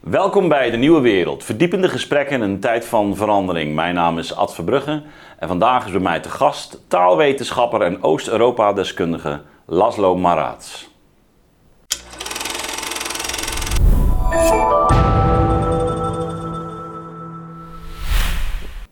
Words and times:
Welkom 0.00 0.48
bij 0.48 0.70
De 0.70 0.76
Nieuwe 0.76 1.00
Wereld. 1.00 1.44
Verdiepende 1.44 1.88
gesprekken 1.88 2.34
in 2.34 2.40
een 2.42 2.60
tijd 2.60 2.84
van 2.84 3.16
verandering. 3.16 3.74
Mijn 3.74 3.94
naam 3.94 4.18
is 4.18 4.36
Ad 4.36 4.54
Verbrugge 4.54 5.02
en 5.38 5.48
vandaag 5.48 5.86
is 5.86 5.90
bij 5.92 6.00
mij 6.00 6.20
te 6.20 6.28
gast 6.28 6.80
taalwetenschapper 6.88 7.80
en 7.82 8.02
Oost-Europa-deskundige 8.02 9.40
Laszlo 9.66 10.16
Maraats. 10.16 10.90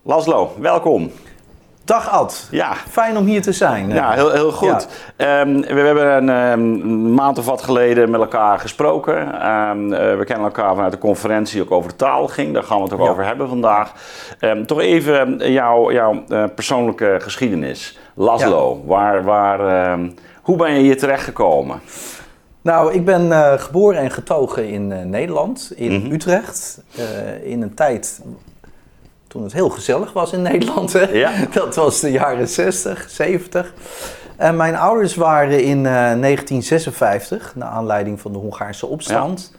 Laszlo, 0.03 0.53
welkom. 0.59 1.11
Dag 1.87 2.11
Ad. 2.11 2.49
Ja. 2.51 2.75
Fijn 2.75 3.17
om 3.17 3.25
hier 3.27 3.43
te 3.43 3.53
zijn. 3.53 3.89
Ja, 3.89 4.11
heel, 4.13 4.31
heel 4.31 4.53
goed. 4.53 4.89
Ehm, 5.17 5.61
we 5.61 5.81
hebben 5.81 6.13
een 6.17 6.29
ehm, 6.29 7.15
maand 7.15 7.39
of 7.39 7.45
wat 7.47 7.63
geleden 7.63 8.11
met 8.11 8.21
elkaar 8.21 8.59
gesproken. 8.59 9.41
Ehm, 9.43 9.93
eh, 9.93 10.17
we 10.19 10.25
kennen 10.25 10.45
elkaar 10.45 10.75
vanuit 10.75 10.93
de 10.93 10.99
conferentie 10.99 11.63
ook 11.63 11.71
over 11.71 11.97
taal 11.97 12.27
ging. 12.29 12.55
Daar 12.55 12.63
gaan 12.63 12.77
we 12.77 12.83
het 12.85 12.93
ook 12.93 13.01
Ja. 13.01 13.09
over 13.11 13.25
hebben 13.27 13.49
vandaag. 13.49 13.93
toch 14.67 14.81
even 14.81 15.53
jouw, 15.53 15.93
jouw 15.93 16.25
eh, 16.29 16.45
persoonlijke 16.55 17.17
geschiedenis. 17.21 17.99
Laszlo, 18.15 18.83
waar, 18.87 19.25
waar, 19.25 19.99
hoe 20.43 20.57
ben 20.57 20.73
je 20.73 20.81
hier 20.81 20.99
terechtgekomen? 20.99 21.81
Nou, 22.63 22.93
ik 22.93 23.05
ben 23.05 23.33
eh, 23.33 23.53
geboren 23.61 24.01
en 24.01 24.11
getogen 24.11 24.69
in 24.69 25.11
Nederland, 25.11 25.73
in 25.77 25.93
Mhm. 26.03 26.13
Utrecht. 26.13 26.83
in 27.43 27.63
een 27.63 27.75
tijd 27.75 28.21
toen 29.37 29.45
het 29.45 29.55
heel 29.55 29.69
gezellig 29.69 30.13
was 30.13 30.33
in 30.33 30.43
Nederland. 30.53 30.93
Hè? 30.93 31.01
Ja. 31.09 31.33
Dat 31.53 31.75
was 31.75 32.01
de 32.01 32.11
jaren 32.11 32.49
60, 32.49 33.11
70. 33.11 33.75
En 34.37 34.57
mijn 34.57 34.77
ouders 34.77 35.15
waren 35.15 35.63
in 35.63 35.79
eh, 35.87 35.93
1956, 35.93 37.55
naar 37.57 37.69
aanleiding 37.69 38.21
van 38.21 38.33
de 38.33 38.39
Hongaarse 38.39 38.87
opstand, 38.87 39.55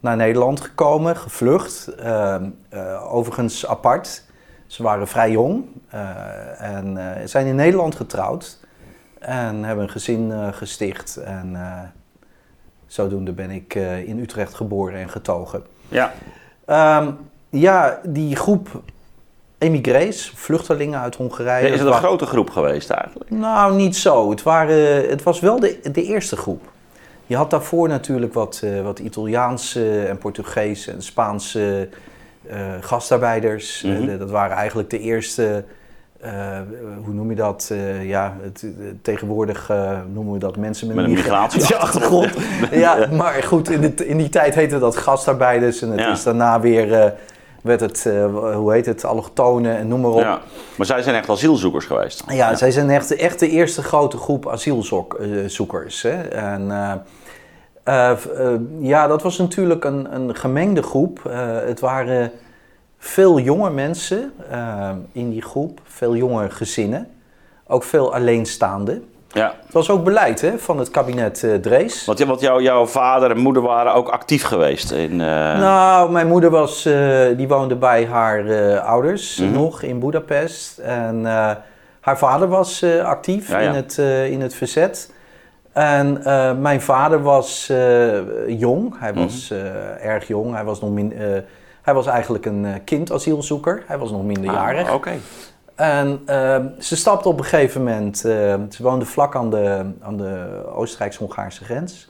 naar 0.00 0.16
Nederland 0.16 0.60
gekomen, 0.60 1.16
gevlucht. 1.16 1.86
eh, 1.86 2.34
eh, 2.68 3.14
overigens 3.14 3.66
apart. 3.66 4.24
Ze 4.66 4.82
waren 4.82 5.08
vrij 5.08 5.30
jong 5.30 5.64
eh, 5.88 6.00
en 6.60 6.96
eh, 7.16 7.26
zijn 7.26 7.46
in 7.46 7.54
Nederland 7.54 7.94
getrouwd. 7.94 8.58
En 9.18 9.64
hebben 9.64 9.84
een 9.84 9.90
gezin 9.90 10.32
eh, 10.32 10.48
gesticht. 10.52 11.16
En 11.16 11.50
eh, 11.54 11.80
zodoende 12.86 13.32
ben 13.32 13.50
ik 13.50 13.74
eh, 13.74 14.08
in 14.08 14.18
Utrecht 14.18 14.54
geboren 14.54 14.98
en 15.00 15.08
getogen. 15.08 15.62
Ja, 15.88 16.12
Ehm, 16.64 17.10
ja, 17.50 18.00
die 18.04 18.36
groep 18.36 18.82
emigrees, 19.58 20.32
vluchtelingen 20.34 21.00
uit 21.00 21.16
Hongarije. 21.16 21.68
is 21.68 21.78
het 21.78 21.88
een 21.88 21.94
grote 21.94 22.26
groep 22.26 22.50
geweest 22.50 22.90
eigenlijk? 22.90 23.30
Nou, 23.30 23.74
niet 23.74 23.96
zo. 23.96 24.30
Het, 24.30 24.42
waren, 24.42 25.08
het 25.08 25.22
was 25.22 25.40
wel 25.40 25.60
de, 25.60 25.78
de 25.92 26.02
eerste 26.02 26.36
groep. 26.36 26.62
Je 27.26 27.36
had 27.36 27.50
daarvoor 27.50 27.88
natuurlijk 27.88 28.34
wat, 28.34 28.60
eh, 28.64 28.82
wat 28.82 28.98
Italiaanse 28.98 30.02
en 30.06 30.18
Portugese 30.18 30.90
en 30.92 31.02
Spaanse 31.02 31.88
eh, 32.48 32.56
gastarbeiders. 32.80 33.82
Eh, 33.84 33.90
Mhm. 33.90 34.06
de- 34.06 34.18
dat 34.18 34.30
waren 34.30 34.56
eigenlijk 34.56 34.90
de 34.90 34.98
eerste, 34.98 35.64
hoe 37.04 37.14
noem 37.14 37.30
je 37.30 37.36
dat? 37.36 37.72
Ja, 38.02 38.36
het, 38.42 38.64
tegenwoordig 39.02 39.72
noemen 40.12 40.32
we 40.32 40.38
dat 40.38 40.56
mensen 40.56 40.86
met, 40.86 40.96
Met 40.96 41.04
een 41.04 41.10
migratieachtergrond. 41.10 42.30
ja, 42.70 43.06
maar 43.12 43.42
goed, 43.42 43.70
in, 43.70 43.80
de, 43.80 44.06
in 44.06 44.16
die 44.16 44.28
tijd 44.28 44.54
heette 44.54 44.78
dat 44.78 44.96
gastarbeiders 44.96 45.82
en 45.82 45.90
het 45.90 46.00
Ja. 46.00 46.10
is 46.10 46.22
daarna 46.22 46.60
weer, 46.60 47.14
werd 47.66 47.80
het, 47.80 48.06
eh, 48.06 48.54
hoe 48.54 48.72
heet 48.72 48.86
het, 48.86 49.04
allochtonen 49.04 49.76
en 49.76 49.88
noem 49.88 50.00
maar 50.00 50.10
op. 50.10 50.20
Ja. 50.20 50.40
Maar 50.76 50.86
zij 50.86 51.02
zijn 51.02 51.16
echt 51.16 51.28
asielzoekers 51.28 51.84
geweest. 51.84 52.24
Ja, 52.28 52.54
zij 52.54 52.70
zijn 52.70 52.90
echt, 52.90 53.16
echt 53.16 53.38
de 53.38 53.48
eerste 53.48 53.82
grote 53.82 54.16
groep 54.16 54.48
asielzoekers. 54.48 56.02
Hè? 56.02 56.22
En, 56.22 56.70
eh, 56.70 56.92
eh, 57.86 58.10
eh, 58.10 58.60
ja, 58.80 59.06
dat 59.06 59.22
was 59.22 59.38
natuurlijk 59.38 59.84
een, 59.84 60.14
een 60.14 60.34
gemengde 60.34 60.82
groep. 60.82 61.20
Eh, 61.26 61.58
het 61.58 61.80
waren 61.80 62.30
veel 62.98 63.38
jonge 63.38 63.70
mensen 63.70 64.32
eh, 64.50 64.90
in 65.12 65.30
die 65.30 65.42
groep, 65.42 65.80
veel 65.84 66.16
jonge 66.16 66.50
gezinnen. 66.50 67.08
Ook 67.66 67.82
veel 67.82 68.14
alleenstaanden. 68.14 69.04
Ja. 69.28 69.54
Het 69.64 69.72
was 69.72 69.90
ook 69.90 70.04
beleid 70.04 70.40
hè, 70.40 70.58
van 70.58 70.78
het 70.78 70.90
kabinet 70.90 71.42
eh, 71.44 71.54
Drees. 71.54 72.04
Want, 72.04 72.18
want 72.18 72.40
jouw, 72.40 72.60
jouw 72.60 72.86
vader 72.86 73.30
en 73.30 73.38
moeder 73.38 73.62
waren 73.62 73.94
ook 73.94 74.08
actief 74.08 74.42
geweest 74.42 74.90
in... 74.90 75.10
eh, 75.20 75.58
Nou, 75.58 76.10
mijn 76.10 76.26
moeder 76.26 76.50
was, 76.50 76.84
eh, 76.86 77.26
die 77.36 77.48
woonde 77.48 77.76
bij 77.76 78.06
haar 78.06 78.78
ouders 78.80 79.36
Mhm. 79.38 79.52
nog 79.52 79.82
in 79.82 79.98
Budapest. 79.98 80.78
En 80.78 81.24
haar 82.00 82.18
vader 82.18 82.48
was 82.48 82.84
actief 83.04 83.48
Ja, 83.48 83.58
ja. 83.58 83.68
In, 83.68 83.74
het, 83.74 83.98
in 84.30 84.40
het 84.40 84.54
verzet. 84.54 85.12
En 85.72 86.20
mijn 86.60 86.80
vader 86.80 87.22
was 87.22 87.72
jong. 88.46 88.94
Hij 88.98 89.12
Mhm. 89.12 89.20
was 89.22 89.52
erg 90.02 90.26
jong. 90.26 90.54
Hij 90.54 90.64
was, 90.64 90.80
nog 90.80 90.90
min, 90.90 91.12
hij 91.82 91.94
was 91.94 92.06
eigenlijk 92.06 92.46
een 92.46 92.64
eh, 92.64 92.72
kindasielzoeker. 92.84 93.82
Hij 93.86 93.98
was 93.98 94.10
nog 94.10 94.22
minderjarig. 94.24 94.88
ah, 94.88 94.94
Oké. 94.94 95.12
En 95.76 96.22
eh, 96.26 96.64
ze 96.78 96.96
stapte 96.96 97.28
op 97.28 97.38
een 97.38 97.44
gegeven 97.44 97.84
moment, 97.84 98.24
eh, 98.24 98.54
ze 98.70 98.82
woonde 98.82 99.04
vlak 99.04 99.36
aan 99.36 99.50
de, 99.50 99.92
aan 100.00 100.16
de 100.16 100.62
Oostenrijks-Hongaarse 100.74 101.64
grens. 101.64 102.08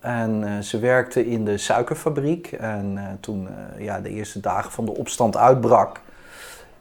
En 0.00 0.44
eh, 0.44 0.58
ze 0.58 0.78
werkte 0.78 1.26
in 1.26 1.44
de 1.44 1.58
suikerfabriek. 1.58 2.52
En 2.52 2.98
eh, 2.98 3.04
toen 3.20 3.48
eh, 3.48 3.84
ja, 3.84 4.00
de 4.00 4.08
eerste 4.08 4.40
dagen 4.40 4.72
van 4.72 4.84
de 4.84 4.96
opstand 4.96 5.36
uitbrak, 5.36 6.00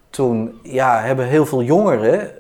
toen 0.09 0.59
ja, 0.63 1.01
hebben 1.01 1.25
heel 1.25 1.45
veel 1.45 1.63
jongeren 1.63 2.31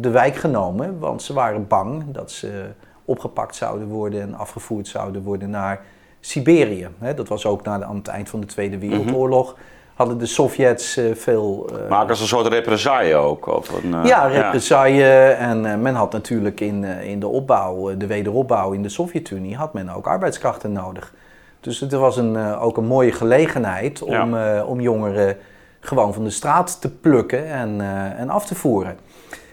de 0.00 0.10
wijk 0.10 0.36
genomen. 0.36 0.98
Want 0.98 1.22
ze 1.22 1.32
waren 1.32 1.66
bang 1.66 2.04
dat 2.12 2.30
ze 2.30 2.64
opgepakt 3.04 3.56
zouden 3.56 3.88
worden 3.88 4.20
en 4.20 4.34
afgevoerd 4.34 4.88
zouden 4.88 5.22
worden 5.22 5.50
naar 5.50 5.80
Siberië. 6.20 6.88
Dat 7.16 7.28
was 7.28 7.46
ook 7.46 7.62
na 7.62 7.78
de, 7.78 7.84
aan 7.84 7.96
het 7.96 8.08
eind 8.08 8.28
van 8.28 8.40
de 8.40 8.46
Tweede 8.46 8.78
Wereldoorlog. 8.78 9.56
Hadden 9.98 10.18
de 10.18 10.26
Sovjets 10.26 10.96
eh, 10.96 11.04
veel 11.14 11.70
eh, 11.72 11.88
Maar 11.88 12.08
als 12.08 12.20
een 12.20 12.26
soort 12.26 12.46
represaille 12.46 13.14
ook? 13.14 13.46
Of 13.46 13.82
een, 13.82 13.94
eh, 13.94 14.04
ja, 14.04 14.26
represaille. 14.26 15.12
En 15.30 15.82
men 15.82 15.94
had 15.94 16.12
natuurlijk 16.12 16.60
in, 16.60 16.84
in 16.84 17.20
de 17.20 17.26
opbouw, 17.26 17.96
de 17.96 18.06
wederopbouw 18.06 18.72
in 18.72 18.82
de 18.82 18.88
Sovjet-Unie, 18.88 19.56
had 19.56 19.72
men 19.72 19.88
ook 19.88 20.06
arbeidskrachten 20.06 20.72
nodig. 20.72 21.12
Dus 21.60 21.80
het 21.80 21.92
was 21.92 22.16
een, 22.16 22.54
ook 22.56 22.76
een 22.76 22.86
mooie 22.86 23.12
gelegenheid 23.12 24.02
om, 24.02 24.36
om 24.66 24.80
jongeren 24.80 25.36
gewoon 25.80 26.14
van 26.14 26.24
de 26.24 26.30
straat 26.30 26.80
te 26.80 26.90
plukken 26.90 27.46
en, 27.46 27.80
en 28.16 28.30
af 28.30 28.46
te 28.46 28.54
voeren. 28.54 28.96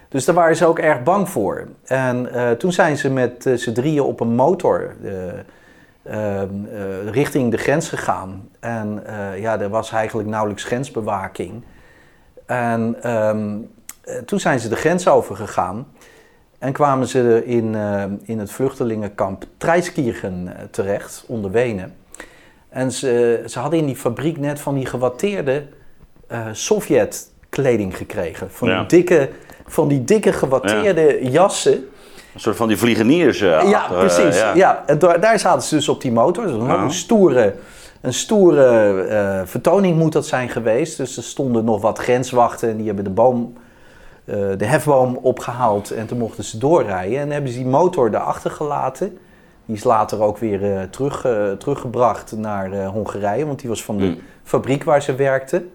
Dus 0.09 0.25
daar 0.25 0.35
waren 0.35 0.55
ze 0.55 0.65
ook 0.65 0.79
erg 0.79 1.03
bang 1.03 1.29
voor. 1.29 1.67
En 1.83 2.29
toen 2.57 2.71
zijn 2.71 2.97
ze 2.97 3.09
met 3.09 3.45
eh, 3.45 3.53
z'n 3.53 3.71
drieën 3.71 4.03
op 4.03 4.19
een 4.19 4.35
motor 4.35 4.95
eh, 5.03 5.11
eh, 6.05 6.41
eh, 6.41 6.49
richting 7.11 7.51
de 7.51 7.57
grens 7.57 7.89
gegaan. 7.89 8.49
En 8.59 9.01
eh, 9.05 9.39
ja, 9.39 9.59
er 9.59 9.69
was 9.69 9.91
eigenlijk 9.91 10.29
nauwelijks 10.29 10.63
grensbewaking. 10.63 11.63
En 12.45 12.95
ehm, 13.01 13.57
eh, 14.03 14.17
toen 14.17 14.39
zijn 14.39 14.59
ze 14.59 14.69
de 14.69 14.75
grens 14.75 15.07
overgegaan 15.07 15.87
en 16.59 16.73
kwamen 16.73 17.07
ze 17.07 17.41
in, 17.45 17.75
in 18.23 18.39
het 18.39 18.51
vluchtelingenkamp 18.51 19.45
Treiskirchen 19.57 20.53
terecht, 20.71 21.23
onder 21.27 21.51
Wenen. 21.51 21.95
En 22.69 22.91
ze, 22.91 23.43
ze 23.45 23.59
hadden 23.59 23.79
in 23.79 23.85
die 23.85 23.95
fabriek 23.95 24.37
net 24.37 24.59
van 24.59 24.75
die 24.75 24.85
gewatteerde 24.85 25.63
Sovjet-kleding 26.51 27.97
gekregen. 27.97 28.51
Van, 28.51 28.67
Ja. 28.67 28.79
die 28.79 28.87
dikke, 28.87 29.29
van 29.65 29.87
die 29.87 30.03
dikke 30.03 30.33
gewatteerde 30.33 31.29
jassen. 31.31 31.87
Een 32.35 32.41
soort 32.41 32.55
van 32.55 32.67
die 32.67 32.77
vliegeniers. 32.77 33.41
eh, 33.41 33.69
Ja, 33.69 33.89
eh, 33.91 33.97
precies. 33.99 34.39
ja. 34.39 34.53
ja. 34.55 34.83
En 34.85 34.99
daar, 34.99 35.39
zaten 35.39 35.61
ze 35.61 35.75
dus 35.75 35.89
op 35.89 36.01
die 36.01 36.11
motor. 36.11 36.43
Dus 36.47 36.53
een, 36.55 36.91
stoere, 36.91 37.53
een 38.01 38.13
stoere 38.13 39.01
eh, 39.03 39.41
vertoning 39.45 39.97
moet 39.97 40.13
dat 40.13 40.25
zijn 40.25 40.49
geweest. 40.49 40.97
Dus 40.97 41.17
er 41.17 41.23
stonden 41.23 41.65
nog 41.65 41.81
wat 41.81 41.99
grenswachten 41.99 42.69
en 42.69 42.77
die 42.77 42.85
hebben 42.85 43.03
de 43.03 43.09
boom, 43.09 43.53
de 44.57 44.65
hefboom 44.65 45.19
opgehaald 45.21 45.91
en 45.91 46.05
toen 46.05 46.17
mochten 46.17 46.43
ze 46.43 46.57
doorrijden. 46.57 47.19
En 47.19 47.31
hebben 47.31 47.51
ze 47.51 47.57
die 47.57 47.67
motor 47.67 48.11
daarachter 48.11 48.51
gelaten. 48.51 49.17
Die 49.65 49.75
is 49.75 49.83
later 49.83 50.21
ook 50.21 50.37
weer 50.37 50.87
terug, 50.89 51.25
teruggebracht 51.59 52.31
naar 52.37 52.85
Hongarije, 52.85 53.45
want 53.45 53.59
die 53.59 53.69
was 53.69 53.83
van 53.83 53.97
de 53.97 54.05
Mm. 54.05 54.17
fabriek 54.43 54.83
waar 54.83 55.01
ze 55.01 55.15
werkten. 55.15 55.69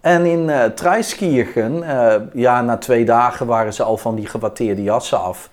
En 0.00 0.26
in 0.26 0.50
eh, 0.50 2.14
ja, 2.32 2.62
na 2.62 2.76
twee 2.76 3.04
dagen 3.04 3.46
waren 3.46 3.74
ze 3.74 3.82
al 3.82 3.96
van 3.96 4.14
die 4.14 4.26
gewatteerde 4.26 4.82
jassen 4.82 5.20
af. 5.20 5.50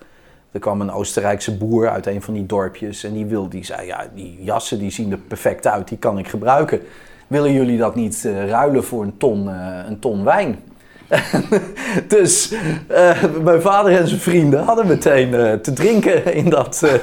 Er 0.52 0.60
kwam 0.60 0.80
een 0.80 0.92
Oostenrijkse 0.92 1.56
boer 1.56 1.90
uit 1.90 2.06
een 2.06 2.22
van 2.22 2.34
die 2.34 2.46
dorpjes 2.46 3.04
en 3.04 3.12
die, 3.12 3.26
wil, 3.26 3.48
die 3.48 3.64
zei, 3.64 3.86
ja, 3.86 4.06
die 4.14 4.38
jassen 4.40 4.78
die 4.78 4.90
zien 4.90 5.12
er 5.12 5.18
perfect 5.18 5.66
uit, 5.66 5.88
die 5.88 5.98
kan 5.98 6.18
ik 6.18 6.28
gebruiken. 6.28 6.80
Willen 7.26 7.52
jullie 7.52 7.78
dat 7.78 7.94
niet 7.94 8.24
eh, 8.24 8.48
ruilen 8.48 8.84
voor 8.84 9.02
een 9.02 9.16
ton, 9.16 9.46
een 9.86 9.98
ton 9.98 10.24
wijn? 10.24 10.58
dus 12.08 12.54
mijn 13.42 13.62
vader 13.62 13.98
en 13.98 14.08
zijn 14.08 14.20
vrienden 14.20 14.64
hadden 14.64 14.86
meteen 14.86 15.60
te 15.60 15.72
drinken 15.72 16.34
in 16.34 16.50
dat, 16.50 17.00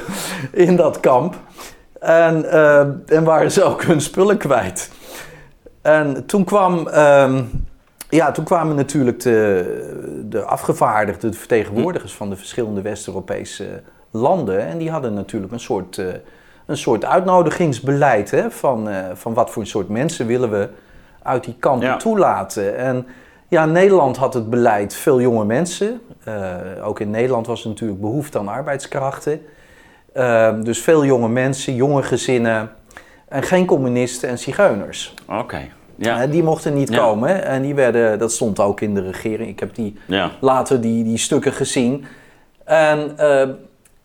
in 0.52 0.76
dat 0.76 1.00
kamp. 1.00 1.34
En, 2.00 2.50
en 3.06 3.24
waren 3.24 3.52
ze 3.52 3.62
ook 3.62 3.84
hun 3.84 4.00
spullen 4.00 4.36
kwijt. 4.36 4.90
En 5.86 6.26
toen 6.26 6.44
kwam, 6.44 6.88
ehm, 6.88 7.42
ja, 8.08 8.30
toen 8.30 8.44
kwamen 8.44 8.76
natuurlijk 8.76 9.20
de, 9.20 10.24
de 10.28 10.42
afgevaardigden, 10.42 11.30
de 11.30 11.36
vertegenwoordigers 11.36 12.14
van 12.14 12.30
de 12.30 12.36
verschillende 12.36 12.82
West-Europese 12.82 13.82
landen. 14.10 14.66
En 14.66 14.78
die 14.78 14.90
hadden 14.90 15.14
natuurlijk 15.14 15.52
een 15.52 15.60
soort 15.60 15.98
eh, 15.98 16.06
een 16.66 16.76
soort 16.76 17.04
uitnodigingsbeleid 17.04 18.30
hè, 18.30 18.50
van, 18.50 18.88
eh, 18.88 19.04
van 19.14 19.34
wat 19.34 19.50
voor 19.50 19.62
een 19.62 19.68
soort 19.68 19.88
mensen 19.88 20.26
willen 20.26 20.50
we 20.50 20.68
uit 21.22 21.44
die 21.44 21.56
kampen 21.58 21.86
Ja. 21.88 21.96
toelaten. 21.96 22.76
En 22.76 23.06
ja, 23.48 23.64
Nederland 23.66 24.16
had 24.16 24.34
het 24.34 24.50
beleid 24.50 24.94
veel 24.94 25.20
jonge 25.20 25.44
mensen. 25.44 26.00
Eh, 26.24 26.54
ook 26.82 27.00
in 27.00 27.10
Nederland 27.10 27.46
was 27.46 27.62
er 27.62 27.68
natuurlijk 27.68 28.00
behoefte 28.00 28.38
aan 28.38 28.48
arbeidskrachten. 28.48 29.40
Eh, 30.12 30.54
dus 30.62 30.78
veel 30.82 31.04
jonge 31.04 31.28
mensen, 31.28 31.74
jonge 31.74 32.02
gezinnen 32.02 32.70
en 33.28 33.42
geen 33.42 33.66
communisten 33.66 34.28
en 34.28 34.38
zigeuners. 34.38 35.14
Oké. 35.28 35.60
Ja. 35.96 36.22
Eh, 36.22 36.30
die 36.30 36.42
mochten 36.42 36.74
niet 36.74 36.88
Ja. 36.92 36.98
komen 36.98 37.44
en 37.44 37.62
die 37.62 37.74
werden, 37.74 38.18
dat 38.18 38.32
stond 38.32 38.60
ook 38.60 38.80
in 38.80 38.94
de 38.94 39.00
regering. 39.02 39.48
Ik 39.48 39.60
heb 39.60 39.74
die 39.74 39.98
Ja. 40.06 40.30
later 40.40 40.80
die, 40.80 41.04
die 41.04 41.18
stukken 41.18 41.52
gezien. 41.52 42.04
En 42.64 43.18
eh, 43.18 43.48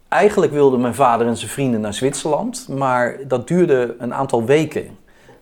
eigenlijk 0.08 0.52
wilden 0.52 0.82
mijn 0.82 0.96
vader 0.96 1.28
en 1.28 1.38
zijn 1.38 1.50
vrienden 1.52 1.82
naar 1.82 1.94
Zwitserland, 1.94 2.68
maar 2.70 3.18
dat 3.28 3.48
duurde 3.48 3.96
een 4.00 4.14
aantal 4.14 4.46
weken. 4.46 4.98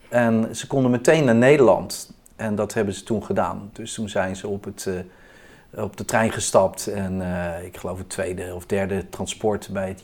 En 0.10 0.56
ze 0.56 0.68
konden 0.68 0.92
meteen 0.92 1.24
naar 1.26 1.36
Nederland. 1.36 2.12
En 2.36 2.56
dat 2.56 2.74
hebben 2.74 2.94
ze 2.94 3.04
toen 3.04 3.24
gedaan. 3.24 3.70
Dus 3.74 3.94
toen 3.94 4.10
zijn 4.10 4.36
ze 4.36 4.48
op, 4.48 4.64
het, 4.64 4.90
eh, 5.72 5.84
op 5.84 5.98
de 5.98 6.06
trein 6.06 6.32
gestapt. 6.32 6.88
En 6.88 7.22
ik 7.66 7.78
geloof 7.78 7.98
het 7.98 8.10
tweede 8.10 8.52
of 8.56 8.66
derde 8.66 9.10
transport 9.10 9.70
bij 9.72 9.88
het 9.88 10.02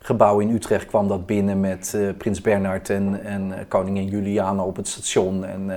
jaarbeursgebouw 0.00 0.40
in 0.40 0.54
Utrecht 0.54 0.86
kwam 0.86 1.08
dat 1.08 1.26
binnen 1.26 1.60
met 1.60 1.94
eh, 1.94 2.00
Prins 2.18 2.40
Bernhard 2.40 2.90
en, 2.90 3.20
en 3.24 3.52
eh, 3.52 3.58
koningin 3.68 4.08
Juliana 4.08 4.62
op 4.62 4.76
het 4.76 4.88
station 4.88 5.44
en, 5.44 5.70
eh, 5.70 5.76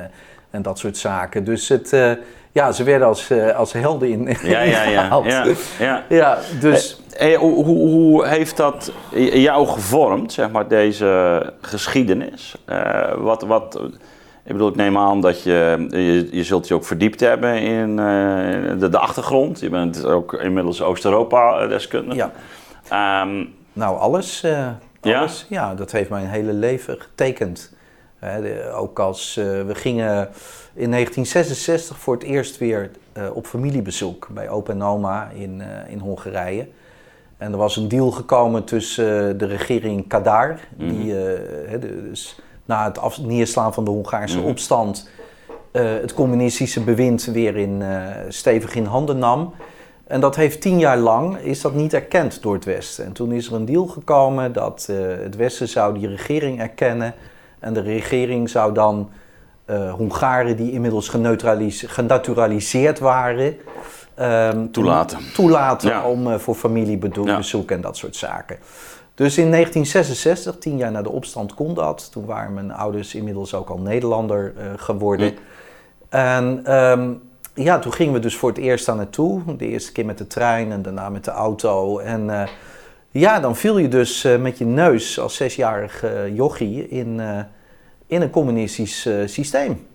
en 0.51 0.61
dat 0.61 0.79
soort 0.79 0.97
zaken. 0.97 1.43
Dus 1.43 1.69
het, 1.69 2.17
ja, 2.51 2.71
ze 2.71 2.83
werden 2.83 3.07
als, 3.07 3.31
als 3.55 3.73
helden 3.73 4.09
in, 4.09 4.37
Ja, 4.43 4.61
ja, 4.61 4.61
ja. 4.61 4.83
ingehaald. 4.91 5.25
ja, 5.25 5.45
ja. 5.79 6.03
Ja, 6.09 6.37
dus... 6.59 7.01
Hey, 7.13 7.35
hoe, 7.35 7.65
hoe, 7.65 8.27
heeft 8.27 8.57
dat 8.57 8.91
jou 9.15 9.67
gevormd, 9.67 10.31
zeg 10.33 10.51
maar, 10.51 10.67
deze 10.67 11.53
geschiedenis? 11.61 12.55
Wat, 13.17 13.41
wat, 13.41 13.79
ik 14.45 14.51
bedoel, 14.51 14.67
ik 14.67 14.75
neem 14.75 14.97
aan 14.97 15.21
dat 15.21 15.43
je, 15.43 15.87
je, 15.89 16.27
je 16.31 16.43
zult 16.43 16.67
je 16.67 16.73
ook 16.73 16.85
verdiept 16.85 17.19
hebben 17.19 17.61
in 17.61 17.95
de, 18.79 18.87
de 18.89 18.97
achtergrond. 18.97 19.59
Je 19.59 19.69
bent 19.69 20.05
ook 20.05 20.33
inmiddels 20.33 20.81
Oost-Europa-deskundige. 20.81 22.15
Ja. 22.15 22.31
Ehm, 23.21 23.45
Nou, 23.73 23.97
alles. 23.97 24.43
eh, 24.43 24.67
alles. 25.01 25.45
Ja? 25.49 25.75
dat 25.75 25.91
heeft 25.91 26.09
mijn 26.09 26.27
hele 26.27 26.53
leven 26.53 27.01
getekend. 27.01 27.73
De- 28.19 28.71
ook 28.75 28.99
als 28.99 29.37
eh, 29.37 29.43
we 29.45 29.75
gingen 29.75 30.29
in 30.73 30.91
1966 30.91 31.97
voor 31.99 32.13
het 32.13 32.23
eerst 32.23 32.57
weer 32.57 32.91
eh, 33.13 33.35
op 33.35 33.45
familiebezoek 33.45 34.27
bij 34.31 34.49
opa 34.49 34.71
en 34.71 34.83
oma 34.83 35.29
in, 35.33 35.61
eh, 35.61 35.91
in 35.91 35.99
Hongarije. 35.99 36.67
En 37.37 37.51
er 37.51 37.57
was 37.57 37.75
een 37.77 37.87
deal 37.87 38.11
gekomen 38.11 38.63
tussen 38.63 39.29
eh, 39.29 39.37
de 39.39 39.45
regering 39.45 40.07
Kadar, 40.07 40.59
die 40.77 41.11
eh, 41.25 41.79
de- 41.79 42.09
dus 42.09 42.39
na 42.65 42.83
het 42.85 42.97
af- 42.99 43.21
neerslaan 43.21 43.73
van 43.73 43.83
de 43.83 43.91
Hongaarse 43.91 44.37
Mhm. 44.37 44.47
opstand 44.47 45.09
eh, 45.71 45.83
het 45.83 46.13
communistische 46.13 46.81
bewind 46.83 47.23
weer 47.25 47.55
in, 47.57 47.81
eh, 47.81 48.05
stevig 48.29 48.75
in 48.75 48.85
handen 48.85 49.17
nam. 49.17 49.53
En 50.07 50.19
dat 50.19 50.35
heeft 50.35 50.61
tien 50.61 50.79
jaar 50.79 50.97
lang 50.97 51.37
is 51.37 51.61
dat 51.61 51.73
niet 51.73 51.93
erkend 51.93 52.41
door 52.41 52.53
het 52.53 52.65
Westen. 52.65 53.05
En 53.05 53.11
toen 53.13 53.31
is 53.31 53.47
er 53.47 53.53
een 53.53 53.65
deal 53.65 53.85
gekomen 53.85 54.53
dat 54.53 54.87
eh, 54.89 54.95
het 55.23 55.35
Westen 55.35 55.67
zou 55.67 55.99
die 55.99 56.07
regering 56.07 56.59
erkennen. 56.59 57.13
En 57.59 57.73
de 57.73 57.81
regering 57.81 58.49
zou 58.49 58.73
dan 58.73 59.09
eh, 59.65 59.93
Hongaren 59.93 60.57
die 60.57 60.71
inmiddels 60.71 61.09
genaturaliseerd 61.87 62.99
waren... 62.99 63.55
ehm, 64.15 64.67
Toelaten. 64.71 65.19
Toelaten 65.33 65.89
Ja. 65.89 66.07
om 66.07 66.27
eh, 66.31 66.37
voor 66.39 66.55
familiebezoek 66.55 67.69
Ja. 67.69 67.75
en 67.75 67.81
dat 67.81 67.97
soort 67.97 68.15
zaken. 68.15 68.57
Dus 69.15 69.37
in 69.37 69.51
1966, 69.51 70.57
tien 70.57 70.77
jaar 70.77 70.91
na 70.91 71.01
de 71.01 71.09
opstand, 71.11 71.53
kon 71.53 71.73
dat. 71.73 72.11
Toen 72.11 72.25
waren 72.25 72.53
mijn 72.53 72.71
ouders 72.71 73.15
inmiddels 73.15 73.53
ook 73.53 73.69
al 73.69 73.77
Nederlander 73.77 74.53
geworden. 74.75 75.33
En 76.09 76.61
ehm, 76.65 77.13
ja, 77.53 77.79
toen 77.79 77.93
gingen 77.93 78.13
we 78.13 78.19
dus 78.19 78.35
voor 78.35 78.49
het 78.49 78.57
eerst 78.57 78.85
daar 78.85 78.95
naartoe. 78.95 79.55
De 79.57 79.67
eerste 79.67 79.91
keer 79.91 80.05
met 80.05 80.17
de 80.17 80.27
trein 80.27 80.71
en 80.71 80.81
daarna 80.81 81.09
met 81.09 81.25
de 81.25 81.31
auto. 81.31 81.99
En 81.99 82.29
eh, 82.29 82.47
ja, 83.11 83.39
dan 83.39 83.55
viel 83.55 83.77
je 83.77 83.87
dus 83.87 84.23
eh, 84.23 84.37
met 84.37 84.57
je 84.57 84.65
neus 84.65 85.19
als 85.19 85.35
zesjarig 85.35 86.03
jochie 86.33 86.89
in, 86.89 87.19
eh, 87.19 87.39
in 88.07 88.21
een 88.21 88.29
communistisch 88.29 89.09
systeem. 89.25 89.87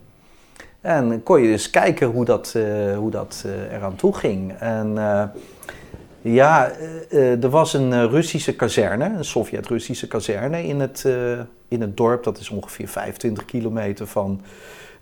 En 0.80 1.22
kon 1.22 1.42
je 1.42 1.48
dus 1.48 1.70
kijken 1.70 2.06
hoe 2.06 2.24
dat, 2.24 2.56
hoe 2.96 3.10
dat 3.10 3.44
eraan 3.72 3.96
toe 3.96 4.14
ging. 4.14 4.52
En 4.58 4.94
ja, 6.20 6.70
er 7.10 7.50
was 7.50 7.72
een 7.72 8.08
Russische 8.08 8.56
kazerne, 8.56 9.04
een 9.04 9.24
Sovjet-Russische 9.24 10.08
kazerne 10.08 10.66
in 10.66 10.80
het, 10.80 11.04
in 11.68 11.80
het 11.80 11.96
dorp. 11.96 12.24
Dat 12.24 12.38
is 12.38 12.48
ongeveer 12.48 12.88
25 12.88 13.44
kilometer 13.44 14.06
van 14.06 14.40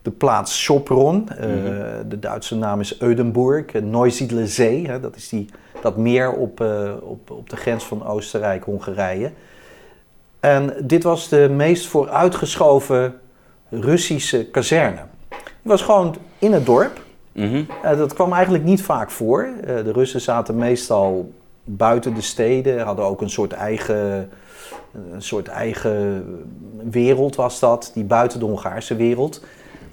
de 0.06 0.12
plaats 0.12 0.62
Sopron. 0.64 1.28
Eh, 1.28 1.46
Mhm. 1.48 2.08
De 2.08 2.18
Duitse 2.18 2.54
naam 2.56 2.80
is 2.80 3.00
Eudenburg, 3.00 3.74
uh, 3.74 3.82
Neusiedler 3.82 4.48
Zee. 4.48 4.86
Hè, 4.86 5.00
dat 5.00 5.16
is 5.16 5.28
die, 5.28 5.46
dat 5.82 5.96
meer 5.96 6.32
op, 6.32 6.60
eh, 6.60 6.92
op, 7.00 7.30
op 7.30 7.50
de 7.50 7.56
grens 7.56 7.84
van 7.84 8.06
Oostenrijk-Hongarije. 8.06 9.30
En 10.40 10.74
dit 10.82 11.02
was 11.02 11.28
de 11.28 11.48
meest 11.50 11.86
vooruitgeschoven 11.86 13.14
Russische 13.70 14.44
kazerne. 14.46 15.00
Die 15.28 15.38
was 15.62 15.82
gewoon 15.82 16.16
in 16.38 16.52
het 16.52 16.66
dorp. 16.66 17.00
mhm. 17.32 17.62
Eh, 17.82 17.96
dat 17.98 18.14
kwam 18.14 18.32
eigenlijk 18.32 18.64
niet 18.64 18.82
vaak 18.82 19.10
voor. 19.10 19.42
Eh, 19.60 19.66
de 19.84 19.92
Russen 19.92 20.20
zaten 20.20 20.56
meestal 20.56 21.32
buiten 21.64 22.14
de 22.14 22.20
steden, 22.20 22.80
hadden 22.80 23.04
ook 23.04 23.20
een 23.20 23.30
soort 23.30 23.52
eigen, 23.52 24.30
een 25.12 25.22
soort 25.22 25.48
eigen 25.48 26.24
wereld 26.90 27.36
was 27.36 27.60
dat, 27.60 27.90
die 27.94 28.04
buiten 28.04 28.38
de 28.38 28.44
Hongaarse 28.44 28.96
wereld. 28.96 29.44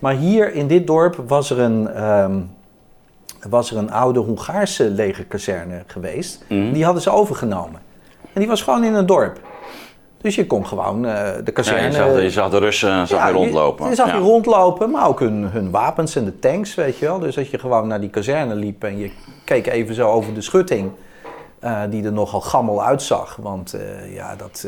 Maar 0.03 0.15
hier 0.15 0.53
in 0.53 0.67
dit 0.67 0.87
dorp 0.87 1.15
was 1.27 1.49
er 1.49 1.59
een, 1.59 1.87
ehm, 1.87 2.39
was 3.49 3.71
er 3.71 3.77
een 3.77 3.91
oude 3.91 4.19
Hongaarse 4.19 4.89
legerkazerne 4.89 5.83
geweest. 5.87 6.45
Mhm. 6.49 6.71
Die 6.71 6.83
hadden 6.83 7.01
ze 7.01 7.09
overgenomen. 7.09 7.81
En 8.33 8.39
die 8.39 8.47
was 8.47 8.61
gewoon 8.61 8.83
in 8.83 8.93
het 8.93 9.07
dorp. 9.07 9.39
Dus 10.21 10.35
je 10.35 10.47
kon 10.47 10.65
gewoon 10.65 11.05
eh, 11.05 11.13
de 11.13 11.41
Ja, 11.45 11.51
kazerne... 11.51 11.85
je, 11.85 11.91
zag, 11.91 12.21
je 12.21 12.29
zag 12.29 12.49
de 12.49 12.57
Russen 12.57 13.07
zag 13.07 13.19
Ja, 13.19 13.27
je 13.27 13.33
rondlopen. 13.33 13.83
Je, 13.83 13.89
je 13.89 13.95
zag 13.95 14.07
ja. 14.07 14.15
je 14.15 14.21
rondlopen, 14.21 14.91
maar 14.91 15.07
ook 15.07 15.19
hun, 15.19 15.43
hun 15.43 15.71
wapens 15.71 16.15
en 16.15 16.25
de 16.25 16.39
tanks, 16.39 16.75
weet 16.75 16.97
je 16.97 17.05
wel. 17.05 17.19
Dus 17.19 17.35
dat 17.35 17.49
je 17.49 17.59
gewoon 17.59 17.87
naar 17.87 17.99
die 17.99 18.09
kazerne 18.09 18.55
liep 18.55 18.83
en 18.83 18.97
je 18.97 19.11
keek 19.45 19.67
even 19.67 19.95
zo 19.95 20.09
over 20.09 20.33
de 20.33 20.41
schutting, 20.41 20.91
eh, 21.59 21.81
die 21.89 22.05
er 22.05 22.13
nogal 22.13 22.41
gammel 22.41 22.83
uitzag. 22.83 23.35
Want 23.41 23.73
eh, 23.73 24.13
ja, 24.15 24.35
dat, 24.35 24.67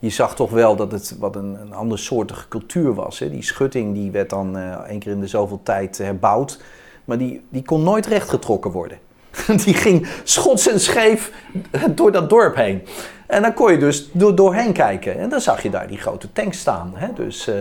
je 0.00 0.10
zag 0.10 0.34
toch 0.34 0.50
wel 0.50 0.76
dat 0.76 0.92
het 0.92 1.16
wat 1.18 1.36
een, 1.36 1.60
een 1.60 1.74
andersoortige 1.74 2.48
cultuur 2.48 2.94
was. 2.94 3.18
Hè? 3.18 3.30
Die 3.30 3.42
schutting 3.42 3.94
die 3.94 4.10
werd 4.10 4.30
dan 4.30 4.56
eh 4.56 4.72
één 4.72 4.98
keer 4.98 5.12
in 5.12 5.20
de 5.20 5.26
zoveel 5.26 5.60
tijd 5.62 5.98
herbouwd, 5.98 6.60
maar 7.04 7.18
die, 7.18 7.44
die 7.48 7.62
kon 7.62 7.82
nooit 7.82 8.06
rechtgetrokken 8.06 8.70
worden. 8.70 8.98
Die 9.64 9.74
ging 9.74 10.06
schots 10.24 10.68
en 10.68 10.80
scheef 10.80 11.32
door 11.94 12.12
dat 12.12 12.30
dorp 12.30 12.54
heen. 12.54 12.82
En 13.26 13.42
dan 13.42 13.54
kon 13.54 13.72
je 13.72 13.78
dus 13.78 14.10
door, 14.12 14.34
doorheen 14.34 14.72
kijken. 14.72 15.18
En 15.18 15.28
dan 15.28 15.40
zag 15.40 15.62
je 15.62 15.70
daar 15.70 15.86
die 15.86 15.98
grote 15.98 16.32
tanks 16.32 16.58
staan. 16.58 16.92
Hè? 16.94 17.12
Dus, 17.12 17.46
eh, 17.46 17.60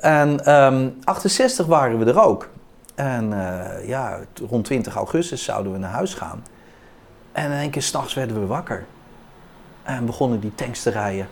en 0.00 0.44
ehm 0.44 0.88
68 1.04 1.66
waren 1.66 1.98
we 1.98 2.04
er 2.04 2.22
ook. 2.22 2.48
En 2.94 3.32
eh, 3.32 3.88
ja, 3.88 4.18
rond 4.48 4.64
20 4.64 4.94
augustus 4.94 5.44
zouden 5.44 5.72
we 5.72 5.78
naar 5.78 5.90
huis 5.90 6.14
gaan. 6.14 6.44
En 7.32 7.50
in 7.50 7.58
één 7.58 7.70
keer 7.70 7.82
s'nachts 7.82 8.14
werden 8.14 8.40
we 8.40 8.46
wakker. 8.46 8.86
En 9.82 10.06
begonnen 10.06 10.40
die 10.40 10.54
tanks 10.54 10.82
te 10.82 10.90
rijden. 10.90 11.28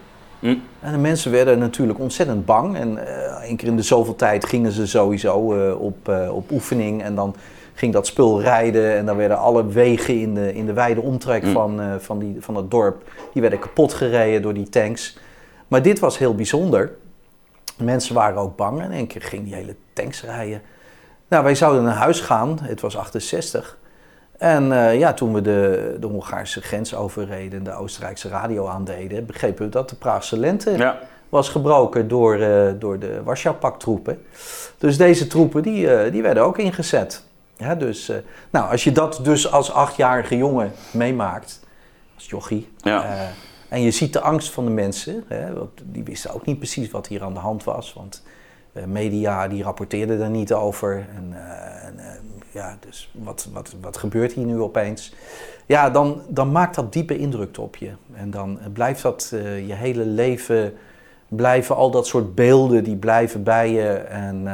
En 0.81 0.93
de 0.93 0.99
mensen 0.99 1.31
werden 1.31 1.59
natuurlijk 1.59 1.99
ontzettend 1.99 2.45
bang. 2.45 2.77
En 2.77 3.07
eh 3.07 3.43
één 3.43 3.57
keer 3.57 3.69
in 3.69 3.77
de 3.77 3.83
zoveel 3.83 4.17
tijd 4.17 4.45
gingen 4.45 4.73
ze 4.73 4.87
sowieso 4.87 5.55
eh, 5.55 5.81
op, 5.81 6.09
eh, 6.09 6.35
op 6.35 6.51
oefening. 6.51 7.03
En 7.03 7.15
dan 7.15 7.37
ging 7.75 7.93
dat 7.93 8.07
spul 8.07 8.41
rijden. 8.41 8.97
En 8.97 9.07
dan 9.07 9.17
werden 9.17 9.39
alle 9.39 9.67
wegen 9.67 10.21
in 10.21 10.35
de, 10.35 10.55
in 10.55 10.67
de 10.67 10.73
wijde 10.73 11.01
omtrek 11.01 11.43
Mm. 11.43 11.53
van, 11.53 11.81
van, 11.99 12.19
die, 12.19 12.37
van 12.41 12.57
het 12.57 12.71
dorp... 12.71 13.11
die 13.33 13.43
werden 13.43 13.59
kapot 13.59 13.93
gereden 13.93 14.43
door 14.43 14.55
die 14.55 14.69
tanks. 14.69 15.19
Maar 15.69 15.83
dit 15.83 15.99
was 15.99 16.19
heel 16.19 16.35
bijzonder. 16.35 16.93
Mensen 17.77 18.15
waren 18.15 18.39
ook 18.39 18.57
bang. 18.57 18.81
En 18.81 18.93
één 18.93 19.07
keer 19.07 19.23
ging 19.23 19.45
die 19.45 19.55
hele 19.55 19.75
tanks 19.93 20.23
rijden. 20.23 20.63
Nou, 21.29 21.45
wij 21.45 21.55
zouden 21.55 21.83
naar 21.83 21.95
huis 21.95 22.21
gaan. 22.21 22.59
Het 22.63 22.81
was 22.81 22.97
68. 22.97 23.79
En 24.39 24.73
eh, 24.73 24.99
ja, 24.99 25.13
toen 25.15 25.33
we 25.33 25.41
de, 25.41 25.97
de 26.01 26.07
Hongaarse 26.07 26.61
grens 26.61 26.95
overreden 26.95 27.59
en 27.59 27.65
de 27.65 27.73
Oostenrijkse 27.73 28.29
radio 28.29 28.67
aandeden, 28.67 29.27
begrepen 29.27 29.65
we 29.65 29.71
dat 29.71 29.91
de 29.91 29.97
Praagse 29.97 30.39
lente 30.39 30.71
Ja. 30.71 30.99
was 31.29 31.49
gebroken 31.49 32.09
door, 32.09 32.35
eh, 32.41 32.73
door 32.79 32.99
de 32.99 33.23
Warschau-paktroepen. 33.23 34.23
Dus 34.79 34.97
deze 34.97 35.27
troepen 35.27 35.63
die, 35.63 35.91
eh, 35.95 36.13
die 36.13 36.23
werden 36.23 36.43
ook 36.43 36.59
ingezet. 36.59 37.23
Ja, 37.57 37.75
dus, 37.75 38.13
nou, 38.51 38.71
als 38.71 38.85
je 38.85 38.93
dat 38.93 39.21
dus 39.23 39.53
als 39.53 39.73
achtjarige 39.73 40.37
jongen 40.37 40.73
meemaakt, 40.91 41.61
als 42.15 42.27
jochie, 42.27 42.69
Ja. 42.77 43.05
en 43.69 43.81
je 43.83 43.91
ziet 43.91 44.13
de 44.13 44.21
angst 44.21 44.51
van 44.51 44.65
de 44.65 44.71
mensen, 44.71 45.25
hè, 45.29 45.53
want 45.55 45.71
die 45.83 46.05
wisten 46.05 46.35
ook 46.35 46.47
niet 46.47 46.59
precies 46.59 46.91
wat 46.91 47.07
hier 47.07 47.23
aan 47.23 47.35
de 47.35 47.41
hand 47.41 47.65
was, 47.65 47.93
want 47.93 48.23
media 48.87 49.49
die 49.49 49.63
rapporteerden 49.63 50.21
er 50.21 50.31
niet 50.31 50.53
over. 50.53 51.07
En, 51.17 51.33
en 51.83 52.01
ja, 52.51 52.77
dus 52.81 53.11
wat, 53.13 53.49
wat, 53.53 53.75
wat 53.81 53.97
gebeurt 53.97 54.33
hier 54.33 54.47
nu 54.47 54.61
opeens? 54.61 55.15
Ja, 55.67 55.91
dan, 55.91 56.23
dan 56.29 56.53
maakt 56.53 56.75
dat 56.75 56.93
diepe 56.93 57.19
indruk 57.19 57.59
op 57.59 57.77
je. 57.77 57.91
En 58.15 58.31
dan 58.31 58.59
blijft 58.73 59.03
dat 59.03 59.29
je 59.67 59.75
hele 59.75 60.05
leven, 60.05 60.73
blijven 61.29 61.77
al 61.77 61.91
dat 61.91 62.07
soort 62.07 62.35
beelden, 62.35 62.85
die 62.85 62.97
blijven 62.97 63.43
bij 63.43 63.71
je. 63.71 63.89
En, 63.97 64.47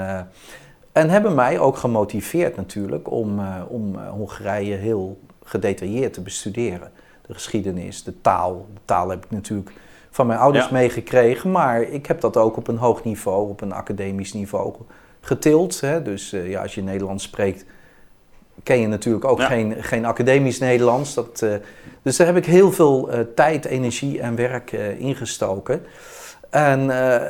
en 0.92 1.10
hebben 1.10 1.34
mij 1.34 1.58
ook 1.58 1.76
gemotiveerd 1.76 2.56
natuurlijk 2.56 3.10
om, 3.10 3.40
om 3.68 3.96
Hongarije 3.96 4.76
heel 4.76 5.18
gedetailleerd 5.44 6.12
te 6.12 6.20
bestuderen. 6.20 6.90
De 7.26 7.32
geschiedenis, 7.34 8.02
de 8.02 8.20
taal. 8.20 8.66
De 8.74 8.80
taal 8.84 9.08
heb 9.08 9.24
ik 9.24 9.30
natuurlijk 9.30 9.72
van 10.12 10.26
mijn 10.26 10.38
ouders 10.38 10.68
meegekregen, 10.68 11.50
maar 11.50 11.82
ik 11.82 12.06
heb 12.06 12.20
dat 12.20 12.36
ook 12.36 12.56
op 12.56 12.68
een 12.68 12.76
hoog 12.76 13.04
niveau, 13.04 13.48
op 13.48 13.60
een 13.60 13.72
academisch 13.72 14.32
niveau 14.32 14.74
getild. 15.20 15.80
Hè. 15.80 16.02
Dus 16.02 16.32
uh, 16.32 16.50
ja, 16.50 16.62
als 16.62 16.74
je 16.74 16.82
Nederlands 16.82 17.24
spreekt, 17.24 17.64
ken 18.62 18.80
je 18.80 18.86
natuurlijk 18.86 19.24
ook 19.24 19.42
geen, 19.42 19.74
geen 19.78 20.04
academisch 20.04 20.58
Nederlands. 20.58 21.14
Dat, 21.14 21.40
uh, 21.44 21.54
dus 22.02 22.16
daar 22.16 22.26
heb 22.26 22.36
ik 22.36 22.46
heel 22.46 22.72
veel 22.72 23.08
uh, 23.14 23.20
tijd, 23.34 23.64
energie 23.64 24.20
en 24.20 24.34
werk 24.34 24.72
ingestoken. 24.98 25.82
En 26.50 26.80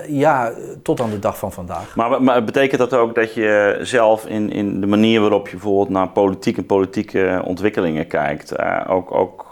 ja, 0.09 0.53
tot 0.83 1.01
aan 1.01 1.11
de 1.11 1.19
dag 1.19 1.39
van 1.39 1.53
vandaag. 1.53 1.97
Maar, 1.97 2.23
maar, 2.23 2.45
betekent 2.45 2.79
dat 2.79 2.95
ook 2.95 3.15
dat 3.15 3.35
je 3.35 3.79
zelf 3.83 4.27
in, 4.27 4.51
in 4.51 4.81
de 4.81 4.87
manier 4.87 5.21
waarop 5.21 5.49
je 5.49 5.57
bijvoorbeeld 5.57 5.89
naar 5.89 6.09
politiek 6.09 6.57
en 6.57 6.67
politieke 6.67 7.43
ontwikkelingen 7.45 8.07
kijkt, 8.07 8.59
ook, 8.89 9.15
ook 9.15 9.52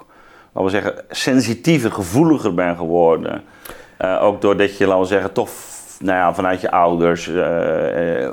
laten 0.53 0.71
we 0.71 0.71
zeggen, 0.71 0.95
sensitiever, 1.11 1.93
gevoeliger 1.93 2.55
ben 2.55 2.77
geworden. 2.77 3.43
Uh, 4.01 4.23
ook 4.23 4.41
doordat 4.41 4.77
je, 4.77 4.87
laten 4.87 5.01
we 5.01 5.07
zeggen, 5.07 5.33
toch 5.33 5.51
nou 5.99 6.19
ja, 6.19 6.35
vanuit 6.35 6.61
je 6.61 6.71
ouders, 6.71 7.29
uh, 7.29 8.23
uh, 8.23 8.31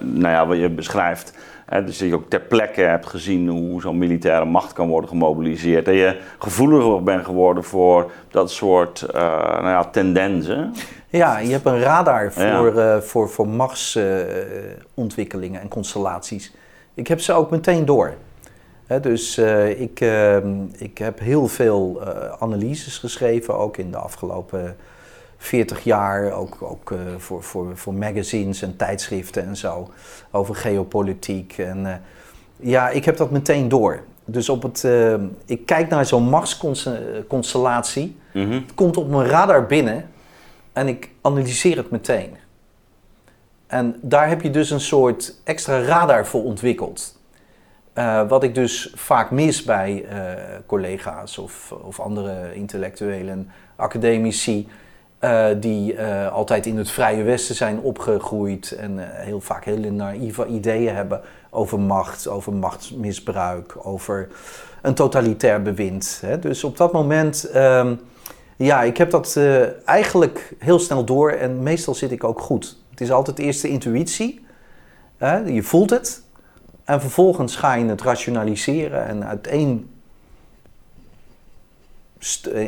nou 0.00 0.28
ja, 0.28 0.46
wat 0.46 0.58
je 0.58 0.70
beschrijft, 0.70 1.34
hè, 1.66 1.84
dus 1.84 1.98
dat 1.98 2.08
je 2.08 2.14
ook 2.14 2.30
ter 2.30 2.40
plekke 2.40 2.80
hebt 2.80 3.06
gezien 3.06 3.48
hoe 3.48 3.80
zo'n 3.80 3.98
militaire 3.98 4.44
macht 4.44 4.72
kan 4.72 4.88
worden 4.88 5.10
gemobiliseerd. 5.10 5.84
Dat 5.84 5.94
je 5.94 6.20
gevoeliger 6.38 7.02
bent 7.02 7.24
geworden 7.24 7.64
voor 7.64 8.10
dat 8.30 8.50
soort 8.50 9.04
nou 9.12 9.68
ja, 9.68 9.84
tendensen. 9.84 10.74
Ja, 11.08 11.38
je 11.38 11.52
hebt 11.52 11.66
een 11.66 11.80
radar 11.80 12.32
voor, 12.32 12.74
ja. 12.74 13.00
voor, 13.00 13.30
voor 13.30 13.48
machtsontwikkelingen 13.48 15.60
en 15.60 15.68
constellaties. 15.68 16.54
Ik 16.94 17.06
heb 17.06 17.20
ze 17.20 17.32
ook 17.32 17.50
meteen 17.50 17.84
door 17.84 18.14
dus 18.98 19.38
uh, 19.38 19.80
ik, 19.80 20.00
uh, 20.00 20.36
ik 20.78 20.98
heb 20.98 21.18
heel 21.18 21.48
veel 21.48 22.00
uh, 22.02 22.08
analyses 22.38 22.98
geschreven, 22.98 23.58
ook 23.58 23.76
in 23.76 23.90
de 23.90 23.96
afgelopen 23.96 24.76
40 25.36 25.84
jaar, 25.84 26.32
ook, 26.32 26.62
ook 26.62 26.94
voor, 27.18 27.42
voor, 27.42 27.76
voor 27.76 27.94
magazines 27.94 28.62
en 28.62 28.76
tijdschriften 28.76 29.46
en 29.46 29.56
zo, 29.56 29.90
over 30.30 30.54
geopolitiek. 30.54 31.58
En 31.58 32.02
ja, 32.56 32.88
ik 32.88 33.04
heb 33.04 33.16
dat 33.16 33.30
meteen 33.30 33.68
door. 33.68 34.02
Dus 34.24 34.48
op 34.48 34.62
het, 34.62 34.88
ik 35.46 35.66
kijk 35.66 35.88
naar 35.88 36.06
zo'n 36.06 36.28
machtsconstellatie, 36.28 38.16
mm 38.32 38.52
het 38.52 38.74
komt 38.74 38.96
op 38.96 39.08
mijn 39.08 39.28
radar 39.28 39.66
binnen 39.66 40.10
en 40.72 40.88
ik 40.88 41.10
analyseer 41.20 41.76
het 41.76 41.90
meteen. 41.90 42.36
En 43.66 43.96
daar 44.00 44.28
heb 44.28 44.42
je 44.42 44.50
dus 44.50 44.70
een 44.70 44.80
soort 44.80 45.40
extra 45.44 45.82
radar 45.82 46.26
voor 46.26 46.44
ontwikkeld. 46.44 47.19
Uh, 47.94 48.28
wat 48.28 48.42
ik 48.42 48.54
dus 48.54 48.92
vaak 48.94 49.30
mis 49.30 49.62
bij 49.62 50.04
uh, 50.12 50.32
collega's 50.66 51.38
of, 51.38 51.72
of 51.82 52.00
andere 52.00 52.54
intellectuelen, 52.54 53.50
academici, 53.76 54.68
uh, 55.20 55.46
die 55.60 56.02
altijd 56.30 56.66
in 56.66 56.76
het 56.76 56.90
Vrije 56.90 57.22
Westen 57.22 57.54
zijn 57.54 57.80
opgegroeid 57.80 58.72
en 58.72 58.98
heel 58.98 59.40
vaak 59.40 59.64
hele 59.64 59.90
naïeve 59.90 60.46
ideeën 60.46 60.94
hebben 60.94 61.20
over 61.50 61.80
macht, 61.80 62.28
over 62.28 62.52
machtsmisbruik, 62.52 63.86
over 63.86 64.28
een 64.82 64.94
totalitair 64.94 65.62
bewind. 65.62 66.18
Hè. 66.26 66.38
Dus 66.38 66.64
op 66.64 66.76
dat 66.76 66.92
moment, 66.92 67.50
um, 67.56 68.00
ja, 68.56 68.82
ik 68.82 68.96
heb 68.96 69.10
dat 69.10 69.38
eigenlijk 69.84 70.54
heel 70.58 70.78
snel 70.78 71.04
door 71.04 71.30
en 71.30 71.62
meestal 71.62 71.94
zit 71.94 72.10
ik 72.10 72.24
ook 72.24 72.40
goed. 72.40 72.76
Het 72.90 73.00
is 73.00 73.12
altijd 73.12 73.38
eerst 73.38 73.62
de 73.62 73.68
intuïtie, 73.68 74.44
je 75.46 75.62
voelt 75.62 75.90
het. 75.90 76.22
En 76.90 77.00
vervolgens 77.00 77.56
ga 77.56 77.74
je 77.74 77.84
het 77.84 78.02
rationaliseren 78.02 79.06
en 79.06 79.26
uiteen, 79.26 79.90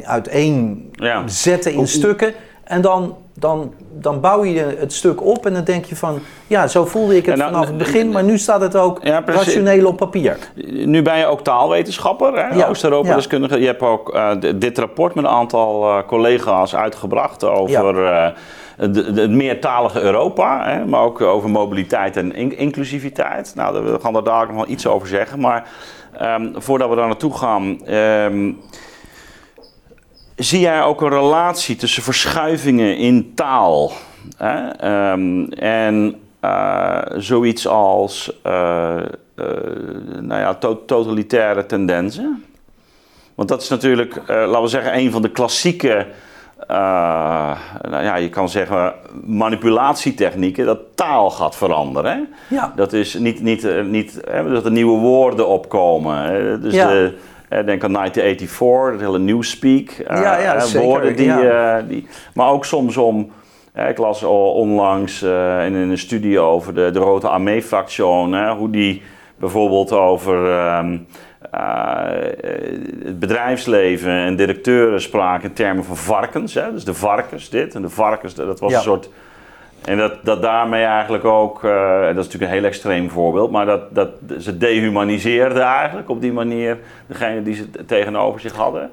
uiteen 0.05 0.91
ja. 0.93 1.29
zetten 1.29 1.73
in 1.73 1.88
stukken. 1.88 2.35
En 2.64 2.81
dan, 2.81 3.17
dan, 3.35 3.75
dan 3.93 4.21
bouw 4.21 4.45
je 4.45 4.76
het 4.79 4.93
stuk 4.93 5.23
op 5.25 5.47
en 5.47 5.52
dan 5.52 5.64
denk 5.64 5.85
je 5.85 5.97
van... 5.97 6.19
ja, 6.47 6.67
zo 6.67 6.85
voelde 6.85 7.17
ik 7.17 7.26
het 7.26 7.37
nou, 7.37 7.50
vanaf 7.50 7.67
het 7.67 7.76
begin, 7.76 8.11
maar 8.11 8.25
nu 8.25 8.38
staat 8.38 8.61
het 8.61 8.76
ook 8.76 9.05
rationeel 9.25 9.87
op 9.87 9.97
papier. 9.97 10.38
Nu 10.85 11.02
ben 11.02 11.19
je 11.19 11.26
ook 11.26 11.41
taalwetenschapper, 11.41 12.57
ja, 12.57 12.67
Oost-Europa-deskundige. 12.67 13.61
Je 13.61 13.67
hebt 13.67 13.83
ook 13.83 14.14
uh, 14.14 14.31
dit 14.57 14.79
rapport 14.79 15.14
met 15.14 15.25
een 15.25 15.31
aantal 15.31 15.88
uh, 15.88 16.07
collega's 16.07 16.75
uitgebracht 16.75 17.45
over... 17.45 17.95
Uh, 17.97 18.26
het 18.76 19.31
meertalige 19.31 20.00
Europa, 20.00 20.71
hè, 20.71 20.85
maar 20.85 21.02
ook 21.02 21.21
over 21.21 21.50
mobiliteit 21.50 22.17
en 22.17 22.35
inclusiviteit. 22.57 23.52
Nou, 23.55 23.85
we 23.85 23.99
gaan 24.00 24.25
daar 24.25 24.47
nog 24.47 24.57
wel 24.57 24.69
iets 24.69 24.87
over 24.87 25.09
zeggen. 25.09 25.41
Maar 25.41 25.69
um, 26.23 26.52
voordat 26.57 26.88
we 26.88 26.97
daar 26.97 27.07
naartoe 27.07 27.37
gaan, 27.37 27.95
um, 27.95 28.61
zie 30.37 30.61
jij 30.61 30.83
ook 30.83 31.00
een 31.00 31.09
relatie 31.09 31.76
tussen 31.76 32.02
verschuivingen 32.02 32.97
in 32.97 33.33
taal 33.35 33.93
hè, 34.37 35.12
um, 35.12 35.52
en 35.52 36.14
uh, 36.45 36.99
zoiets 37.17 37.67
als 37.67 38.41
uh, 38.47 38.97
uh, 39.37 39.47
nou 40.21 40.41
ja, 40.41 40.55
to 40.55 40.85
totalitaire 40.85 41.67
tendensen? 41.67 42.45
Want 43.35 43.49
dat 43.49 43.62
is 43.62 43.69
natuurlijk, 43.69 44.23
laten 44.26 44.62
we 44.62 44.69
zeggen, 44.69 44.97
een 44.97 45.11
van 45.11 45.23
de 45.23 45.31
klassieke 45.31 46.07
nou 46.66 48.04
ja, 48.04 48.16
je 48.16 48.28
kan 48.28 48.49
zeggen 48.49 48.92
manipulatietechnieken, 49.25 50.66
dat 50.66 50.81
taal 50.95 51.31
gaat 51.31 51.57
veranderen. 51.57 52.28
Ja. 52.49 52.73
Dat 52.76 52.92
is 52.92 53.14
niet, 53.14 53.42
niet, 53.42 53.64
eh, 53.64 53.85
niet 53.85 54.21
hè, 54.31 54.50
dat 54.50 54.64
er 54.64 54.71
nieuwe 54.71 54.99
woorden 54.99 55.49
opkomen. 55.49 56.61
Dus 56.62 56.75
ja. 56.75 56.88
de, 56.88 57.14
denk 57.49 57.85
aan 57.85 57.92
1984, 57.92 58.90
dat 58.90 59.00
hele 59.00 59.19
newspeak. 59.19 60.04
Ja, 60.09 60.38
ja, 60.38 60.61
zeker, 60.61 60.87
woorden 60.87 61.16
die, 61.16 61.26
ja. 61.26 61.83
die. 61.83 62.07
Maar 62.35 62.49
ook 62.49 62.64
soms 62.64 62.97
om. 62.97 63.33
ik 63.88 63.99
las 63.99 64.23
onlangs 64.23 65.23
in, 65.23 65.75
in 65.75 65.90
een 65.90 65.99
studie 65.99 66.40
over 66.40 66.75
de, 66.75 66.90
de 66.90 66.99
Rode 66.99 67.28
Armee-fractie, 67.28 68.04
hoe 68.04 68.71
die 68.71 69.02
bijvoorbeeld 69.37 69.92
over. 69.92 70.35
Um, 70.78 70.92
uh, 70.92 70.99
het 71.56 73.18
bedrijfsleven 73.18 74.11
en 74.11 74.37
directeuren 74.37 75.00
spraken 75.00 75.49
in 75.49 75.54
termen 75.54 75.85
van 75.85 75.97
varkens. 75.97 76.54
Hè? 76.54 76.73
Dus 76.73 76.85
de 76.85 76.94
varkens 76.94 77.50
dit 77.50 77.75
en 77.75 77.82
de 77.82 77.88
varkens, 77.88 78.35
dat 78.35 78.61
was 78.61 78.73
een 78.73 78.80
soort... 78.80 79.09
En 79.85 79.97
dat, 79.97 80.25
dat 80.25 80.42
daarmee 80.42 80.85
eigenlijk 80.85 81.25
ook, 81.25 81.62
uh, 81.62 82.00
dat 82.00 82.09
is 82.09 82.14
natuurlijk 82.14 82.42
een 82.42 82.59
heel 82.59 82.64
extreem 82.64 83.11
voorbeeld, 83.11 83.50
maar 83.50 83.66
dat, 83.66 83.94
dat 83.94 84.11
ze 84.38 84.59
dehumaniseerden 84.59 85.62
eigenlijk 85.62 86.09
op 86.09 86.21
die 86.21 86.32
manier 86.32 86.78
degene 87.06 87.42
die 87.42 87.54
ze 87.54 87.71
tegenover 87.87 88.40
zich 88.40 88.52
hadden. 88.52 88.90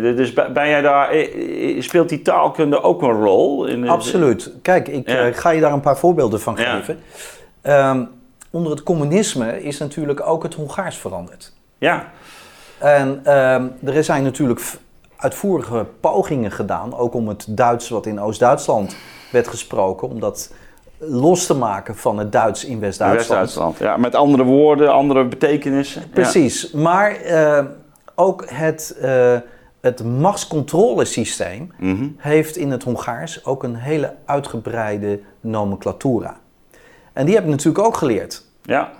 Dus 0.00 0.32
ben 0.32 0.68
jij 0.68 0.80
daar, 0.80 1.14
speelt 1.78 2.08
die 2.08 2.22
taalkunde 2.22 2.82
ook 2.82 3.02
een 3.02 3.22
rol? 3.22 3.66
In 3.66 3.88
Absoluut. 3.88 4.52
Kijk, 4.62 4.88
ik 4.88 5.36
ga 5.36 5.50
je 5.50 5.60
daar 5.60 5.72
een 5.72 5.80
paar 5.80 5.98
voorbeelden 5.98 6.40
van 6.40 6.56
geven. 6.56 6.98
Um, 7.62 8.08
onder 8.50 8.70
het 8.70 8.82
communisme 8.82 9.62
is 9.62 9.78
natuurlijk 9.78 10.26
ook 10.26 10.42
het 10.42 10.54
Hongaars 10.54 10.96
veranderd. 10.96 11.52
Ja. 11.82 12.04
En 12.78 13.20
ehm, 13.24 13.66
er 13.84 14.04
zijn 14.04 14.22
natuurlijk 14.22 14.60
uitvoerige 15.16 15.86
pogingen 16.00 16.50
gedaan, 16.50 16.96
ook 16.96 17.14
om 17.14 17.28
het 17.28 17.46
Duits 17.48 17.88
wat 17.88 18.06
in 18.06 18.20
Oost-Duitsland 18.20 18.96
werd 19.32 19.48
gesproken, 19.48 20.08
om 20.08 20.20
dat 20.20 20.52
los 20.98 21.46
te 21.46 21.54
maken 21.54 21.96
van 21.96 22.18
het 22.18 22.32
Duits 22.32 22.64
in 22.64 22.80
West-Duitsland. 22.80 23.40
West-Duitsland, 23.40 23.78
ja, 23.78 23.96
met 23.96 24.14
andere 24.14 24.44
woorden, 24.44 24.92
andere 24.92 25.24
betekenissen. 25.24 26.10
Precies, 26.10 26.70
maar 26.70 27.14
ehm, 27.14 27.66
ook 28.14 28.44
het, 28.50 28.96
uh, 29.02 29.36
het 29.80 30.04
machtscontrolesysteem 30.04 31.72
mhm. 31.78 32.06
heeft 32.16 32.56
in 32.56 32.70
het 32.70 32.82
Hongaars 32.82 33.44
ook 33.44 33.62
een 33.62 33.76
hele 33.76 34.14
uitgebreide 34.24 35.20
nomenclatura. 35.40 36.36
En 37.12 37.26
die 37.26 37.34
heb 37.34 37.44
ik 37.44 37.50
natuurlijk 37.50 37.84
ook 37.84 37.96
geleerd. 37.96 38.44
Ja. 38.62 38.92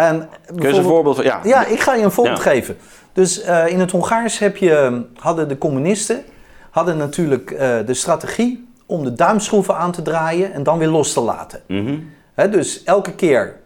En 0.00 0.28
Kun 0.56 0.70
je 0.70 0.76
een 0.76 0.82
voorbeeld 0.82 1.16
van? 1.16 1.24
Ja. 1.24 1.40
ja, 1.44 1.66
ik 1.66 1.80
ga 1.80 1.94
je 1.94 2.04
een 2.04 2.10
voorbeeld 2.10 2.40
geven. 2.40 2.76
Dus 3.12 3.44
uh, 3.44 3.66
in 3.66 3.80
het 3.80 3.90
Hongaars 3.90 4.38
heb 4.38 4.56
je, 4.56 5.02
hadden 5.14 5.48
de 5.48 5.58
communisten 5.58 6.24
hadden 6.70 6.96
natuurlijk 6.96 7.50
uh, 7.50 7.58
de 7.86 7.94
strategie 7.94 8.68
om 8.86 9.04
de 9.04 9.12
duimschroeven 9.12 9.76
aan 9.76 9.92
te 9.92 10.02
draaien 10.02 10.52
en 10.52 10.62
dan 10.62 10.78
weer 10.78 10.88
los 10.88 11.12
te 11.12 11.20
laten. 11.20 11.60
Mm 11.66 11.86
-hmm. 11.86 12.50
dus 12.50 12.84
elke 12.84 13.12
keer 13.12 13.56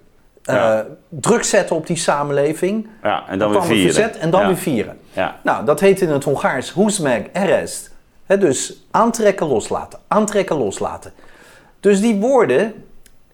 uh, 0.44 0.54
ja. 0.54 0.86
druk 1.08 1.44
zetten 1.44 1.76
op 1.76 1.86
die 1.86 1.96
samenleving. 1.96 2.88
Ja, 3.02 3.24
en 3.28 3.38
dan, 3.38 3.52
dan 3.52 3.62
weer 3.62 3.70
vieren. 3.70 3.94
Verzet, 3.94 4.18
en 4.18 4.30
dan 4.30 4.40
ja. 4.40 4.46
weer 4.46 4.56
vieren. 4.56 4.98
Ja. 5.12 5.36
Nou, 5.42 5.64
dat 5.64 5.80
heet 5.80 6.00
in 6.00 6.08
het 6.08 6.24
Hongaars 6.24 6.74
húzd 6.74 7.00
meg, 7.00 7.22
erest. 7.32 7.90
dus 8.26 8.86
aantrekken, 8.90 9.46
loslaten. 9.46 9.98
Aantrekken, 10.08 10.56
loslaten. 10.56 11.12
Dus 11.80 12.00
die 12.00 12.20
woorden, 12.20 12.84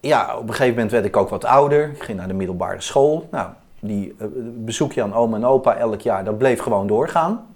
ja, 0.01 0.37
op 0.37 0.43
een 0.43 0.55
gegeven 0.55 0.75
moment 0.75 0.91
werd 0.91 1.05
ik 1.05 1.17
ook 1.17 1.29
wat 1.29 1.45
ouder. 1.45 1.89
Ik 1.89 2.03
ging 2.03 2.19
naar 2.19 2.29
de 2.29 2.35
middelbare 2.35 2.81
school. 2.81 3.29
Nou, 3.31 3.49
die 3.81 4.15
uh, 4.19 4.27
bezoekje 4.57 5.03
aan 5.03 5.15
oma 5.15 5.37
en 5.37 5.45
opa 5.45 5.77
elk 5.77 6.01
jaar, 6.01 6.25
dat 6.25 6.39
bleef 6.39 6.61
gewoon 6.61 6.87
doorgaan. 6.87 7.47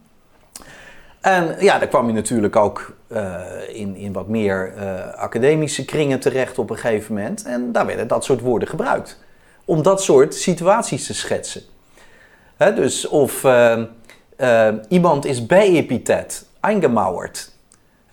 En 1.21 1.57
ja, 1.59 1.79
daar 1.79 1.89
kwam 1.89 2.07
je 2.07 2.13
natuurlijk 2.13 2.57
ook 2.57 2.97
uh, 3.09 3.41
in, 3.69 3.97
in 3.97 4.13
wat 4.13 4.29
meer 4.29 4.75
uh, 4.77 5.15
academische 5.15 5.85
kringen 5.85 6.21
terecht 6.21 6.59
op 6.59 6.71
een 6.71 6.77
gegeven 6.77 7.15
moment. 7.15 7.45
En 7.45 7.73
daar 7.73 7.87
werden 7.87 8.09
dat 8.09 8.25
soort 8.25 8.41
woorden 8.41 8.69
gebruikt. 8.69 9.23
Om 9.65 9.83
dat 9.83 10.03
soort 10.03 10.35
situaties 10.35 11.07
te 11.07 11.15
schetsen. 11.15 11.63
Hè, 12.57 12.75
dus 12.75 13.09
of 13.09 13.47
iemand 14.89 15.25
is 15.25 15.47
bij-epitet, 15.47 16.47
eingemauerd 16.61 17.54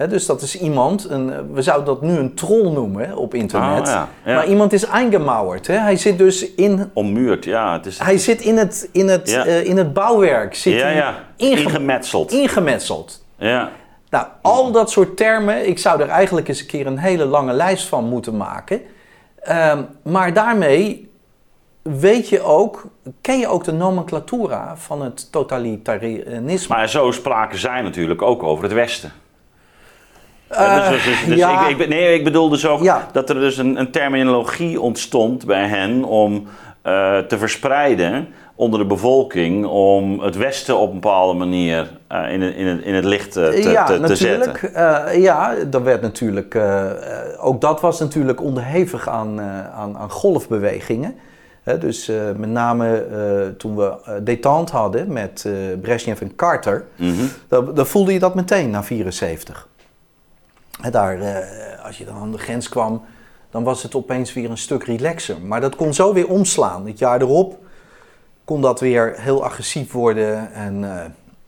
dus 0.10 0.26
dat 0.26 0.42
is 0.42 0.60
iemand, 0.60 1.10
een, 1.10 1.54
we 1.54 1.62
zouden 1.62 1.86
dat 1.86 2.02
nu 2.02 2.18
een 2.18 2.34
troll 2.34 2.72
noemen 2.72 3.18
op 3.18 3.34
internet. 3.34 3.88
Ja, 3.88 4.10
Maar 4.26 4.48
iemand 4.48 4.74
is 4.74 4.86
eingemauerd. 4.86 5.68
Hè? 5.68 5.78
Hij 5.78 5.96
zit 5.96 6.18
dus 6.18 6.54
in. 6.56 6.90
Ommuurd, 6.94 7.46
ja. 7.46 7.74
Het 7.74 7.86
is... 7.86 8.00
Hij 8.00 8.18
zit 8.18 8.42
in 8.42 8.58
het, 8.58 8.90
in 8.92 9.08
het, 9.08 9.30
uh, 9.30 9.66
in 9.66 9.78
het 9.78 9.94
bouwwerk. 9.94 10.56
Zit. 10.56 10.86
Ingemetseld. 11.36 12.32
Ingemetseld. 12.32 13.26
Ja. 13.38 13.72
Nou, 14.10 14.28
al 14.42 14.72
dat 14.72 14.92
soort 14.92 15.18
termen, 15.18 15.68
ik 15.68 15.80
zou 15.80 16.02
er 16.02 16.10
eigenlijk 16.10 16.48
eens 16.48 16.60
een 16.60 16.66
keer 16.66 16.88
een 16.88 16.98
hele 16.98 17.26
lange 17.26 17.54
lijst 17.54 17.88
van 17.88 18.06
moeten 18.06 18.38
maken. 18.38 18.82
Um, 19.50 19.88
maar 20.04 20.34
daarmee 20.34 21.12
weet 21.82 22.30
je 22.30 22.42
ook, 22.42 22.86
ken 23.22 23.40
je 23.40 23.48
ook 23.48 23.64
de 23.64 23.72
nomenclatura 23.72 24.78
van 24.78 25.02
het 25.02 25.32
totalitarisme. 25.32 26.76
Maar 26.76 26.90
zo 26.90 27.12
spraken 27.12 27.60
zij 27.60 27.82
natuurlijk 27.82 28.22
ook 28.22 28.44
over 28.44 28.64
het 28.64 28.74
Westen. 28.74 29.12
Uh, 30.52 30.90
dus, 30.90 31.04
dus, 31.04 31.26
dus 31.26 31.38
ja. 31.38 31.68
ik, 31.68 31.80
ik, 31.80 31.88
nee, 31.88 32.14
ik 32.14 32.24
bedoel 32.24 32.50
dus 32.50 32.68
ook 32.68 32.84
dat 33.12 33.30
er 33.30 33.36
dus 33.36 33.58
een, 33.58 33.80
een, 33.80 33.92
terminologie 33.92 34.82
ontstond 34.82 35.46
bij 35.46 35.68
hen 35.68 36.04
om 36.04 36.34
uh, 36.34 37.18
te 37.18 37.38
verspreiden 37.38 38.28
onder 38.56 38.80
de 38.80 38.86
bevolking 38.86 39.66
om 39.66 40.20
het 40.20 40.38
Westen 40.38 40.78
op 40.78 40.88
een 40.88 41.00
bepaalde 41.00 41.38
manier 41.38 41.90
uh, 42.12 42.34
in, 42.34 42.42
in, 42.42 42.84
in, 42.84 42.94
het 42.94 43.06
licht 43.06 43.32
te, 43.32 43.62
ja, 43.64 43.84
te, 43.84 44.00
te 44.00 44.16
zetten. 44.16 45.22
ja, 45.22 45.56
dat 45.70 45.82
werd 45.82 46.02
natuurlijk, 46.02 46.60
ook 47.40 47.62
dat 47.62 47.82
was 47.82 48.00
natuurlijk 48.00 48.42
onderhevig 48.42 49.10
aan, 49.10 49.42
aan, 49.76 49.98
aan 49.98 50.12
golfbewegingen. 50.12 51.16
dus 51.80 52.12
met 52.38 52.50
name 52.50 53.06
toen 53.58 53.76
we 53.76 54.20
detente 54.24 54.76
hadden 54.76 55.14
met 55.14 55.50
Brezhnev 55.82 56.22
en 56.22 56.36
Carter, 56.36 56.86
mm 56.96 57.14
-hmm. 57.16 57.74
dan 57.74 57.88
voelde 57.88 58.14
je 58.14 58.20
dat 58.20 58.36
meteen 58.36 58.70
na 58.70 58.84
74 58.84 59.70
daar, 60.90 61.22
eh, 61.22 61.86
als 61.86 61.98
je 61.98 62.06
dan 62.06 62.16
aan 62.16 62.32
de 62.32 62.38
grens 62.38 62.70
kwam, 62.70 63.02
dan 63.50 63.64
was 63.64 63.84
het 63.84 63.96
opeens 63.96 64.34
weer 64.34 64.50
een 64.50 64.58
stuk 64.58 64.84
relaxer. 64.84 65.42
Maar 65.42 65.62
dat 65.62 65.76
kon 65.76 65.94
zo 65.94 66.14
weer 66.14 66.28
omslaan. 66.28 66.88
Het 66.88 67.00
jaar 67.00 67.22
erop 67.22 67.60
kon 68.46 68.62
dat 68.62 68.80
weer 68.80 69.14
heel 69.18 69.44
agressief 69.44 69.92
worden. 69.92 70.54
En 70.54 70.84
uh, 70.84 71.04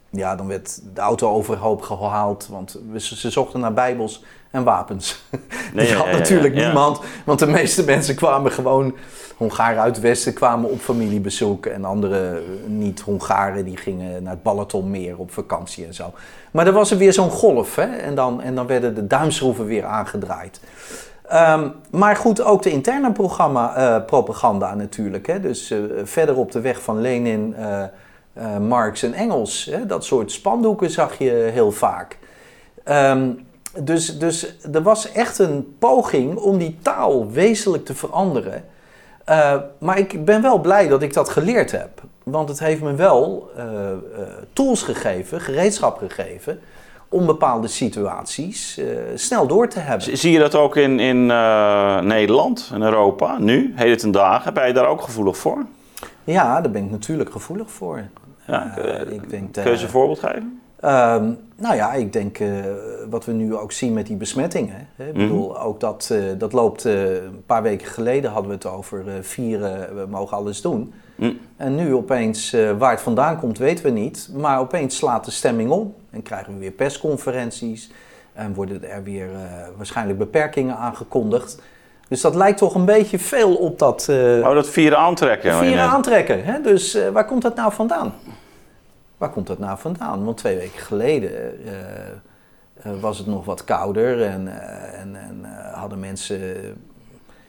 ja, 0.09 0.35
dan 0.35 0.47
werd 0.47 0.81
de 0.93 1.01
auto 1.01 1.33
overhoop 1.33 1.81
gehaald. 1.81 2.47
Want 2.51 2.79
ze 2.97 3.29
zochten 3.29 3.59
naar 3.59 3.73
bijbels 3.73 4.23
en 4.53 4.63
wapens. 4.63 5.21
Nee, 5.73 5.85
Die 5.85 5.95
had 5.95 6.11
natuurlijk 6.11 6.53
niemand. 6.53 6.99
Want 7.25 7.39
de 7.39 7.47
meeste 7.47 7.83
mensen 7.93 8.15
kwamen 8.15 8.51
gewoon... 8.51 8.95
Hongaren 9.37 9.81
uit 9.81 9.95
het 9.95 10.05
Westen 10.05 10.33
kwamen 10.33 10.69
op 10.69 10.79
familiebezoek. 10.79 11.65
En 11.65 11.85
andere 11.85 12.41
niet-Hongaren 12.65 13.65
die 13.65 13.77
gingen 13.77 14.23
naar 14.23 14.33
het 14.33 14.43
Balatonmeer 14.43 15.17
op 15.17 15.31
vakantie 15.31 15.85
en 15.85 15.93
zo. 15.93 16.13
Maar 16.51 16.67
er 16.67 16.73
was 16.73 16.91
er 16.91 16.97
weer 16.97 17.13
zo'n 17.13 17.29
golf. 17.29 17.75
Hè? 17.75 17.83
En, 17.83 18.15
dan, 18.15 18.41
en 18.41 18.55
dan 18.55 18.67
werden 18.67 18.95
de 18.95 19.07
duimschroeven 19.07 19.65
weer 19.65 19.85
aangedraaid. 19.85 20.59
Um, 21.33 21.73
maar 21.91 22.15
goed, 22.15 22.41
ook 22.41 22.61
de 22.61 22.71
interne 22.71 23.11
programma, 23.11 23.77
uh, 23.77 24.05
propaganda 24.05 24.75
natuurlijk. 24.75 25.27
Hè? 25.27 25.39
Dus 25.39 25.71
uh, 25.71 25.79
verder 26.03 26.35
op 26.35 26.51
de 26.51 26.61
weg 26.61 26.81
van 26.81 27.01
Lenin, 27.01 27.55
uh, 27.59 28.57
Marx 28.57 29.03
en 29.03 29.13
Engels. 29.13 29.65
Hè? 29.71 29.85
Dat 29.85 30.05
soort 30.05 30.31
spandoeken 30.31 30.89
zag 30.89 31.17
je 31.17 31.49
heel 31.53 31.71
vaak. 31.71 32.17
Um, 32.85 33.45
dus, 33.81 34.19
dus 34.19 34.55
er 34.73 34.81
was 34.81 35.11
echt 35.11 35.39
een 35.39 35.75
poging 35.79 36.37
om 36.37 36.57
die 36.57 36.77
taal 36.81 37.31
wezenlijk 37.31 37.85
te 37.85 37.95
veranderen. 37.95 38.63
Uh, 39.29 39.55
maar 39.77 39.97
ik 39.97 40.25
ben 40.25 40.41
wel 40.41 40.59
blij 40.59 40.87
dat 40.87 41.01
ik 41.01 41.13
dat 41.13 41.29
geleerd 41.29 41.71
heb. 41.71 42.01
Want 42.23 42.49
het 42.49 42.59
heeft 42.59 42.81
me 42.81 42.95
wel 42.95 43.51
uh, 43.57 43.63
uh, 43.63 43.69
tools 44.53 44.83
gegeven, 44.83 45.41
gereedschap 45.41 45.97
gegeven. 45.97 46.59
om 47.09 47.25
bepaalde 47.25 47.67
situaties 47.67 48.79
snel 49.15 49.47
door 49.47 49.67
te 49.67 49.79
hebben. 49.79 50.17
Zie 50.17 50.31
je 50.31 50.39
dat 50.39 50.55
ook 50.55 50.75
in, 50.75 50.99
in 50.99 51.25
Nederland 52.05 52.69
en 52.73 52.81
Europa 52.81 53.37
nu, 53.37 53.73
heden 53.75 53.97
ten 53.97 54.11
dagen? 54.11 54.53
Ben 54.53 54.67
je 54.67 54.73
daar 54.73 54.87
ook 54.87 55.01
gevoelig 55.01 55.37
voor? 55.37 55.65
Ja, 56.23 56.61
daar 56.61 56.71
ben 56.71 56.83
ik 56.83 56.91
natuurlijk 56.91 57.31
gevoelig 57.31 57.71
voor. 57.71 58.03
Ja, 58.47 58.75
ik 59.09 59.29
denk, 59.29 59.53
kun 59.53 59.63
je 59.63 59.83
een 59.83 59.89
voorbeeld 59.89 60.19
geven? 60.19 60.61
Um, 60.85 61.37
nou 61.55 61.75
ja, 61.75 61.93
ik 61.93 62.13
denk 62.13 62.39
uh, 62.39 62.49
wat 63.09 63.25
we 63.25 63.31
nu 63.31 63.55
ook 63.55 63.71
zien 63.71 63.93
met 63.93 64.07
die 64.07 64.15
besmettingen. 64.15 64.87
Hè. 64.95 65.07
Ik 65.07 65.13
bedoel, 65.13 65.49
mhm. 65.49 65.61
ook 65.61 65.79
dat, 65.79 66.09
uh, 66.11 66.23
dat 66.37 66.53
loopt, 66.53 66.85
uh, 66.85 67.13
een 67.13 67.43
paar 67.45 67.61
weken 67.61 67.87
geleden 67.87 68.31
hadden 68.31 68.49
we 68.49 68.55
het 68.55 68.65
over 68.65 69.03
vieren, 69.21 69.95
we 69.95 70.05
mogen 70.09 70.37
alles 70.37 70.61
doen. 70.61 70.93
Mm. 71.15 71.37
En 71.57 71.75
nu 71.75 71.93
opeens, 71.93 72.55
waar 72.77 72.91
het 72.91 73.01
vandaan 73.01 73.39
komt 73.39 73.57
weten 73.57 73.85
we 73.85 73.91
niet, 73.91 74.29
maar 74.35 74.59
opeens 74.59 74.95
slaat 74.95 75.25
de 75.25 75.31
stemming 75.31 75.69
om. 75.69 75.95
En 76.09 76.21
krijgen 76.21 76.53
we 76.53 76.59
weer 76.59 76.71
persconferenties 76.71 77.91
en 78.33 78.53
worden 78.53 78.89
er 78.89 79.03
weer 79.03 79.29
waarschijnlijk 79.77 80.17
beperkingen 80.17 80.77
aangekondigd. 80.77 81.61
Dus 82.07 82.21
dat 82.21 82.35
lijkt 82.35 82.57
toch 82.57 82.75
een 82.75 82.85
beetje 82.85 83.19
veel 83.19 83.55
op 83.55 83.79
dat... 83.79 84.09
oh, 84.09 84.53
dat 84.53 84.69
vieren 84.69 84.97
aantrekken. 84.97 85.53
Vieren 85.53 85.83
aantrekken, 85.83 86.43
hè? 86.43 86.61
dus 86.61 86.97
waar 87.13 87.25
komt 87.25 87.41
dat 87.41 87.55
nou 87.55 87.73
vandaan? 87.73 88.13
Waar 89.23 89.31
komt 89.31 89.47
dat 89.47 89.59
nou 89.59 89.77
vandaan? 89.77 90.25
Want 90.25 90.37
twee 90.37 90.57
weken 90.57 90.79
geleden 90.79 91.31
uh, 91.31 92.93
uh, 92.93 93.01
was 93.01 93.17
het 93.17 93.27
nog 93.27 93.45
wat 93.45 93.63
kouder 93.63 94.23
en, 94.23 94.45
uh, 94.45 94.99
en, 94.99 95.15
en 95.15 95.45
hadden 95.73 95.99
mensen, 95.99 96.41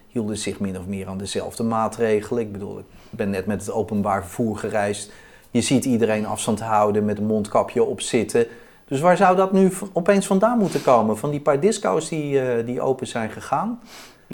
hielden 0.09 0.39
zich 0.39 0.61
min 0.61 0.79
of 0.79 0.87
meer 0.87 1.09
aan 1.09 1.19
dezelfde 1.19 1.63
maatregelen. 1.63 2.43
Ik 2.43 2.53
bedoel, 2.53 2.79
ik 2.79 2.85
ben 3.11 3.31
net 3.31 3.47
met 3.47 3.61
het 3.61 3.71
openbaar 3.71 4.23
vervoer 4.23 4.57
gereisd. 4.57 5.13
Je 5.51 5.61
ziet 5.61 5.85
iedereen 5.85 6.27
afstand 6.27 6.61
houden, 6.61 7.05
met 7.05 7.19
een 7.19 7.27
mondkapje 7.27 7.85
op 7.85 8.01
zitten. 8.01 8.47
Dus 8.85 9.01
waar 9.01 9.17
zou 9.17 9.37
dat 9.37 9.53
nu 9.53 9.73
opeens 9.93 10.27
vandaan 10.27 10.59
moeten 10.59 10.83
komen? 10.83 11.19
Van 11.19 11.31
die 11.31 11.41
paar 11.41 11.61
disco's 11.61 12.09
die, 12.09 12.65
die 12.65 12.81
open 12.81 13.07
zijn 13.07 13.31
gegaan? 13.31 13.81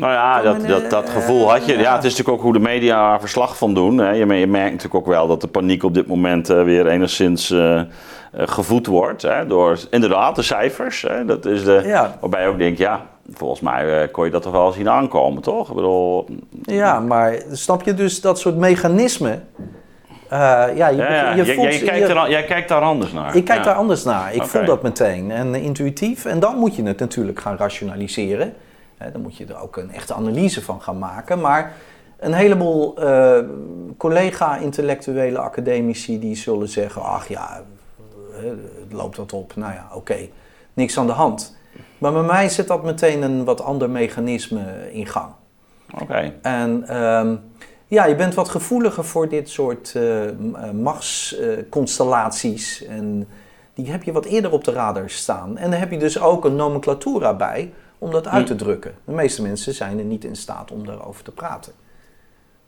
Nou 0.01 0.13
ja, 0.13 0.43
dat, 0.43 0.67
dat, 0.67 0.91
dat 0.91 1.11
gevoel 1.11 1.51
had 1.51 1.67
je. 1.67 1.79
Ja, 1.79 1.95
het 1.95 2.05
is 2.05 2.11
natuurlijk 2.11 2.39
ook 2.39 2.43
hoe 2.45 2.53
de 2.53 2.59
media 2.59 3.21
verslag 3.21 3.57
van 3.57 3.75
doen. 3.75 3.99
Hè. 3.99 4.11
Je, 4.11 4.27
merkt 4.27 4.53
natuurlijk 4.53 4.95
ook 4.95 5.07
wel 5.07 5.27
dat 5.27 5.41
de 5.41 5.47
paniek 5.47 5.83
op 5.83 5.95
dit 5.95 6.07
moment 6.07 6.51
uh, 6.51 6.63
weer 6.63 6.87
enigszins 6.87 7.51
uh, 7.51 7.81
gevoed 8.33 8.87
wordt. 8.87 9.23
Hè, 9.23 9.47
door 9.47 9.79
inderdaad 9.91 10.37
de 10.37 10.43
cijfers. 10.43 11.03
Hè. 11.03 11.25
Dat 11.25 11.47
is 11.47 11.65
de, 11.65 11.83
ja. 11.85 12.17
Waarbij 12.21 12.43
je 12.43 12.49
ook 12.49 12.59
denkt, 12.59 12.79
ja, 12.79 13.07
volgens 13.33 13.61
mij 13.61 14.09
kon 14.09 14.25
je 14.25 14.31
dat 14.31 14.43
toch 14.43 14.53
wel 14.53 14.73
zien 14.73 14.89
aankomen, 14.89 15.43
toch? 15.43 15.69
Ik 15.69 15.75
bedoel, 15.75 16.27
ja, 16.63 17.01
maar 17.01 17.35
snap 17.53 17.83
je 17.83 17.95
dus 17.95 18.21
dat 18.21 18.39
soort 18.39 18.57
mechanismen... 18.57 19.49
ja, 20.31 20.67
je, 20.67 20.77
ja, 20.77 21.13
ja. 21.13 21.35
Je, 21.35 21.45
voelt, 21.45 21.75
jij, 21.75 21.79
kijkt 21.79 22.09
er, 22.09 22.31
jij, 22.31 22.45
kijkt 22.45 22.69
daar 22.69 22.83
anders 22.83 23.13
naar. 23.13 23.37
Ik 23.37 23.45
kijk 23.45 23.65
daar 23.65 23.75
anders 23.75 24.05
naar. 24.05 24.35
Ik 24.35 24.43
voel 24.43 24.65
dat 24.65 24.83
meteen. 24.83 25.31
En 25.31 25.55
intuïtief. 25.55 26.25
En 26.25 26.41
dan 26.41 26.57
moet 26.57 26.77
je 26.77 26.83
het 26.83 26.99
natuurlijk 26.99 27.41
gaan 27.41 27.57
rationaliseren 27.57 28.55
dan 29.13 29.23
moet 29.23 29.37
je 29.37 29.47
er 29.47 29.61
ook 29.61 29.77
een 29.77 29.93
echte 29.93 30.15
analyse 30.15 30.63
van 30.63 30.83
gaan 30.83 30.99
maken. 30.99 31.41
Maar 31.41 31.73
een 32.19 32.33
heleboel 32.33 33.05
uh, 33.05 33.39
collega-intellectuele 33.97 35.39
academici 35.39 36.19
die 36.19 36.37
zullen 36.37 36.69
zeggen: 36.69 37.03
ach 37.03 37.29
ja, 37.29 37.65
het 38.81 38.93
loopt 38.93 39.17
dat 39.17 39.33
op. 39.33 39.57
Nou 39.57 39.73
ja, 39.73 39.89
oké, 39.95 40.29
niks 40.75 40.99
aan 40.99 41.07
de 41.07 41.13
hand. 41.13 41.57
Maar 41.99 42.13
bij 42.13 42.23
mij 42.23 42.49
zit 42.49 42.69
dat 42.69 42.83
meteen 42.83 43.23
een 43.23 43.45
wat 43.45 43.63
ander 43.63 43.91
mechanisme 43.91 44.91
in 44.93 45.07
gang. 45.07 45.33
Oké. 46.01 46.33
En 46.43 46.89
ehm, 46.89 47.37
ja, 47.87 48.05
je 48.05 48.15
bent 48.15 48.35
wat 48.35 48.49
gevoeliger 48.49 49.05
voor 49.05 49.29
dit 49.29 49.49
soort 49.49 49.95
uh, 49.97 50.31
machtsconstellaties. 50.73 52.85
en 52.85 53.29
die 53.75 53.91
heb 53.91 54.03
je 54.03 54.13
wat 54.13 54.25
eerder 54.25 54.53
op 54.53 54.65
de 54.65 54.73
radar 54.73 55.11
staan. 55.11 55.59
En 55.59 55.71
dan 55.71 55.81
heb 55.81 55.91
je 55.91 55.99
dus 55.99 56.21
ook 56.21 56.45
een 56.45 56.57
nomenclatura 56.57 57.35
bij 57.35 57.73
om 58.01 58.11
dat 58.11 58.27
uit 58.27 58.47
te 58.47 58.55
drukken. 58.55 58.95
De 59.05 59.13
meeste 59.13 59.43
mensen 59.43 59.75
zijn 59.75 59.99
er 59.99 60.05
niet 60.05 60.25
in 60.25 60.37
staat 60.37 60.71
om 60.71 60.87
daarover 60.87 61.25
te 61.25 61.31
praten. 61.31 61.73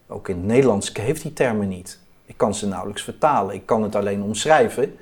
Ook 0.07 0.29
in 0.29 0.35
het 0.35 0.45
Nederlands 0.45 0.91
heeft 0.93 1.21
die 1.21 1.33
termen 1.33 1.67
niet. 1.67 1.99
Ik 2.25 2.37
kan 2.37 2.55
ze 2.55 2.67
nauwelijks 2.67 3.03
vertalen. 3.03 3.55
Ik 3.55 3.65
kan 3.65 3.83
het 3.83 3.95
alleen 3.95 4.21
omschrijven. 4.21 4.95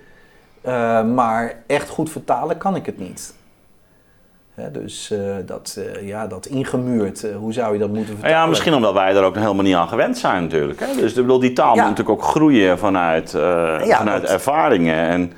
Uh, 0.66 1.04
maar 1.04 1.64
echt 1.68 1.90
goed 1.90 2.10
vertalen 2.10 2.58
kan 2.58 2.76
ik 2.76 2.86
het 2.86 3.00
niet. 3.00 3.36
dus 4.72 5.12
uh, 5.12 5.36
dat, 5.46 5.78
uh, 5.80 6.08
ja, 6.08 6.28
dat 6.28 6.46
ingemuurd, 6.46 7.26
hoe 7.38 7.54
zou 7.54 7.74
je 7.74 7.80
dat 7.80 7.90
moeten 7.90 8.14
vertalen? 8.14 8.38
Ja, 8.38 8.46
misschien 8.46 8.74
omdat 8.74 8.94
wij 8.94 9.16
er 9.16 9.24
ook 9.24 9.36
helemaal 9.36 9.64
niet 9.64 9.76
aan 9.76 9.88
gewend 9.88 10.18
zijn 10.18 10.44
natuurlijk. 10.44 10.80
Hè? 10.80 10.96
Dus 10.96 11.14
bedoel, 11.14 11.40
die 11.40 11.54
taal 11.54 11.76
moet 11.76 11.84
natuurlijk 11.84 12.10
ook 12.10 12.24
groeien 12.24 12.78
vanuit, 12.78 13.32
ja, 13.32 13.98
vanuit 13.98 14.24
ervaringen. 14.24 14.96
En 14.96 15.34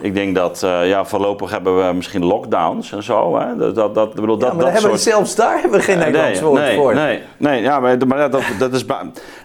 Ik 0.00 0.14
denk 0.14 0.34
dat 0.34 0.62
uh, 0.64 0.88
ja, 0.88 1.04
voorlopig 1.04 1.50
hebben 1.50 1.86
we 1.86 1.92
misschien 1.92 2.24
lockdowns 2.24 2.92
en 2.92 3.02
zo. 3.02 3.38
Hè? 3.38 3.56
Dat, 3.56 3.74
dat, 3.74 3.94
dat, 3.94 4.14
bedoel, 4.14 4.38
dat, 4.38 4.48
ja, 4.48 4.54
maar 4.54 4.64
dat 4.64 4.72
hebben 4.72 4.90
soort... 4.90 5.14
zelfs 5.14 5.34
daar 5.34 5.60
hebben 5.60 5.78
we 5.78 5.84
geen 5.84 5.98
Nee, 5.98 6.06
Nederlands 6.06 6.40
woord 6.40 6.60
nee, 6.60 6.76
voor. 6.76 6.94
Nee, 6.94 7.22
nee 7.36 7.62
ja, 7.62 7.80
maar, 7.80 8.06
maar 8.06 8.30
dat, 8.30 8.42
dat, 8.58 8.72
is, 8.72 8.84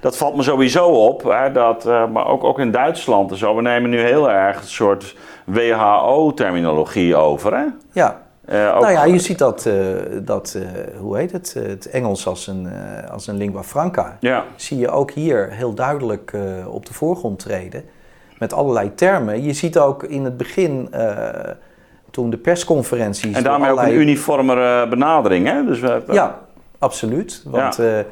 dat 0.01 0.17
valt 0.17 0.35
me 0.35 0.43
sowieso 0.43 0.85
op. 0.87 1.23
Hè, 1.23 1.51
dat, 1.51 1.85
eh, 1.85 2.07
maar 2.07 2.27
ook, 2.27 2.43
ook 2.43 2.59
in 2.59 2.71
Duitsland 2.71 3.31
en 3.31 3.37
zo. 3.37 3.55
We 3.55 3.61
nemen 3.61 3.89
nu 3.89 3.99
heel 3.99 4.29
erg 4.31 4.61
een 4.61 4.67
soort 4.67 5.15
WHO-terminologie 5.45 7.15
over. 7.15 7.57
Hè? 7.57 7.63
Ja. 7.91 8.21
Eh, 8.45 8.75
ook- 8.75 8.81
Nou 8.81 8.91
ja, 8.93 9.03
je 9.05 9.19
ziet 9.19 9.37
dat, 9.37 9.65
eh, 9.65 9.73
dat 10.21 10.57
eh, 10.57 10.97
hoe 10.99 11.17
heet 11.17 11.31
het, 11.31 11.53
Eh, 11.57 11.63
het 11.67 11.89
Engels 11.89 12.27
als 12.27 12.47
een, 12.47 12.67
eh, 12.67 13.11
als 13.11 13.27
een 13.27 13.37
lingua 13.37 13.63
franca. 13.63 14.17
ja. 14.19 14.43
Zie 14.55 14.77
je 14.77 14.89
ook 14.89 15.11
hier 15.11 15.47
heel 15.51 15.73
duidelijk 15.73 16.31
eh, 16.33 16.73
op 16.73 16.85
de 16.85 16.93
voorgrond 16.93 17.39
treden. 17.39 17.83
Met 18.39 18.53
allerlei 18.53 18.95
termen. 18.95 19.43
Je 19.43 19.53
ziet 19.53 19.77
ook 19.77 20.03
in 20.03 20.23
het 20.23 20.37
begin, 20.37 20.87
eh, 20.91 21.17
toen 22.11 22.29
de 22.29 22.37
persconferenties... 22.37 23.35
En 23.35 23.43
daarmee 23.43 23.71
ook 23.71 23.79
een 23.79 23.93
uniformere 23.93 24.87
benadering. 24.87 25.47
Hè? 25.47 25.65
Dus 25.65 25.79
we, 25.79 26.03
Ja, 26.11 26.39
absoluut. 26.77 27.43
Want 27.45 27.79
eh, 27.79 27.99
eh, 27.99 28.05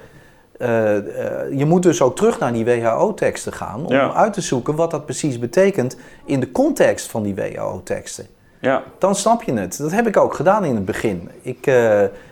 je 1.52 1.66
moet 1.66 1.84
dus 1.84 2.02
ook 2.02 2.16
terug 2.16 2.40
naar 2.40 2.54
die 2.54 2.66
WHO-teksten 2.66 3.54
gaan 3.54 3.86
om 3.86 3.94
Ja. 3.94 4.14
uit 4.14 4.34
te 4.34 4.42
zoeken 4.42 4.76
wat 4.76 4.92
dat 4.92 5.06
precies 5.06 5.40
betekent 5.40 5.98
in 6.26 6.40
de 6.40 6.52
context 6.52 7.10
van 7.10 7.24
die 7.24 7.36
WHO-teksten. 7.36 8.28
ja. 8.60 8.84
Dan 9.00 9.16
snap 9.16 9.44
je 9.44 9.54
het. 9.54 9.78
Dat 9.78 9.92
heb 9.92 10.08
ik 10.08 10.18
ook 10.18 10.34
gedaan 10.34 10.66
in 10.66 10.76
het 10.76 10.86
begin. 10.86 11.30
Ik, 11.42 11.68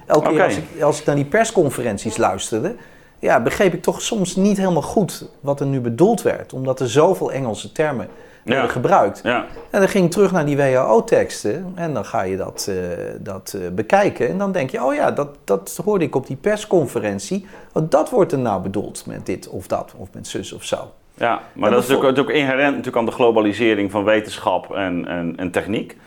elke 0.06 0.30
keer 0.30 0.44
als 0.44 0.58
ik, 0.58 0.82
als 0.82 1.00
ik 1.00 1.06
naar 1.06 1.16
die 1.16 1.26
persconferenties 1.26 2.18
luisterde, 2.18 2.76
ja, 3.20 3.40
begreep 3.40 3.74
ik 3.74 3.82
toch 3.82 4.02
soms 4.02 4.36
niet 4.36 4.58
helemaal 4.58 4.82
goed 4.82 5.26
wat 5.40 5.60
er 5.60 5.66
nu 5.66 5.80
bedoeld 5.80 6.22
werd. 6.22 6.54
Omdat 6.54 6.80
er 6.80 6.90
zoveel 6.90 7.32
Engelse 7.32 7.72
termen 7.72 8.08
werden 8.44 8.64
Ja. 8.66 8.70
gebruikt. 8.72 9.20
ja. 9.24 9.46
En 9.70 9.80
dan 9.80 9.90
ging 9.90 10.06
ik 10.06 10.12
terug 10.12 10.32
naar 10.32 10.46
die 10.46 10.58
WHO-teksten 10.58 11.72
en 11.76 11.94
dan 11.94 12.06
ga 12.06 12.22
je 12.22 12.38
dat, 12.38 12.68
eh, 12.70 12.76
dat 13.20 13.56
eh, 13.62 13.70
bekijken. 13.72 14.30
En 14.30 14.38
dan 14.38 14.52
denk 14.52 14.70
je, 14.70 14.84
oh 14.84 14.94
ja, 14.94 15.12
dat, 15.12 15.28
dat 15.44 15.80
hoorde 15.86 16.06
ik 16.06 16.16
op 16.16 16.28
die 16.28 16.36
persconferentie. 16.36 17.46
Want 17.72 17.92
dat 17.92 18.10
wordt 18.10 18.32
er 18.32 18.38
nou 18.40 18.62
bedoeld 18.62 19.06
met 19.06 19.26
dit 19.26 19.48
of 19.48 19.68
dat, 19.68 19.94
of 19.98 20.08
met 20.12 20.28
zus 20.28 20.54
of 20.54 20.64
zo. 20.64 20.92
Ja, 21.18 21.42
maar 21.54 21.70
dat 21.72 21.84
is 21.84 21.88
natuurlijk, 21.88 22.16
natuurlijk 22.18 22.46
inherent 22.46 22.70
natuurlijk 22.70 22.98
aan 22.98 23.06
de 23.06 23.12
globalisering 23.12 23.92
van 23.92 24.04
wetenschap 24.04 24.74
en, 24.76 25.08
en, 25.08 25.34
en 25.38 25.52
techniek. 25.52 25.98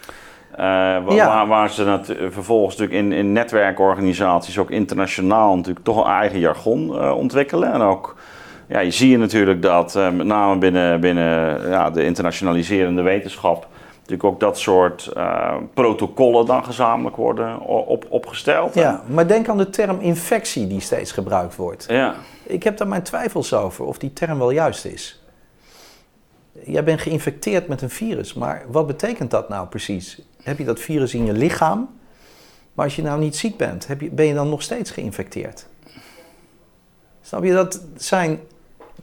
Eh, 0.59 0.64
Ja. 0.64 1.27
waar, 1.27 1.47
waar 1.47 1.71
ze 1.71 1.85
nat- 1.85 2.12
vervolgens 2.31 2.77
natuurlijk 2.77 3.05
in, 3.07 3.12
in 3.12 3.33
netwerkorganisaties 3.33 4.59
ook 4.59 4.71
internationaal 4.71 5.57
natuurlijk 5.57 5.85
toch 5.85 6.05
een 6.05 6.11
eigen 6.12 6.38
jargon 6.38 6.99
eh, 6.99 7.16
ontwikkelen. 7.16 7.73
En 7.73 7.81
ook, 7.81 8.16
ja, 8.68 8.79
je 8.79 8.90
zie 8.90 9.11
je 9.11 9.18
natuurlijk 9.18 9.62
dat 9.62 9.97
eh, 9.97 10.11
met 10.11 10.27
name 10.27 10.59
binnen, 10.59 11.01
binnen 11.01 11.68
ja, 11.68 11.90
de 11.90 12.05
internationaliserende 12.05 13.03
wetenschap 13.03 13.66
natuurlijk 13.92 14.25
ook 14.25 14.40
dat 14.40 14.59
soort 14.59 15.07
eh, 15.07 15.55
protocollen 15.75 16.47
dan 16.47 16.64
gezamenlijk 16.64 17.16
worden 17.16 17.61
op, 17.61 18.07
opgesteld. 18.09 18.75
Ja, 18.75 19.03
maar 19.07 19.27
denk 19.27 19.49
aan 19.49 19.57
de 19.59 19.71
term 19.71 20.01
infectie 20.01 20.66
die 20.66 20.81
steeds 20.81 21.12
gebruikt 21.12 21.57
wordt. 21.57 21.85
Ja. 21.88 22.14
Ik 22.42 22.62
heb 22.62 22.77
daar 22.77 22.88
mijn 22.88 23.03
twijfels 23.03 23.55
over 23.55 23.85
of 23.85 23.99
die 23.99 24.12
term 24.12 24.38
wel 24.38 24.51
juist 24.51 24.85
is. 24.85 25.23
Jij 26.68 26.85
bent 26.85 27.00
geïnfecteerd 27.00 27.68
met 27.68 27.83
een 27.83 27.90
virus, 27.90 28.35
maar 28.35 28.64
wat 28.70 28.87
betekent 28.87 29.31
dat 29.31 29.48
nou 29.48 29.66
precies? 29.66 30.20
Heb 30.42 30.59
je 30.59 30.64
dat 30.64 30.81
virus 30.81 31.14
in 31.14 31.24
je 31.24 31.33
lichaam? 31.33 31.88
Maar 32.74 32.85
als 32.85 32.96
je 32.96 33.02
nou 33.02 33.20
niet 33.20 33.37
ziek 33.37 33.57
bent, 33.57 33.87
heb 33.87 34.00
je, 34.00 34.11
ben 34.11 34.26
je 34.26 34.35
dan 34.35 34.48
nog 34.48 34.62
steeds 34.62 34.90
geïnfecteerd? 34.90 35.66
Snap 37.22 37.44
je, 37.44 37.52
dat 37.52 37.81
zijn 37.96 38.40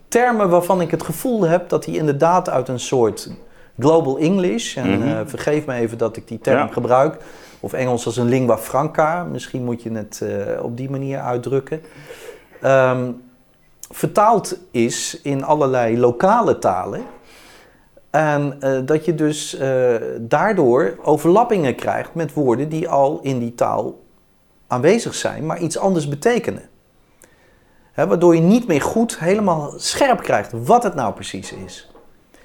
termen 0.08 0.50
waarvan 0.50 0.82
ik 0.82 0.92
het 0.92 1.04
gevoel 1.04 1.42
heb 1.44 1.70
dat 1.70 1.84
die 1.84 1.98
inderdaad 1.98 2.50
uit 2.50 2.68
een 2.68 2.80
soort 2.80 3.30
global 3.80 4.18
English, 4.18 4.78
en 4.78 4.90
Mhm. 5.00 5.08
eh, 5.08 5.20
vergeef 5.26 5.66
me 5.66 5.74
even 5.74 5.98
dat 5.98 6.18
ik 6.18 6.28
die 6.28 6.40
term 6.40 6.58
Ja. 6.68 6.74
gebruik, 6.74 7.18
of 7.60 7.74
Engels 7.74 8.06
als 8.06 8.18
een 8.18 8.30
lingua 8.30 8.58
franca, 8.58 9.24
misschien 9.24 9.64
moet 9.64 9.84
je 9.84 9.92
het 9.92 10.22
eh, 10.22 10.64
op 10.64 10.78
die 10.78 10.90
manier 10.90 11.20
uitdrukken, 11.20 11.82
ehm, 12.62 13.12
vertaald 13.92 14.58
is 14.72 15.20
in 15.24 15.44
allerlei 15.44 15.98
lokale 16.00 16.60
talen. 16.60 17.02
En 18.16 18.56
eh, 18.60 18.80
dat 18.86 19.06
je 19.06 19.16
dus 19.16 19.58
eh, 19.58 19.96
daardoor 20.20 20.98
overlappingen 21.02 21.76
krijgt 21.76 22.14
met 22.14 22.34
woorden 22.34 22.70
die 22.70 22.90
al 22.90 23.20
in 23.22 23.40
die 23.40 23.56
taal 23.56 24.04
aanwezig 24.68 25.16
zijn, 25.16 25.46
maar 25.46 25.60
iets 25.60 25.78
anders 25.78 26.08
betekenen. 26.08 26.62
Hè, 27.92 28.08
waardoor 28.08 28.36
je 28.36 28.42
niet 28.42 28.68
meer 28.68 28.82
goed 28.82 29.20
helemaal 29.20 29.74
scherp 29.78 30.22
krijgt 30.22 30.52
wat 30.54 30.84
het 30.84 30.96
nou 30.96 31.14
precies 31.14 31.54
is. 31.66 31.90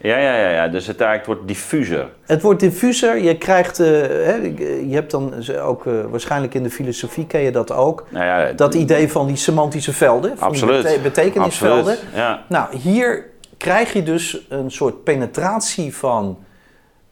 Ja, 0.01 0.17
ja, 0.17 0.37
ja, 0.37 0.49
ja, 0.49 0.69
dus 0.69 0.87
het 0.87 1.01
eigenlijk 1.01 1.27
wordt 1.27 1.49
diffuser. 1.49 2.09
Het 2.27 2.43
wordt 2.43 2.61
diffuser, 2.61 3.19
je 3.19 3.39
krijgt, 3.39 3.81
eh, 3.81 3.87
hè, 4.07 4.35
je 4.87 4.95
hebt 4.95 5.11
dan 5.11 5.35
ook, 5.61 5.85
waarschijnlijk 6.11 6.55
in 6.55 6.63
de 6.63 6.71
filosofie 6.71 7.27
ken 7.27 7.41
je 7.41 7.53
dat 7.53 7.73
ook, 7.73 8.07
Nou 8.09 8.25
ja, 8.25 8.53
dat 8.53 8.75
idee 8.75 9.11
van 9.11 9.27
die 9.27 9.37
semantische 9.37 9.93
velden, 9.93 10.39
van 10.39 10.49
Absoluut. 10.49 10.83
die 10.83 10.83
bete- 10.93 11.03
betekenisvelden. 11.03 11.93
Absoluut, 11.93 12.15
ja. 12.15 12.45
Nou, 12.49 12.77
hier 12.77 13.29
krijg 13.61 13.93
je 13.93 14.03
dus 14.03 14.47
een 14.49 14.71
soort 14.71 15.05
penetratie 15.05 15.97
van 15.97 16.39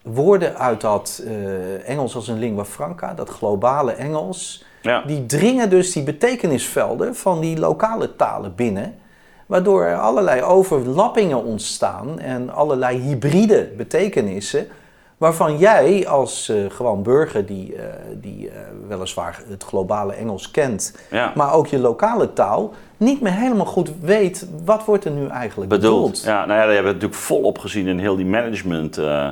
woorden 0.03 0.59
uit 0.59 0.81
dat 0.81 1.23
eh, 1.27 1.89
Engels 1.89 2.15
als 2.15 2.29
een 2.29 2.39
lingua 2.39 2.65
franca, 2.65 3.15
dat 3.15 3.29
globale 3.29 3.93
Engels. 3.93 4.65
Ja. 4.83 5.03
Die 5.07 5.27
dringen 5.27 5.71
dus 5.71 5.93
die 5.93 6.03
betekenisvelden 6.03 7.15
van 7.17 7.41
die 7.41 7.59
lokale 7.59 8.17
talen 8.17 8.55
binnen. 8.55 8.95
Waardoor 9.47 9.85
er 9.85 9.97
allerlei 9.99 10.43
overlappingen 10.43 11.45
ontstaan 11.45 12.19
en 12.19 12.51
allerlei 12.51 12.99
hybride 13.01 13.73
betekenissen. 13.77 14.67
Waarvan 15.17 15.59
jij 15.59 16.07
als 16.09 16.49
eh, 16.49 16.57
gewoon 16.69 17.03
burger 17.03 17.47
die, 17.47 17.75
eh, 17.77 17.85
die 18.15 18.51
weliswaar 18.89 19.43
het 19.49 19.65
globale 19.65 20.13
Engels 20.13 20.51
kent, 20.51 20.97
Ja. 21.11 21.33
maar 21.35 21.53
ook 21.53 21.67
je 21.67 21.79
lokale 21.79 22.33
taal, 22.33 22.73
niet 22.99 23.21
meer 23.21 23.33
helemaal 23.33 23.67
goed 23.67 23.91
weet 24.01 24.47
wat 24.65 24.85
wordt 24.85 25.05
er 25.05 25.11
nu 25.11 25.27
eigenlijk 25.27 25.71
bedoeld. 25.71 26.01
bedoeld. 26.01 26.23
Ja, 26.25 26.47
nou 26.47 26.59
ja, 26.61 26.65
daar 26.65 26.75
hebben 26.75 26.83
we 26.93 26.93
natuurlijk 26.93 27.15
volop 27.21 27.59
gezien 27.59 27.87
in 27.87 27.99
heel 27.99 28.17
die 28.17 28.27
management 28.27 28.99
eh, 28.99 29.29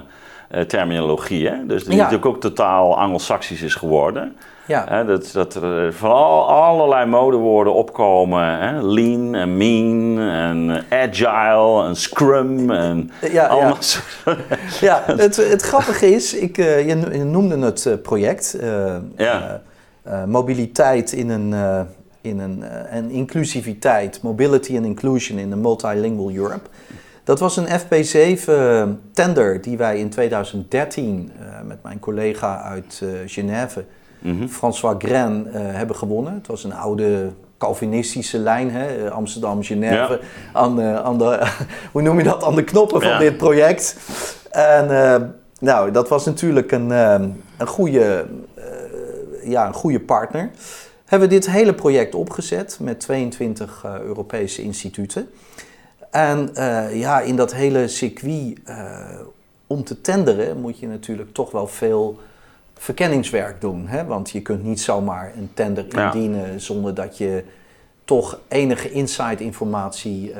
eh, 0.48 0.60
terminologie. 0.60 1.48
Hè? 1.48 1.66
Dus 1.66 1.84
die 1.84 1.92
Ja. 1.94 1.98
natuurlijk 2.02 2.26
ook 2.26 2.40
totaal 2.40 2.98
anglo-saxisch 2.98 3.62
is 3.62 3.74
geworden. 3.74 4.36
Ja. 4.66 4.84
Hè, 4.88 5.04
dat, 5.04 5.30
dat 5.32 5.54
er 5.54 5.92
van 5.92 6.10
al, 6.10 6.48
allerlei 6.50 7.06
modewoorden 7.06 7.74
opkomen. 7.74 8.58
Hè? 8.58 8.82
Lean 8.82 9.34
en 9.34 9.56
mean 9.56 10.18
en 10.28 10.84
eh, 10.88 11.00
agile 11.02 11.84
en 11.86 11.96
scrum 11.96 12.70
en 12.70 13.10
Ja, 13.32 13.46
allemaal 13.46 13.76
ja. 14.24 14.36
Ja, 14.80 15.02
het, 15.06 15.36
het 15.36 15.62
grappige 15.62 16.06
is, 16.14 16.34
ik, 16.34 16.58
eh, 16.58 16.86
je 16.88 16.94
no- 16.94 17.12
je 17.12 17.24
noemde 17.24 17.58
het 17.58 17.86
eh, 17.86 17.92
project, 18.02 18.54
eh, 18.60 18.68
Ja. 19.16 19.60
eh, 20.02 20.12
eh, 20.20 20.24
mobiliteit 20.24 21.12
in 21.12 21.30
een, 21.30 21.52
eh, 21.52 21.80
in 22.26 22.38
een, 22.38 22.62
eh, 22.62 22.96
en 22.96 23.10
inclusiviteit, 23.10 24.22
mobility 24.22 24.76
and 24.76 24.84
inclusion 24.86 25.38
in 25.38 25.50
the 25.50 25.56
multilingual 25.56 26.30
Europe. 26.34 26.68
Dat 27.24 27.38
was 27.40 27.56
een 27.56 27.66
FP7 27.68 29.00
tender 29.12 29.60
die 29.60 29.76
wij 29.76 29.98
in 29.98 30.08
2013 30.10 31.30
eh, 31.38 31.46
met 31.66 31.82
mijn 31.82 31.98
collega 31.98 32.62
uit 32.62 33.00
eh, 33.02 33.08
Genève, 33.26 33.84
Mhm. 34.18 34.46
François 34.46 34.94
Gren, 34.98 35.46
eh, 35.52 35.60
hebben 35.62 35.96
gewonnen. 35.96 36.34
Het 36.34 36.46
was 36.46 36.64
een 36.64 36.74
oude 36.74 37.30
Calvinistische 37.58 38.38
lijn, 38.38 38.70
hè? 38.70 39.10
Amsterdam, 39.10 39.62
Genève, 39.62 40.20
aan, 40.52 40.76
de, 40.76 41.02
aan 41.02 41.18
de, 41.18 41.46
hoe 41.92 42.02
noem 42.02 42.18
je 42.18 42.24
dat, 42.24 42.44
aan 42.44 42.54
de 42.54 42.64
knoppen 42.64 43.00
van 43.00 43.10
Ja. 43.10 43.18
dit 43.18 43.36
project. 43.36 43.96
En 44.50 44.90
eh, 45.04 45.20
nou, 45.60 45.90
dat 45.90 46.08
was 46.08 46.24
natuurlijk 46.24 46.72
een, 46.72 46.92
eh, 46.92 47.14
een, 47.58 47.66
goede, 47.66 48.26
eh, 48.54 48.64
ja, 49.50 49.66
een 49.66 49.72
goede 49.74 50.00
partner. 50.00 50.50
Hebben 51.06 51.28
we 51.28 51.34
dit 51.34 51.50
hele 51.50 51.74
project 51.74 52.14
opgezet 52.14 52.78
met 52.80 53.00
22 53.00 53.82
eh, 53.84 53.98
Europese 54.00 54.62
instituten. 54.62 55.28
En 56.10 56.54
eh, 56.54 57.00
ja, 57.00 57.20
in 57.20 57.36
dat 57.36 57.54
hele 57.54 57.88
circuit 57.88 58.58
eh, 58.64 59.20
om 59.66 59.84
te 59.84 60.00
tenderen 60.00 60.60
moet 60.60 60.78
je 60.78 60.86
natuurlijk 60.86 61.32
toch 61.32 61.50
wel 61.50 61.66
veel 61.66 62.18
verkenningswerk 62.74 63.60
doen. 63.60 63.86
Hè? 63.86 64.04
Want 64.04 64.30
je 64.30 64.42
kunt 64.42 64.64
niet 64.64 64.80
zomaar 64.80 65.32
een 65.36 65.50
tender 65.54 65.86
Ja. 65.88 66.12
indienen 66.12 66.60
zonder 66.60 66.94
dat 66.94 67.18
je 67.18 67.44
toch 68.04 68.40
enige 68.48 68.90
inside 68.90 69.44
informatie 69.44 70.34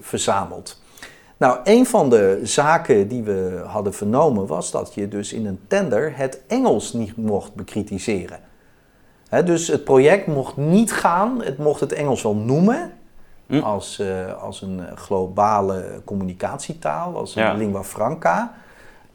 verzamelt. 0.00 0.80
Nou, 1.36 1.58
een 1.64 1.86
van 1.86 2.10
de 2.10 2.40
zaken 2.42 3.08
die 3.08 3.22
we 3.22 3.62
hadden 3.66 3.94
vernomen 3.94 4.46
was 4.46 4.70
dat 4.70 4.94
je 4.94 5.08
dus 5.08 5.32
in 5.32 5.46
een 5.46 5.60
tender 5.66 6.16
het 6.16 6.40
Engels 6.46 6.92
niet 6.92 7.16
mocht 7.16 7.54
bekritiseren. 7.54 8.40
Dus 9.44 9.68
het 9.68 9.84
project 9.84 10.26
mocht 10.26 10.56
niet 10.56 10.92
gaan, 10.92 11.42
het 11.42 11.58
mocht 11.58 11.80
het 11.80 11.92
Engels 11.92 12.22
wel 12.22 12.34
noemen 12.34 12.92
Hm. 13.46 13.58
als, 13.58 13.98
eh, 13.98 14.42
als 14.42 14.62
een 14.62 14.86
eh, 14.86 14.96
globale 14.96 16.00
communicatietaal, 16.04 17.16
als 17.16 17.36
een 17.36 17.42
Ja. 17.42 17.52
lingua 17.52 17.82
franca, 17.82 18.54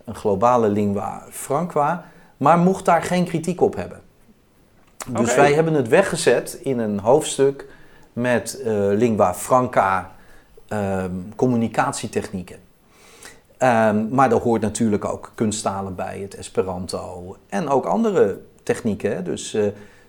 een 0.06 0.16
globale 0.16 0.70
lingua 0.70 1.24
franca, 1.30 2.06
maar 2.38 2.58
mocht 2.58 2.86
daar 2.86 3.02
geen 3.02 3.26
kritiek 3.26 3.62
op 3.62 3.76
hebben. 3.76 4.02
Dus 5.10 5.36
wij 5.36 5.54
hebben 5.54 5.74
het 5.74 5.88
weggezet 5.88 6.54
in 6.62 6.80
een 6.80 7.00
hoofdstuk 7.00 7.68
met 8.14 8.62
eh, 8.62 8.74
lingua 8.74 9.34
franca 9.34 10.12
ehm, 10.68 11.12
communicatietechnieken. 11.36 12.58
Ehm, 13.58 14.10
maar 14.10 14.30
daar 14.30 14.40
hoort 14.40 14.62
natuurlijk 14.62 15.06
ook 15.06 15.32
kunsttalen 15.36 15.96
bij, 15.96 16.20
het 16.20 16.36
Esperanto 16.36 17.36
en 17.50 17.70
ook 17.70 17.86
andere 17.86 18.40
technieken. 18.64 19.24
Dus 19.24 19.58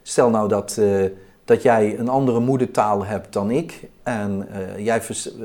stel 0.02 0.30
nou 0.30 0.48
dat, 0.48 0.76
eh, 0.78 1.04
dat 1.44 1.62
jij 1.62 1.98
een 1.98 2.08
andere 2.08 2.40
moedertaal 2.40 3.04
hebt 3.04 3.32
dan 3.32 3.50
ik 3.50 3.88
en 4.02 4.48
eh, 4.52 4.84
jij 4.84 5.02
vers- 5.02 5.36
eh, 5.36 5.44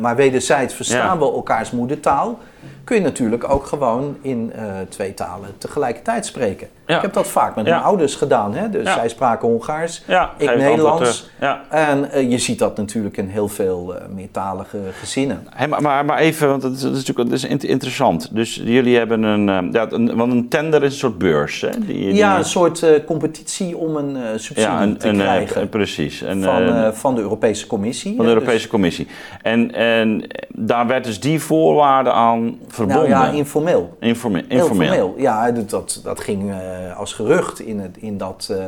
maar 0.00 0.16
wederzijds 0.16 0.74
verstaan 0.74 1.18
Ja. 1.18 1.18
we 1.18 1.24
elkaars 1.32 1.70
moedertaal, 1.70 2.38
kun 2.84 2.96
je 2.96 3.02
natuurlijk 3.02 3.48
ook 3.50 3.66
gewoon 3.66 4.16
in 4.20 4.52
eh, 4.54 4.64
twee 4.88 5.14
talen 5.14 5.48
tegelijkertijd 5.58 6.26
spreken. 6.26 6.68
Ja. 6.86 6.96
Ik 6.96 7.02
heb 7.02 7.12
dat 7.12 7.26
vaak 7.28 7.54
met 7.56 7.66
Ja. 7.66 7.70
mijn 7.72 7.84
ouders 7.84 8.14
gedaan. 8.14 8.54
Hè? 8.54 8.70
Dus 8.70 8.82
Ja. 8.84 8.94
zij 8.94 9.08
spraken 9.08 9.48
Hongaars, 9.48 10.02
Ja, 10.06 10.30
ik 10.38 10.56
Nederlands. 10.56 11.30
En 11.68 12.10
eh, 12.10 12.30
je 12.30 12.38
ziet 12.38 12.58
dat 12.58 12.76
natuurlijk 12.76 13.16
in 13.16 13.28
heel 13.28 13.48
veel 13.48 13.94
eh, 13.96 14.06
meertalige 14.14 14.78
gezinnen. 15.00 15.46
Hey, 15.50 15.68
maar, 15.68 15.82
maar, 15.82 16.04
maar 16.04 16.18
even, 16.18 16.48
want 16.48 16.62
dat 16.62 16.72
is, 16.72 16.80
dat 16.80 16.90
is 16.92 16.98
natuurlijk 16.98 17.30
dat 17.30 17.38
is 17.38 17.44
int- 17.44 17.64
interessant. 17.64 18.34
Dus 18.34 18.54
jullie 18.54 18.96
hebben 18.96 19.22
een, 19.22 19.72
ja, 19.72 19.86
een, 19.90 20.16
want 20.16 20.32
een 20.32 20.48
tender 20.48 20.82
is 20.82 20.92
een 20.92 20.98
soort 20.98 21.18
beurs, 21.18 21.60
hè? 21.60 21.68
Die, 21.70 21.80
die- 21.86 22.14
Ja, 22.14 22.38
een 22.38 22.44
soort 22.44 22.82
eh, 22.82 23.04
competitie 23.06 23.76
om 23.76 23.96
een 23.96 24.16
eh, 24.16 24.22
subsidie 24.36 24.62
ja, 24.62 24.82
een, 24.82 24.96
te 24.96 25.08
een, 25.08 25.16
krijgen 25.18 25.68
precies. 25.68 26.20
Een, 26.20 26.42
van, 26.42 26.94
van 26.94 27.14
de 27.14 27.20
Europese 27.20 27.66
Commissie. 27.66 27.82
Van 27.92 28.16
de 28.16 28.22
hè. 28.22 28.28
Europese 28.28 28.68
Commissie. 28.68 29.06
En, 29.42 29.72
en 29.74 30.26
daar 30.48 30.86
werd 30.86 31.04
dus 31.04 31.20
die 31.20 31.40
voorwaarde 31.40 32.10
aan 32.10 32.42
Dus, 32.44 32.74
verbonden. 32.74 33.10
nou 33.10 33.26
ja, 33.26 33.38
informeel. 33.38 33.96
Informe- 34.00 34.44
informeel. 34.48 34.88
formeel. 34.88 35.14
Ja, 35.18 35.50
dat, 35.50 36.00
dat, 36.02 36.20
ging 36.20 36.50
eh, 36.50 36.98
als 36.98 37.12
gerucht 37.12 37.60
in, 37.60 37.80
het, 37.80 37.96
in, 37.96 38.18
dat, 38.18 38.48
eh, 38.50 38.64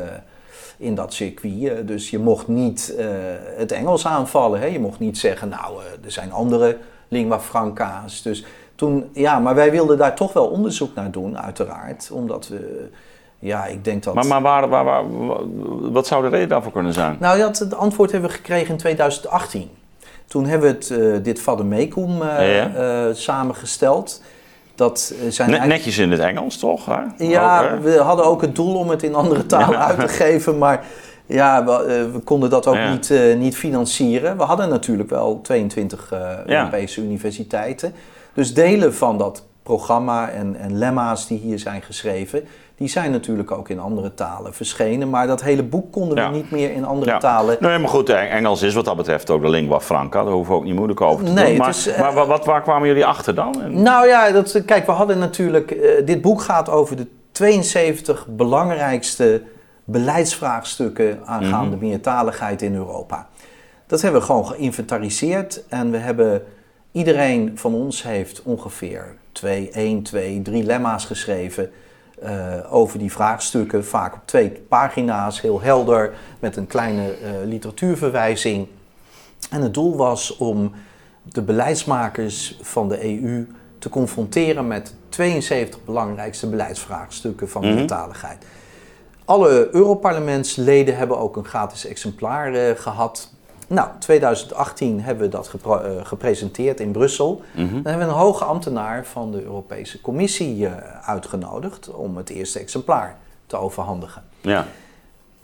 in 0.77 0.95
dat 0.95 1.13
circuit. 1.13 1.63
Eh, 1.63 1.71
dus 1.85 2.09
je 2.09 2.19
mocht 2.19 2.47
niet 2.47 2.93
het 3.57 3.71
Engels 3.71 4.07
aanvallen. 4.07 4.59
Hè? 4.59 4.65
Je 4.65 4.79
mocht 4.79 4.99
niet 4.99 5.17
zeggen, 5.17 5.49
nou, 5.49 5.77
er 6.05 6.11
zijn 6.11 6.31
andere 6.31 6.77
lingua 7.07 7.39
franca's. 7.39 8.21
Dus 8.21 8.45
toen, 8.75 9.09
ja, 9.13 9.39
maar 9.39 9.55
wij 9.55 9.71
wilden 9.71 9.97
daar 9.97 10.15
toch 10.15 10.33
wel 10.33 10.47
onderzoek 10.47 10.95
naar 10.95 11.11
doen, 11.11 11.37
uiteraard. 11.39 12.09
Omdat 12.13 12.47
we, 12.47 12.89
ja, 13.39 13.65
ik 13.65 13.83
denk 13.83 14.03
dat... 14.03 14.13
Maar, 14.13 14.25
maar 14.25 14.41
waar, 14.41 14.69
waar, 14.69 14.83
waar- 14.85 15.03
wat 15.91 16.07
zou 16.07 16.23
de 16.23 16.29
reden 16.29 16.49
daarvoor 16.49 16.71
kunnen 16.71 16.93
zijn? 16.93 17.17
Nou, 17.19 17.39
dat, 17.39 17.59
het 17.59 17.75
antwoord 17.75 18.11
hebben 18.11 18.29
we 18.29 18.35
gekregen 18.35 18.69
in 18.69 18.77
2018. 18.77 19.69
Toen 20.27 20.45
hebben 20.45 20.69
we 20.69 20.75
het, 20.75 20.91
eh, 20.91 21.23
dit 21.23 21.41
Vademecum 21.41 22.21
eh 22.21 22.55
Ja. 22.57 22.73
eh, 23.07 23.13
samengesteld. 23.15 24.21
Dat 24.75 24.99
zijn 24.99 25.49
eigenlijk- 25.49 25.65
netjes 25.67 25.97
in 25.97 26.11
het 26.11 26.19
Engels, 26.19 26.57
toch? 26.57 26.85
Hè? 26.85 27.25
Ja, 27.25 27.71
Ook, 27.71 27.81
we 27.83 27.97
hadden 27.97 28.25
ook 28.25 28.41
het 28.41 28.55
doel 28.55 28.75
om 28.75 28.89
het 28.89 29.03
in 29.03 29.15
andere 29.15 29.45
talen 29.45 29.79
uit 29.85 29.99
te 29.99 30.07
geven, 30.07 30.57
maar 30.57 30.85
ja, 31.25 31.65
we, 31.65 32.09
we 32.13 32.19
konden 32.19 32.49
dat 32.49 32.67
ook 32.67 32.79
niet, 32.91 33.13
niet 33.37 33.55
financieren. 33.57 34.37
We 34.37 34.43
hadden 34.43 34.69
natuurlijk 34.69 35.09
wel 35.09 35.39
22 35.41 36.11
eh, 36.11 36.19
Ja. 36.45 36.57
Europese 36.59 37.01
universiteiten. 37.01 37.93
Dus 38.33 38.53
delen 38.53 38.93
van 38.95 39.17
dat 39.17 39.43
programma 39.63 40.29
en, 40.29 40.55
en 40.55 40.77
lemma's 40.77 41.27
die 41.27 41.39
hier 41.39 41.59
zijn 41.59 41.81
geschreven, 41.81 42.43
die 42.77 42.87
zijn 42.87 43.11
natuurlijk 43.11 43.51
ook 43.51 43.69
in 43.69 43.79
andere 43.79 44.13
talen 44.13 44.53
verschenen. 44.53 45.09
Maar 45.09 45.27
dat 45.27 45.41
hele 45.43 45.63
boek 45.63 45.91
konden 45.91 46.17
Ja. 46.17 46.29
we 46.31 46.35
niet 46.35 46.51
meer 46.51 46.71
in 46.71 46.85
andere 46.85 47.11
Ja. 47.11 47.17
talen. 47.17 47.57
Nee, 47.59 47.77
maar 47.77 47.89
goed, 47.89 48.09
Eng- 48.09 48.29
Engels 48.29 48.61
is 48.61 48.73
wat 48.73 48.85
dat 48.85 48.95
betreft 48.97 49.29
ook 49.29 49.41
de 49.41 49.49
lingua 49.49 49.79
franca. 49.79 50.23
Daar 50.23 50.33
hoeven 50.33 50.53
we 50.53 50.59
ook 50.59 50.65
niet 50.65 50.75
moeilijk 50.75 51.01
over 51.01 51.25
te 51.25 51.31
Nee, 51.31 51.45
doen. 51.47 51.57
Maar, 51.57 51.69
is, 51.69 51.87
eh, 51.87 51.99
maar 52.13 52.27
wat, 52.27 52.45
waar 52.45 52.61
kwamen 52.61 52.87
jullie 52.87 53.05
achter 53.05 53.35
dan? 53.35 53.55
Nou 53.81 54.07
ja, 54.07 54.31
dat, 54.31 54.61
kijk, 54.65 54.85
we 54.85 54.91
hadden 54.91 55.17
natuurlijk. 55.17 55.71
eh, 55.71 56.05
dit 56.05 56.21
boek 56.21 56.41
gaat 56.41 56.69
over 56.69 56.95
de 56.95 57.07
72 57.31 58.27
belangrijkste 58.29 59.41
beleidsvraagstukken 59.85 61.19
aangaande 61.25 61.75
Mhm. 61.75 61.85
meertaligheid 61.85 62.61
in 62.61 62.75
Europa. 62.75 63.27
Dat 63.87 64.01
hebben 64.01 64.19
we 64.19 64.25
gewoon 64.25 64.45
geïnventariseerd 64.47 65.63
en 65.69 65.91
we 65.91 65.97
hebben. 65.97 66.43
Iedereen 66.91 67.51
van 67.55 67.73
ons 67.73 68.03
heeft 68.03 68.41
ongeveer 68.43 69.15
twee, 69.31 69.69
één, 69.71 70.03
twee, 70.03 70.41
drie 70.41 70.63
lemma's 70.63 71.05
geschreven 71.05 71.69
eh, 72.21 72.73
over 72.73 72.99
die 72.99 73.11
vraagstukken. 73.11 73.85
Vaak 73.85 74.13
op 74.13 74.21
twee 74.25 74.49
pagina's, 74.51 75.41
heel 75.41 75.61
helder, 75.61 76.13
met 76.39 76.55
een 76.55 76.67
kleine 76.67 77.11
eh, 77.11 77.31
literatuurverwijzing. 77.45 78.67
En 79.49 79.61
het 79.61 79.73
doel 79.73 79.95
was 79.95 80.37
om 80.37 80.71
de 81.23 81.41
beleidsmakers 81.41 82.57
van 82.61 82.89
de 82.89 83.03
EU 83.21 83.47
te 83.79 83.89
confronteren 83.89 84.67
met 84.67 84.95
72 85.09 85.83
belangrijkste 85.83 86.49
beleidsvraagstukken 86.49 87.49
van 87.49 87.61
Mhm. 87.65 87.73
meertaligheid. 87.75 88.45
Alle 89.25 89.69
Europarlementsleden 89.71 90.97
hebben 90.97 91.19
ook 91.19 91.35
een 91.35 91.45
gratis 91.45 91.85
exemplaar 91.85 92.53
eh, 92.53 92.75
gehad. 92.75 93.33
Nou, 93.67 93.89
2018 93.99 95.01
hebben 95.01 95.23
we 95.23 95.29
dat 95.29 95.51
eh, 95.65 96.05
gepresenteerd 96.05 96.79
in 96.79 96.91
Brussel. 96.91 97.41
Mhm. 97.55 97.73
Dan 97.73 97.85
hebben 97.85 98.07
we 98.07 98.13
een 98.13 98.19
hoge 98.19 98.43
ambtenaar 98.43 99.05
van 99.05 99.31
de 99.31 99.43
Europese 99.43 100.01
Commissie 100.01 100.65
eh, 100.67 101.07
uitgenodigd 101.09 101.89
om 101.91 102.17
het 102.17 102.29
eerste 102.29 102.59
exemplaar 102.59 103.17
te 103.45 103.57
overhandigen. 103.57 104.23
Ja. 104.41 104.65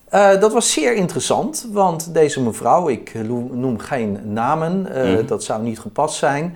Eh, 0.09 0.39
dat 0.39 0.53
was 0.53 0.71
zeer 0.71 0.95
interessant, 0.95 1.67
want 1.71 2.13
deze 2.13 2.41
mevrouw, 2.41 2.87
ik 2.89 3.13
noem 3.51 3.79
geen 3.79 4.33
namen, 4.33 4.81
Mhm. 4.81 5.25
dat 5.25 5.43
zou 5.43 5.61
niet 5.63 5.79
gepast 5.79 6.15
zijn. 6.15 6.55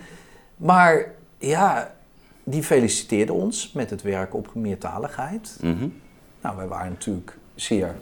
Maar 0.57 1.05
ja, 1.37 1.91
die 2.43 2.63
feliciteerde 2.63 3.33
ons 3.33 3.71
met 3.73 3.89
het 3.89 4.01
werk 4.01 4.33
op 4.33 4.49
meertaligheid. 4.53 5.57
Mhm. 5.61 5.87
Nou, 6.41 6.57
wij 6.57 6.67
waren 6.67 6.91
natuurlijk 6.91 7.37
zeer 7.55 7.95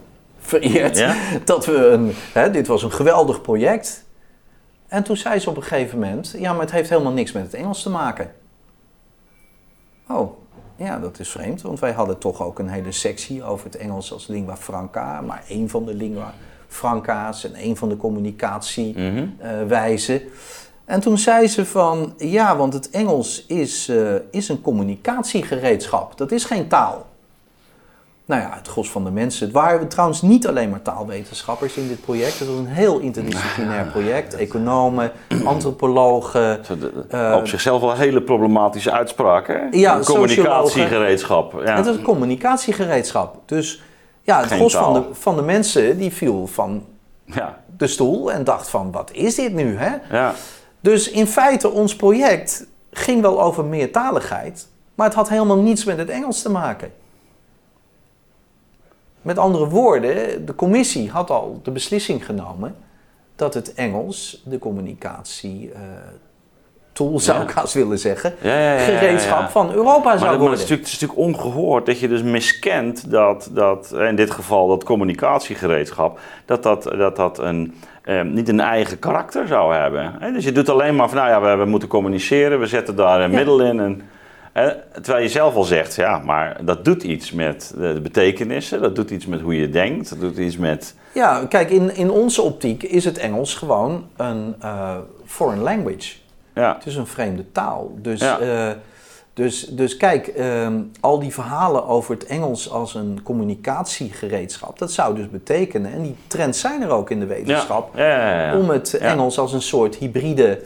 vereerd 0.46 0.98
Ja? 0.98 1.16
dat 1.44 1.66
we 1.66 1.86
een, 1.86 2.12
hè, 2.32 2.50
dit 2.50 2.66
was 2.66 2.82
een 2.82 2.92
geweldig 2.92 3.40
project. 3.40 4.04
En 4.88 5.02
toen 5.02 5.16
zei 5.16 5.38
ze 5.38 5.50
op 5.50 5.56
een 5.56 5.62
gegeven 5.62 5.98
moment, 5.98 6.34
ja, 6.38 6.52
maar 6.52 6.60
het 6.60 6.70
heeft 6.70 6.90
helemaal 6.90 7.12
niks 7.12 7.32
met 7.32 7.42
het 7.42 7.54
Engels 7.54 7.82
te 7.82 7.90
maken. 7.90 8.32
Oh, 10.08 10.38
ja, 10.76 10.98
dat 10.98 11.18
is 11.18 11.28
vreemd, 11.28 11.62
want 11.62 11.80
wij 11.80 11.92
hadden 11.92 12.18
toch 12.18 12.42
ook 12.42 12.58
een 12.58 12.68
hele 12.68 12.92
sectie 12.92 13.44
over 13.44 13.66
het 13.66 13.76
Engels 13.76 14.12
als 14.12 14.26
lingua 14.26 14.56
franca, 14.56 15.20
maar 15.20 15.44
één 15.48 15.68
van 15.68 15.84
de 15.84 15.94
lingua 15.94 16.34
franca's 16.68 17.44
en 17.44 17.54
één 17.54 17.76
van 17.76 17.88
de 17.88 17.96
communicatiewijzen. 17.96 20.14
Mhm. 20.14 20.24
En 20.84 21.00
toen 21.00 21.18
zei 21.18 21.48
ze 21.48 21.66
van, 21.66 22.14
ja, 22.16 22.56
want 22.56 22.72
het 22.72 22.90
Engels 22.90 23.46
is, 23.46 23.88
eh, 23.88 24.14
is 24.30 24.48
een 24.48 24.60
communicatiegereedschap, 24.60 26.18
dat 26.18 26.32
is 26.32 26.44
geen 26.44 26.68
taal. 26.68 27.06
Nou 28.26 28.40
ja, 28.42 28.50
het 28.54 28.68
gros 28.68 28.90
van 28.90 29.04
de 29.04 29.10
mensen. 29.10 29.44
Het 29.44 29.54
waren 29.54 29.88
trouwens 29.88 30.22
niet 30.22 30.46
alleen 30.48 30.70
maar 30.70 30.82
taalwetenschappers 30.82 31.76
in 31.76 31.88
dit 31.88 32.00
project. 32.00 32.38
Het 32.38 32.48
was 32.48 32.56
een 32.58 32.66
heel 32.66 32.98
interdisciplinair 32.98 33.84
project. 33.86 34.34
Economen, 34.34 35.12
antropologen. 35.44 36.60
Eh, 37.10 37.34
op 37.38 37.46
zichzelf 37.48 37.80
wel 37.80 37.90
een 37.90 37.96
hele 37.96 38.22
problematische 38.22 38.92
uitspraak, 38.92 39.46
hè? 39.46 39.58
Ja, 39.70 40.00
communicatiegereedschap. 40.04 41.52
Ja. 41.64 41.76
Het 41.76 41.86
is 41.86 41.96
een 41.96 42.02
communicatiegereedschap. 42.02 43.36
Dus 43.46 43.82
ja, 44.22 44.38
het 44.38 44.46
Geen 44.46 44.58
gros 44.58 44.76
van 44.76 44.92
de, 44.92 45.02
van 45.12 45.36
de 45.36 45.42
mensen 45.42 45.98
die 45.98 46.12
viel 46.12 46.46
van 46.46 46.84
Ja. 47.24 47.58
de 47.76 47.86
stoel 47.86 48.32
en 48.32 48.44
dacht 48.44 48.68
van, 48.68 48.92
wat 48.92 49.10
is 49.12 49.34
dit 49.34 49.52
nu, 49.54 49.76
hè? 49.78 50.16
Ja. 50.16 50.34
Dus 50.80 51.10
in 51.10 51.26
feite, 51.26 51.70
ons 51.70 51.96
project 51.96 52.66
ging 52.90 53.20
wel 53.22 53.42
over 53.42 53.64
meertaligheid, 53.64 54.68
maar 54.94 55.06
het 55.06 55.14
had 55.16 55.28
helemaal 55.28 55.58
niets 55.58 55.84
met 55.84 55.98
het 55.98 56.10
Engels 56.10 56.42
te 56.42 56.50
maken. 56.50 56.92
Met 59.26 59.38
andere 59.38 59.68
woorden, 59.68 60.46
de 60.46 60.54
commissie 60.54 61.10
had 61.10 61.30
al 61.30 61.60
de 61.62 61.70
beslissing 61.70 62.24
genomen 62.24 62.76
dat 63.36 63.54
het 63.54 63.74
Engels 63.74 64.42
de 64.44 64.58
communicatie 64.58 65.70
eh, 65.74 65.80
tool, 66.92 67.20
zou 67.20 67.42
ik 67.42 67.50
haast 67.50 67.74
willen 67.74 67.98
zeggen, 67.98 68.34
Ja, 68.42 68.48
ja, 68.48 68.58
ja, 68.58 68.72
ja, 68.72 68.90
ja. 68.90 68.98
gereedschap 68.98 69.48
van 69.48 69.72
Europa 69.72 70.08
Maar, 70.08 70.18
zou 70.18 70.18
dat, 70.18 70.20
maar 70.20 70.30
het, 70.30 70.38
worden. 70.38 70.54
is 70.54 70.60
natuurlijk, 70.60 70.88
het 70.88 70.94
is 70.94 71.00
natuurlijk 71.00 71.28
ongehoord 71.28 71.86
dat 71.86 71.98
je 71.98 72.08
dus 72.08 72.22
miskent 72.22 73.10
dat, 73.10 73.50
dat 73.52 73.92
eh, 73.92 74.08
in 74.08 74.16
dit 74.16 74.30
geval 74.30 74.68
dat 74.68 74.84
communicatiegereedschap, 74.84 76.20
dat 76.44 76.62
dat, 76.62 76.82
dat, 76.82 77.16
dat 77.16 77.38
een, 77.38 77.74
eh, 78.02 78.22
niet 78.22 78.48
een 78.48 78.60
eigen 78.60 78.98
karakter 78.98 79.46
zou 79.46 79.74
hebben. 79.74 80.32
Dus 80.32 80.44
je 80.44 80.52
doet 80.52 80.68
alleen 80.68 80.96
maar 80.96 81.08
van, 81.08 81.18
nou 81.18 81.28
ja, 81.30 81.40
we, 81.40 81.64
we 81.64 81.70
moeten 81.70 81.88
communiceren, 81.88 82.60
we 82.60 82.66
zetten 82.66 82.96
daar 82.96 83.20
een 83.20 83.30
middel 83.30 83.60
in. 83.60 83.80
En, 83.80 84.02
terwijl 84.92 85.22
je 85.22 85.28
zelf 85.28 85.54
al 85.54 85.62
zegt, 85.64 85.94
ja, 85.94 86.18
maar 86.18 86.64
dat 86.64 86.84
doet 86.84 87.02
iets 87.02 87.32
met 87.32 87.74
de, 87.76 88.00
betekenissen, 88.02 88.80
dat 88.82 88.94
doet 88.96 89.10
iets 89.10 89.26
met 89.26 89.40
hoe 89.40 89.56
je 89.56 89.68
denkt, 89.70 90.08
dat 90.08 90.20
doet 90.20 90.36
iets 90.38 90.56
met... 90.56 90.94
Ja, 91.14 91.46
kijk, 91.48 91.70
in, 91.70 91.96
in 91.96 92.10
onze 92.10 92.42
optiek 92.42 92.82
is 92.82 93.04
het 93.04 93.18
Engels 93.18 93.54
gewoon 93.54 94.06
een 94.16 94.54
eh, 94.60 94.96
foreign 95.26 95.62
language. 95.62 96.14
Ja, 96.54 96.74
Het 96.74 96.86
is 96.86 96.96
een 96.96 97.06
vreemde 97.06 97.52
taal. 97.52 97.94
Dus, 98.02 98.20
Ja. 98.20 98.38
eh, 98.38 98.70
dus, 99.34 99.66
dus 99.66 99.96
kijk, 99.96 100.26
ehm, 100.26 100.80
al 101.00 101.18
die 101.18 101.32
verhalen 101.32 101.86
over 101.86 102.14
het 102.14 102.26
Engels 102.26 102.70
als 102.70 102.94
een 102.94 103.20
communicatiegereedschap, 103.22 104.78
dat 104.78 104.92
zou 104.92 105.14
dus 105.14 105.30
betekenen, 105.30 105.92
en 105.92 106.02
die 106.02 106.16
trends 106.26 106.60
zijn 106.60 106.82
er 106.82 106.90
ook 106.90 107.10
in 107.10 107.20
de 107.20 107.26
wetenschap, 107.26 107.96
ja, 107.96 108.06
ja, 108.06 108.30
ja, 108.30 108.46
ja. 108.46 108.58
om 108.58 108.70
het. 108.70 108.94
Engels 108.98 109.38
als 109.38 109.52
een 109.52 109.62
soort 109.62 109.96
hybride 109.96 110.60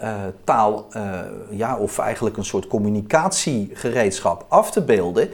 eh, 0.00 0.14
taal, 0.44 0.86
eh, 0.90 1.20
ja, 1.50 1.76
of 1.78 1.98
eigenlijk 1.98 2.36
een 2.36 2.44
soort 2.44 2.66
communicatiegereedschap 2.66 4.44
af 4.48 4.70
te 4.70 4.82
beelden. 4.82 5.28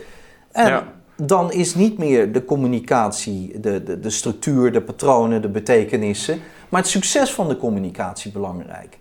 En 0.53 0.67
Ja. 0.69 0.85
dan 1.17 1.53
is 1.53 1.75
niet 1.75 1.99
meer 1.99 2.33
de 2.33 2.45
communicatie, 2.45 3.61
de, 3.61 3.83
de, 3.83 4.01
de 4.01 4.11
structuur, 4.11 4.73
de 4.73 4.83
patronen, 4.83 5.43
de 5.43 5.49
betekenissen, 5.49 6.41
maar 6.69 6.81
het 6.81 6.91
succes 6.91 7.33
van 7.33 7.49
de 7.49 7.57
communicatie 7.57 8.33
belangrijk. 8.33 8.99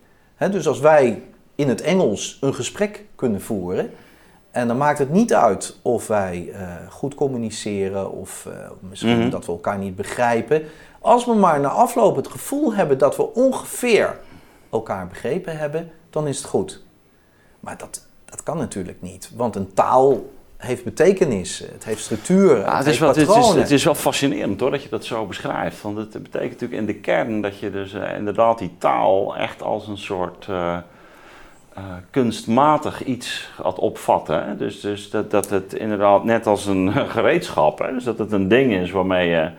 Dus 0.51 0.67
als 0.67 0.80
wij 0.80 1.21
in 1.56 1.69
het 1.69 1.82
Engels 1.82 2.38
een 2.41 2.54
gesprek 2.54 3.04
kunnen 3.15 3.41
voeren. 3.41 3.89
En 4.51 4.67
dan 4.67 4.78
maakt 4.78 4.99
het 4.99 5.10
niet 5.12 5.34
uit 5.34 5.80
of 5.82 6.08
wij 6.08 6.49
uh, 6.51 6.58
goed 6.89 7.15
communiceren 7.15 8.12
of 8.12 8.47
misschien 8.89 9.19
Mhm. 9.19 9.30
dat 9.30 9.45
we 9.45 9.51
elkaar 9.51 9.78
niet 9.78 9.95
begrijpen. 9.95 10.63
Als 11.01 11.25
we 11.25 11.34
maar 11.34 11.60
na 11.60 11.67
afloop 11.67 12.15
het 12.15 12.28
gevoel 12.28 12.73
hebben 12.73 12.97
dat 12.97 13.15
we 13.17 13.34
ongeveer 13.34 14.17
elkaar 14.76 15.08
begrepen 15.08 15.58
hebben, 15.58 15.92
dan 16.10 16.28
is 16.28 16.38
het 16.38 16.48
goed. 16.48 16.84
Maar 17.60 17.78
dat, 17.78 18.08
dat 18.26 18.44
kan 18.44 18.58
natuurlijk 18.58 19.02
niet, 19.02 19.32
want 19.36 19.56
een 19.56 19.74
taal 19.74 20.34
heeft 20.58 20.84
betekenis, 20.84 21.60
het 21.72 21.86
heeft 21.86 22.02
structuur, 22.02 22.58
Ja, 22.58 22.78
het, 22.78 22.78
het, 22.78 22.80
is 22.80 22.86
heeft 22.86 23.00
wel, 23.00 23.10
het, 23.10 23.56
is, 23.56 23.62
het 23.62 23.72
is 23.72 23.84
wel 23.84 23.96
fascinerend 23.96 24.60
hoor, 24.60 24.72
dat 24.72 24.84
je 24.84 24.90
dat 24.90 25.06
zo 25.06 25.26
beschrijft. 25.26 25.82
Want 25.82 25.98
het 25.98 26.12
betekent 26.12 26.52
natuurlijk 26.52 26.80
in 26.80 26.86
de 26.86 26.96
kern 26.96 27.42
dat 27.42 27.60
je 27.60 27.72
dus 27.72 27.94
eh, 27.94 28.18
inderdaad 28.18 28.60
die 28.60 28.72
taal 28.78 29.38
echt 29.38 29.62
als 29.62 29.88
een 29.88 29.98
soort 29.98 30.46
eh, 30.50 30.78
eh, 31.74 31.84
kunstmatig 32.10 33.04
iets 33.04 33.50
gaat 33.62 33.80
opvatten. 33.80 34.46
Hè? 34.46 34.58
Dus, 34.58 34.80
dus 34.80 35.10
dat, 35.10 35.32
dat 35.32 35.50
het 35.50 35.74
inderdaad 35.74 36.24
net 36.24 36.48
als 36.48 36.66
een 36.66 36.92
gereedschap, 37.16 37.80
hè? 37.80 37.94
dus 37.94 38.04
dat 38.04 38.20
het 38.20 38.32
een 38.32 38.48
ding 38.48 38.74
is 38.74 38.92
waarmee 38.92 39.30
je... 39.30 39.52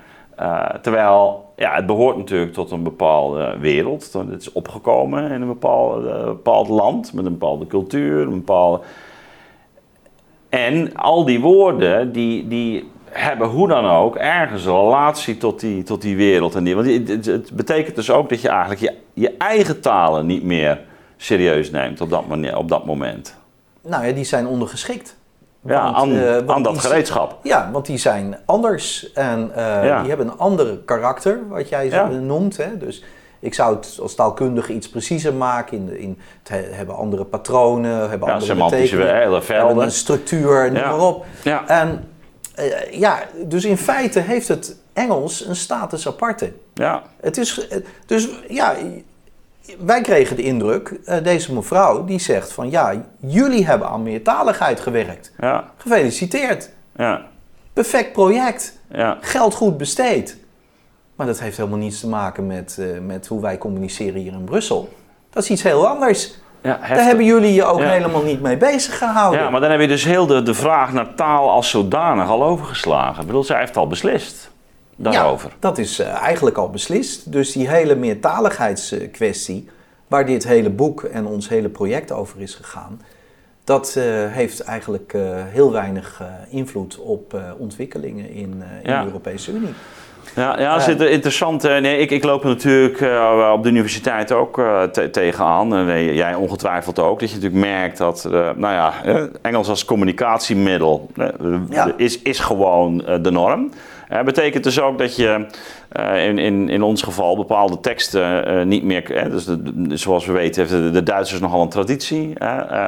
terwijl, 0.82 1.45
ja, 1.56 1.74
het 1.74 1.86
behoort 1.86 2.16
natuurlijk 2.16 2.52
tot 2.52 2.70
een 2.70 2.82
bepaalde 2.82 3.56
wereld. 3.60 4.12
Het 4.12 4.40
is 4.40 4.52
opgekomen 4.52 5.30
in 5.30 5.40
een 5.40 5.46
bepaald, 5.48 6.06
eh, 6.06 6.24
bepaald 6.24 6.68
land 6.68 7.12
met 7.12 7.24
een 7.24 7.32
bepaalde 7.32 7.66
cultuur, 7.66 8.22
een 8.22 8.30
bepaalde... 8.30 8.80
En 10.48 10.94
al 10.94 11.24
die 11.24 11.40
woorden, 11.40 12.12
die, 12.12 12.48
die 12.48 12.90
hebben 13.10 13.48
hoe 13.48 13.68
dan 13.68 13.84
ook 13.86 14.16
ergens 14.16 14.64
een 14.64 14.80
relatie 14.80 15.36
tot 15.36 15.60
die, 15.60 15.82
tot 15.82 16.02
die 16.02 16.16
wereld. 16.16 16.54
En 16.54 16.64
die, 16.64 16.74
want 16.74 16.86
het, 17.08 17.26
het- 17.26 17.52
betekent 17.52 17.96
dus 17.96 18.10
ook 18.10 18.28
dat 18.28 18.40
je 18.40 18.48
eigenlijk 18.48 18.80
je, 18.80 18.92
je 19.22 19.34
eigen 19.38 19.80
talen 19.80 20.26
niet 20.26 20.42
meer 20.42 20.80
serieus 21.16 21.70
neemt 21.70 22.00
op 22.00 22.10
dat, 22.10 22.26
mane- 22.26 22.58
op 22.58 22.68
dat 22.68 22.84
moment. 22.86 23.36
Nou 23.82 24.06
ja, 24.06 24.12
die 24.12 24.24
zijn 24.24 24.46
ondergeschikt. 24.46 25.16
Ja, 25.66 25.82
Want, 25.82 25.96
aan, 25.96 26.16
eh, 26.16 26.32
want 26.34 26.50
aan 26.50 26.62
dat 26.62 26.78
gereedschap. 26.78 27.38
Ja, 27.42 27.70
want 27.72 27.86
die 27.86 27.98
zijn 27.98 28.36
anders 28.44 29.12
en 29.12 29.50
eh, 29.54 29.84
Ja. 29.84 29.98
die 30.00 30.08
hebben 30.08 30.26
een 30.28 30.38
andere 30.38 30.82
karakter, 30.84 31.38
wat 31.48 31.68
jij 31.68 31.90
zo 31.90 31.96
Ja. 31.96 32.06
noemt. 32.08 32.56
Hè? 32.56 32.76
Dus 32.78 33.02
ik 33.40 33.54
zou 33.54 33.76
het 33.76 33.98
als 34.02 34.14
taalkundige 34.14 34.72
iets 34.72 34.88
preciezer 34.88 35.34
maken. 35.34 35.76
In 35.78 35.98
in, 35.98 36.18
het 36.38 36.48
he- 36.48 36.72
hebben 36.74 36.96
andere 36.96 37.24
patronen, 37.24 38.08
hebben 38.08 38.28
Ja, 38.28 38.34
andere 38.34 38.52
semantische 38.52 38.96
hele 38.96 39.08
hebben 39.12 39.42
velden. 39.44 39.84
een 39.84 39.90
structuur, 39.90 40.72
noem 40.72 40.82
maar 40.82 41.00
op. 41.00 41.24
Ja, 41.42 41.68
En 41.68 42.08
eh, 42.54 42.92
ja, 42.92 43.18
dus 43.44 43.64
in 43.64 43.76
feite 43.76 44.20
heeft 44.20 44.48
het 44.48 44.76
Engels 44.92 45.46
een 45.46 45.56
status 45.56 46.06
aparte. 46.06 46.52
ja, 46.74 47.02
Het 47.20 47.36
is, 47.38 47.68
dus 48.06 48.28
ja, 48.48 48.74
wij 49.78 50.00
kregen 50.00 50.36
de 50.36 50.42
indruk, 50.42 50.88
eh, 51.04 51.22
deze 51.22 51.54
mevrouw 51.54 52.04
die 52.04 52.18
zegt 52.18 52.52
van 52.52 52.70
ja, 52.70 52.92
jullie 53.20 53.66
hebben 53.66 53.88
aan 53.88 54.02
meertaligheid 54.02 54.80
gewerkt. 54.80 55.32
ja, 55.38 55.64
Gefeliciteerd. 55.76 56.70
ja, 56.96 57.22
Perfect 57.72 58.12
project. 58.12 58.78
ja. 58.90 59.18
Geld 59.20 59.54
goed 59.54 59.76
besteed. 59.76 60.36
Maar 61.16 61.26
dat 61.26 61.40
heeft 61.40 61.56
helemaal 61.56 61.78
niets 61.78 62.00
te 62.00 62.08
maken 62.08 62.46
met, 62.46 62.76
eh, 62.78 62.86
met 63.06 63.26
hoe 63.26 63.40
wij 63.40 63.58
communiceren 63.58 64.20
hier 64.20 64.32
in 64.32 64.44
Brussel. 64.44 64.88
Dat 65.30 65.42
is 65.42 65.50
iets 65.50 65.62
heel 65.62 65.86
anders. 65.88 66.34
ja 66.62 66.78
Daar 66.88 67.04
hebben 67.04 67.24
jullie 67.24 67.54
je 67.54 67.64
ook 67.64 67.78
Ja. 67.80 67.88
helemaal 67.90 68.22
niet 68.22 68.40
mee 68.40 68.56
bezig 68.56 68.98
gehouden. 68.98 69.40
Ja, 69.40 69.50
maar 69.50 69.60
dan 69.60 69.70
heb 69.70 69.80
je 69.80 69.88
dus 69.88 70.04
heel 70.04 70.26
de, 70.26 70.42
de 70.42 70.54
vraag 70.54 70.92
naar 70.92 71.14
taal 71.14 71.50
als 71.50 71.70
zodanig 71.70 72.28
al 72.28 72.44
overgeslagen. 72.44 73.20
Ik 73.20 73.26
bedoel, 73.26 73.44
zij 73.44 73.58
heeft 73.58 73.76
al 73.76 73.86
beslist 73.86 74.50
daarover. 74.96 75.48
Ja, 75.48 75.56
dat 75.60 75.78
is 75.78 75.98
eh, 75.98 76.22
eigenlijk 76.22 76.56
al 76.56 76.70
beslist. 76.70 77.32
Dus 77.32 77.52
die 77.52 77.68
hele 77.68 77.94
meertaligheidskwestie, 77.94 79.68
waar 80.08 80.26
dit 80.26 80.44
hele 80.44 80.70
boek 80.70 81.02
en 81.02 81.26
ons 81.26 81.48
hele 81.48 81.68
project 81.68 82.12
over 82.12 82.40
is 82.40 82.54
gegaan, 82.54 83.00
dat 83.64 83.94
eh, 83.96 84.04
heeft 84.32 84.60
eigenlijk 84.60 85.12
eh, 85.14 85.22
heel 85.34 85.72
weinig 85.72 86.22
invloed 86.48 86.98
op 86.98 87.40
ontwikkelingen 87.58 88.30
in, 88.30 88.36
in 88.42 88.62
Ja. 88.82 89.00
de 89.00 89.06
Europese 89.06 89.52
Unie. 89.52 89.74
Ja, 90.36 90.60
ja, 90.60 90.80
zit 90.80 91.00
er 91.00 91.10
interessant. 91.10 91.62
Nee, 91.62 91.98
ik, 91.98 92.10
ik 92.10 92.24
loop 92.24 92.44
natuurlijk 92.44 93.00
op 93.52 93.62
de 93.62 93.68
universiteit 93.68 94.32
ook 94.32 94.54
te- 94.92 95.08
tegenaan. 95.10 95.74
En 95.76 96.14
jij 96.14 96.34
ongetwijfeld 96.34 96.98
ook. 96.98 97.20
Dat 97.20 97.30
je 97.30 97.34
natuurlijk 97.36 97.64
merkt 97.64 97.98
dat, 97.98 98.24
nou 98.30 98.60
ja, 98.60 98.92
Engels 99.42 99.68
als 99.68 99.84
communicatiemiddel 99.84 101.10
Ja. 101.70 101.92
is, 101.96 102.22
is 102.22 102.38
gewoon 102.38 102.96
de 103.22 103.30
norm. 103.30 103.70
Eh, 104.08 104.22
betekent 104.22 104.64
dus 104.64 104.80
ook 104.80 104.98
dat 104.98 105.16
je 105.16 105.46
eh, 105.88 106.26
in, 106.28 106.38
in, 106.38 106.68
in 106.68 106.82
ons 106.82 107.02
geval 107.02 107.36
bepaalde 107.36 107.80
teksten 107.80 108.46
eh, 108.46 108.64
niet 108.64 108.82
meer. 108.84 109.28
dus 109.30 109.44
de- 109.44 109.96
zoals 109.96 110.26
we 110.26 110.32
weten, 110.32 110.60
heeft 110.60 110.72
de, 110.82 110.90
de 110.90 111.02
Duitsers 111.02 111.40
nogal 111.40 111.62
een 111.62 111.68
traditie. 111.68 112.32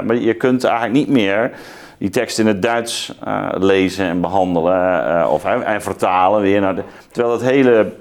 maar 0.04 0.14
je 0.16 0.34
kunt 0.34 0.64
eigenlijk 0.64 0.94
niet 0.94 1.08
meer 1.08 1.50
die 1.98 2.10
tekst 2.10 2.38
in 2.38 2.46
het 2.46 2.62
Duits 2.62 3.12
lezen 3.58 4.06
en 4.06 4.20
behandelen 4.20 5.06
eh, 5.20 5.32
of, 5.32 5.44
en 5.44 5.82
vertalen 5.82 6.40
weer 6.42 6.60
naar 6.60 6.74
de. 6.74 6.82
Terwijl 7.10 7.34
het 7.34 7.42
hele 7.50 7.92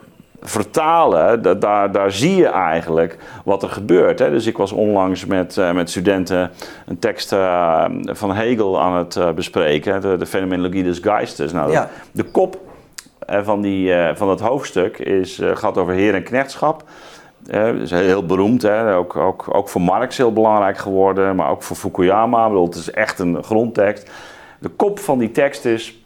vertalen, 0.42 1.42
da- 1.42 1.54
daar, 1.54 1.92
daar 1.92 2.12
zie 2.12 2.36
je 2.36 2.48
eigenlijk 2.48 3.18
wat 3.46 3.64
er 3.64 3.70
gebeurt. 3.70 4.20
Hè. 4.20 4.30
Dus 4.30 4.46
ik 4.46 4.58
was 4.58 4.72
onlangs 4.72 5.26
met, 5.26 5.60
met 5.74 5.90
studenten 5.90 6.52
een 6.86 7.00
tekst 7.00 7.30
van 8.06 8.34
Hegel 8.36 8.82
aan 8.82 8.96
het 8.98 9.36
bespreken, 9.36 10.02
de, 10.02 10.18
de 10.18 10.26
Phenomenologie 10.26 10.84
des 10.84 11.00
Geistes. 11.00 11.52
Nou, 11.52 11.72
Ja. 11.72 11.90
de 12.12 12.24
kop 12.24 12.60
van, 13.28 13.62
die, 13.62 13.94
eh, 13.94 14.16
van 14.16 14.28
dat 14.28 14.40
hoofdstuk 14.40 14.98
is, 14.98 15.40
eh, 15.40 15.56
gaat 15.56 15.78
over 15.78 15.94
heer 15.94 16.16
en 16.16 16.24
knechtschap. 16.24 16.84
Eh, 17.48 17.66
dat 17.66 17.76
is 17.76 17.92
heel 17.92 18.26
beroemd, 18.26 18.62
hè? 18.62 18.96
Ook, 18.96 19.16
ook, 19.16 19.56
ook 19.56 19.70
voor 19.70 19.82
Marx 19.82 20.18
heel 20.18 20.34
belangrijk 20.34 20.78
geworden, 20.78 21.36
maar 21.36 21.50
ook 21.50 21.64
voor 21.64 21.76
Fukuyama. 21.76 22.44
Ik 22.44 22.50
bedoel, 22.50 22.66
het 22.66 22.76
is 22.76 22.92
echt 22.92 23.20
een 23.20 23.44
grondtekst. 23.44 24.12
De 24.60 24.70
kop 24.70 25.00
van 25.00 25.18
die 25.18 25.32
tekst 25.32 25.66
is 25.66 26.06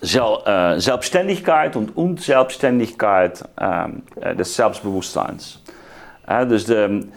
Selbstständigkeit 0.00 1.76
und 1.76 1.96
Unselbstständigkeit 1.96 3.44
ähm, 3.58 4.02
äh, 4.20 4.34
des 4.36 4.54
Selbstbewusstseins. 4.54 5.62
Dus 6.48 6.64
de, 6.64 7.08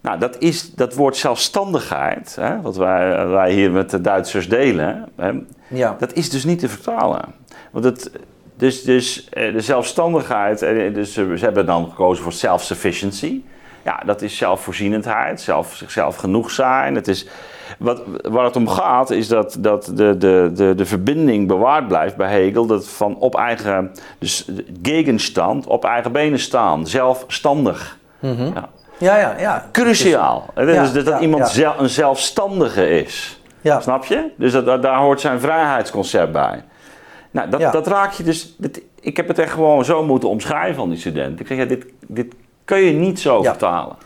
nou, 0.00 0.18
dat, 0.18 0.38
is, 0.38 0.74
dat 0.74 0.94
woord 0.94 1.16
zelfstandigheid, 1.16 2.36
hè, 2.40 2.60
wat 2.60 2.76
wij, 2.76 3.26
wij 3.26 3.52
hier 3.52 3.70
met 3.70 3.90
de 3.90 4.00
Duitsers 4.00 4.48
delen, 4.48 5.08
hè, 5.16 5.32
Ja. 5.68 5.96
dat 5.98 6.12
is 6.12 6.30
dus 6.30 6.44
niet 6.44 6.58
te 6.58 6.68
vertalen. 6.68 7.22
Want 7.70 7.84
het, 7.84 8.10
dus, 8.60 8.82
dus 8.82 9.28
eh, 9.28 9.52
de 9.52 9.60
zelfstandigheid, 9.60 10.62
eh, 10.62 10.94
dus 10.94 11.16
eh, 11.16 11.24
ze 11.34 11.44
hebben 11.44 11.66
dan 11.66 11.84
gekozen 11.88 12.22
voor 12.22 12.32
self-sufficiency. 12.32 13.40
Ja, 13.84 14.02
dat 14.06 14.22
is 14.22 14.36
zelfvoorzienendheid, 14.36 15.40
zelf, 15.40 15.74
zichzelf 15.74 16.16
genoeg 16.16 16.50
zijn. 16.50 16.94
Het 16.94 17.08
is, 17.08 17.26
wat, 17.78 18.02
waar 18.22 18.44
het 18.44 18.56
om 18.56 18.68
gaat 18.68 19.10
is 19.10 19.28
dat, 19.28 19.56
dat 19.58 19.92
de, 19.94 20.16
de, 20.16 20.50
de, 20.54 20.74
de 20.74 20.86
verbinding 20.86 21.46
bewaard 21.48 21.88
blijft 21.88 22.16
bij 22.16 22.30
Hegel. 22.30 22.66
Dat 22.66 22.88
van 22.88 23.16
op 23.16 23.34
eigen, 23.34 23.90
dus 24.18 24.48
gegenstand, 24.82 25.66
op 25.66 25.84
eigen 25.84 26.12
benen 26.12 26.38
staan, 26.38 26.86
zelfstandig. 26.86 27.98
Ja. 28.20 28.68
Ja, 28.98 29.16
ja, 29.18 29.34
ja. 29.38 29.68
Cruciaal. 29.72 30.46
Ja, 30.54 30.64
dus 30.64 30.92
dat, 30.92 31.04
dat 31.04 31.14
ja, 31.14 31.20
iemand 31.20 31.56
een 31.78 31.88
zelfstandige 31.88 32.90
is. 32.90 33.40
Ja. 33.60 33.80
Snap 33.80 34.04
je? 34.04 34.30
Dus 34.36 34.52
dat, 34.52 34.64
dat- 34.66 34.82
daar 34.82 34.98
hoort 34.98 35.20
zijn 35.20 35.40
vrijheidsconcept 35.40 36.32
bij. 36.32 36.64
Nou, 37.30 37.50
dat, 37.50 37.60
Ja. 37.60 37.70
dat 37.70 37.86
raak 37.86 38.12
je 38.12 38.22
dus. 38.22 38.54
dit- 38.58 38.82
ik 39.00 39.16
heb 39.16 39.28
het 39.28 39.38
echt 39.38 39.52
gewoon 39.52 39.84
zo 39.84 40.04
moeten 40.04 40.28
omschrijven 40.28 40.82
aan 40.82 40.88
die 40.88 40.98
student. 40.98 41.40
Ik 41.40 41.46
zeg, 41.46 41.58
ja, 41.58 41.64
dit, 41.64 41.84
dit 42.06 42.34
kun 42.64 42.78
je 42.78 42.92
niet 42.92 43.20
zo 43.20 43.42
Ja. 43.42 43.50
vertalen. 43.50 43.96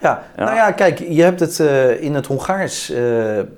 Ja. 0.00 0.24
Ja. 0.36 0.44
nou 0.44 0.56
ja, 0.56 0.72
kijk, 0.72 0.98
je 0.98 1.22
hebt 1.22 1.40
het 1.40 1.60
eh, 1.60 2.02
in 2.02 2.14
het 2.14 2.26
Hongaars 2.26 2.90
eh, 2.90 3.00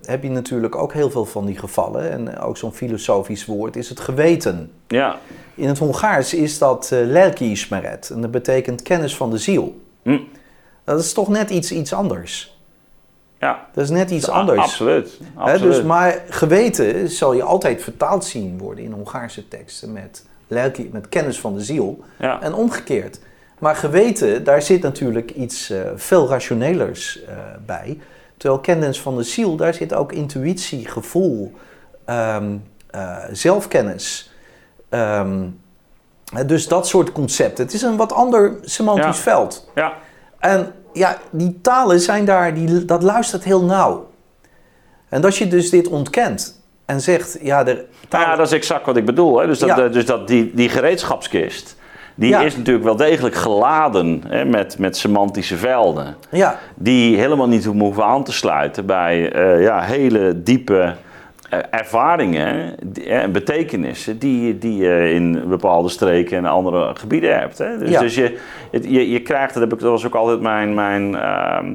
heb 0.04 0.22
je 0.22 0.30
natuurlijk 0.30 0.74
ook 0.76 0.92
heel 0.92 1.10
veel 1.10 1.24
van 1.24 1.46
die 1.46 1.58
gevallen. 1.58 2.10
En 2.10 2.38
ook 2.38 2.56
zo'n 2.56 2.72
filosofisch 2.72 3.46
woord 3.46 3.76
is 3.76 3.88
het 3.88 4.00
geweten. 4.00 4.70
Ja. 4.88 5.16
In 5.54 5.68
het 5.68 5.78
Hongaars 5.78 6.34
is 6.34 6.58
dat 6.58 6.90
eh 6.92 6.98
lelkiismeret 7.04 8.10
en 8.10 8.20
dat 8.20 8.30
betekent 8.30 8.82
kennis 8.82 9.16
van 9.16 9.30
de 9.30 9.38
ziel. 9.38 9.80
Hm. 10.02 10.18
Dat 10.84 11.00
is 11.00 11.12
toch 11.12 11.28
net 11.28 11.50
iets, 11.50 11.72
iets 11.72 11.92
anders. 11.92 12.59
Ja. 13.40 13.66
Dat 13.72 13.84
is 13.84 13.90
net 13.90 14.10
iets 14.10 14.28
anders. 14.28 14.58
Absoluut. 14.58 15.20
Dus, 15.60 15.82
maar 15.82 16.22
geweten 16.28 17.08
zal 17.08 17.32
je 17.32 17.42
altijd 17.42 17.82
vertaald 17.82 18.24
zien 18.24 18.58
worden 18.58 18.84
in 18.84 18.92
Hongaarse 18.92 19.48
teksten 19.48 19.92
met, 19.92 20.24
met 20.90 21.08
kennis 21.08 21.40
van 21.40 21.54
de 21.54 21.60
ziel 21.60 22.04
ja. 22.18 22.42
en 22.42 22.54
omgekeerd. 22.54 23.20
Maar 23.58 23.76
geweten, 23.76 24.44
daar 24.44 24.62
zit 24.62 24.82
natuurlijk 24.82 25.30
iets 25.30 25.70
eh, 25.70 25.80
veel 25.94 26.28
rationelers 26.28 27.24
eh, 27.24 27.36
bij. 27.66 27.98
Terwijl 28.36 28.60
kennis 28.60 29.00
van 29.00 29.16
de 29.16 29.22
ziel, 29.22 29.56
daar 29.56 29.74
zit 29.74 29.94
ook 29.94 30.12
intuïtie, 30.12 30.88
gevoel, 30.88 31.52
ehm, 32.04 32.56
eh, 32.90 33.16
zelfkennis. 33.32 34.32
Ehm, 34.88 35.46
dus 36.46 36.68
dat 36.68 36.88
soort 36.88 37.12
concepten. 37.12 37.64
Het 37.64 37.74
is 37.74 37.82
een 37.82 37.96
wat 37.96 38.12
ander 38.12 38.56
semantisch 38.62 39.04
Ja. 39.16 39.22
veld. 39.22 39.70
ja. 39.74 39.92
En 40.38 40.72
ja, 40.92 41.18
die 41.30 41.58
talen 41.62 42.00
zijn 42.00 42.24
daar, 42.24 42.54
die, 42.54 42.84
dat 42.84 43.02
luistert 43.02 43.44
heel 43.44 43.64
nauw. 43.64 44.08
En 45.08 45.24
als 45.24 45.38
je 45.38 45.48
dus 45.48 45.70
dit 45.70 45.88
ontkent 45.88 46.62
en 46.84 47.00
zegt, 47.00 47.38
ja, 47.42 47.64
de 47.64 47.84
Nou 48.10 48.24
ja, 48.24 48.36
dat 48.36 48.46
is 48.46 48.52
exact 48.52 48.86
wat 48.86 48.96
ik 48.96 49.04
bedoel. 49.04 49.40
Hè. 49.40 49.46
Dus, 49.46 49.58
dat, 49.58 49.68
Ja. 49.68 49.84
eh, 49.84 49.92
dus 49.92 50.06
dat 50.06 50.28
die, 50.28 50.50
die 50.54 50.68
gereedschapskist, 50.68 51.76
die 52.14 52.34
is 52.34 52.56
natuurlijk 52.56 52.84
wel 52.84 52.96
degelijk 52.96 53.34
geladen 53.34 54.22
hè, 54.28 54.44
met, 54.44 54.78
met 54.78 54.96
semantische 54.96 55.56
velden. 55.56 56.16
Ja. 56.30 56.58
Die 56.74 57.16
helemaal 57.16 57.48
niet 57.48 57.64
hoeven 57.64 58.04
aan 58.04 58.24
te 58.24 58.32
sluiten 58.32 58.86
bij 58.86 59.34
uh, 59.36 59.62
ja, 59.62 59.80
hele 59.80 60.42
diepe 60.42 60.94
ervaringen 61.70 62.74
en 63.06 63.32
betekenissen 63.32 64.18
die, 64.18 64.58
die 64.58 64.76
je 64.76 65.12
in 65.12 65.42
bepaalde 65.48 65.88
streken 65.88 66.36
en 66.36 66.44
andere 66.44 66.90
gebieden 66.94 67.38
hebt. 67.38 67.58
Hè. 67.58 67.78
Dus, 67.78 67.90
Ja. 67.90 68.00
dus 68.00 68.14
je, 68.14 68.38
het- 68.70 68.84
je, 68.84 69.10
je 69.10 69.22
krijgt, 69.22 69.54
dat, 69.54 69.62
heb 69.62 69.72
ik, 69.72 69.78
dat 69.78 69.90
was 69.90 70.06
ook 70.06 70.14
altijd 70.14 70.40
mijn, 70.40 70.74
mijn 70.74 71.14
ehm, 71.14 71.74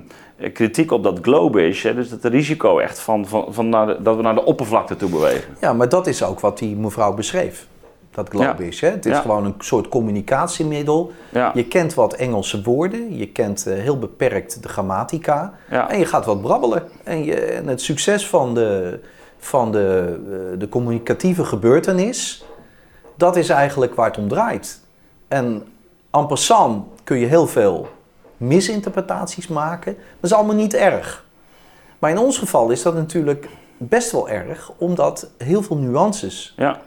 kritiek 0.53 0.91
op 0.91 1.03
dat 1.03 1.19
globish, 1.21 1.83
hè, 1.83 1.95
dus 1.95 2.11
het 2.11 2.25
risico 2.25 2.77
echt 2.79 2.99
van, 2.99 3.27
van, 3.27 3.45
van 3.49 3.69
naar 3.69 3.87
de- 3.87 3.97
dat 4.01 4.15
we 4.15 4.21
naar 4.21 4.35
de 4.35 4.45
oppervlakte 4.45 4.95
toe 4.95 5.09
bewegen. 5.09 5.53
ja, 5.61 5.73
maar 5.73 5.89
dat 5.89 6.07
is 6.07 6.23
ook 6.23 6.39
wat 6.39 6.57
die 6.57 6.75
mevrouw 6.75 7.13
beschreef. 7.13 7.67
Dat 8.11 8.29
globish. 8.29 8.79
Hè? 8.81 8.89
Het 8.89 9.05
is 9.05 9.11
Ja. 9.11 9.19
gewoon 9.21 9.45
een 9.45 9.53
soort 9.59 9.87
communicatiemiddel. 9.87 11.11
Je 11.53 11.65
kent 11.67 11.93
wat 11.93 12.13
Engelse 12.13 12.61
woorden, 12.61 13.17
je 13.17 13.27
kent 13.27 13.65
eh, 13.67 13.73
heel 13.77 13.99
beperkt 13.99 14.63
de 14.63 14.69
grammatica. 14.69 15.53
En 15.69 15.99
je 15.99 16.05
gaat 16.05 16.25
wat 16.25 16.41
brabbelen. 16.41 16.83
En, 17.03 17.23
je, 17.25 17.35
en 17.35 17.67
het 17.67 17.81
succes 17.81 18.27
van, 18.27 18.53
de, 18.53 18.99
van 19.45 19.71
de, 19.71 20.19
eh, 20.53 20.59
de 20.59 20.69
communicatieve 20.69 21.43
gebeurtenis, 21.45 22.45
dat 23.15 23.35
is 23.35 23.49
eigenlijk 23.49 23.95
waar 23.95 24.07
het 24.07 24.17
om 24.17 24.27
draait. 24.27 24.81
En 25.27 25.63
en 26.11 26.27
passant 26.27 26.85
kun 27.03 27.17
je 27.17 27.25
heel 27.25 27.47
veel 27.47 27.87
misinterpretaties 28.37 29.47
maken. 29.47 29.93
Dat 29.95 30.31
is 30.31 30.33
allemaal 30.33 30.55
niet 30.55 30.73
erg. 30.73 31.25
Maar 31.99 32.09
in 32.11 32.17
ons 32.17 32.37
geval 32.37 32.69
is 32.69 32.81
dat 32.81 32.93
natuurlijk 32.95 33.47
best 33.77 34.11
wel 34.11 34.29
erg, 34.29 34.71
omdat 34.77 35.29
heel 35.37 35.63
veel 35.63 35.77
nuances 35.77 36.53
Ja. 36.57 36.79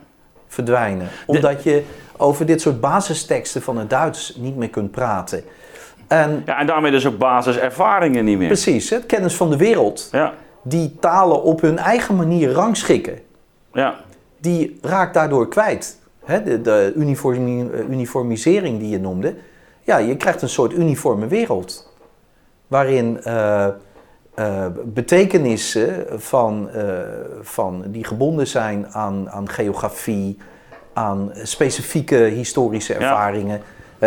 verdwijnen. 0.46 1.08
Omdat 1.26 1.62
je 1.62 1.84
over 2.16 2.46
dit 2.46 2.60
soort 2.60 2.80
basisteksten 2.80 3.62
van 3.62 3.78
het 3.78 3.90
Duits 3.90 4.36
niet 4.36 4.56
meer 4.56 4.70
kunt 4.70 4.90
praten. 4.90 5.44
En 6.06 6.42
ja, 6.46 6.58
en 6.58 6.66
daarmee 6.66 6.90
dus 6.90 7.06
ook 7.06 7.18
basiservaringen 7.18 8.24
niet 8.24 8.38
meer. 8.38 8.46
precies, 8.46 8.90
het 8.90 9.06
kennis 9.06 9.34
van 9.34 9.50
de 9.50 9.56
wereld, 9.56 10.08
Ja, 10.12 10.34
die 10.62 10.96
talen 11.00 11.42
op 11.42 11.60
hun 11.60 11.78
eigen 11.78 12.16
manier 12.16 12.52
rangschikken, 12.52 13.18
ja, 13.72 13.94
die 14.40 14.78
raakt 14.82 15.14
daardoor 15.14 15.48
kwijt. 15.48 15.98
De 16.26 16.60
de 16.62 16.92
uniformi- 16.96 17.70
uniformisering 17.88 18.78
die 18.78 18.88
je 18.88 18.98
noemde. 18.98 19.34
Ja, 19.82 19.96
je 19.96 20.16
krijgt 20.16 20.42
een 20.42 20.48
soort 20.48 20.72
uniforme 20.72 21.26
wereld. 21.26 21.92
Waarin 22.66 23.22
eh, 23.22 23.66
eh, 24.34 24.66
betekenissen 24.84 26.06
van, 26.20 26.70
eh, 26.70 26.84
van, 27.40 27.84
die 27.86 28.04
gebonden 28.04 28.46
zijn 28.46 28.86
aan, 28.88 29.30
aan 29.30 29.48
geografie, 29.48 30.38
aan 30.92 31.30
specifieke 31.42 32.16
historische 32.16 32.96
Ja. 32.98 33.30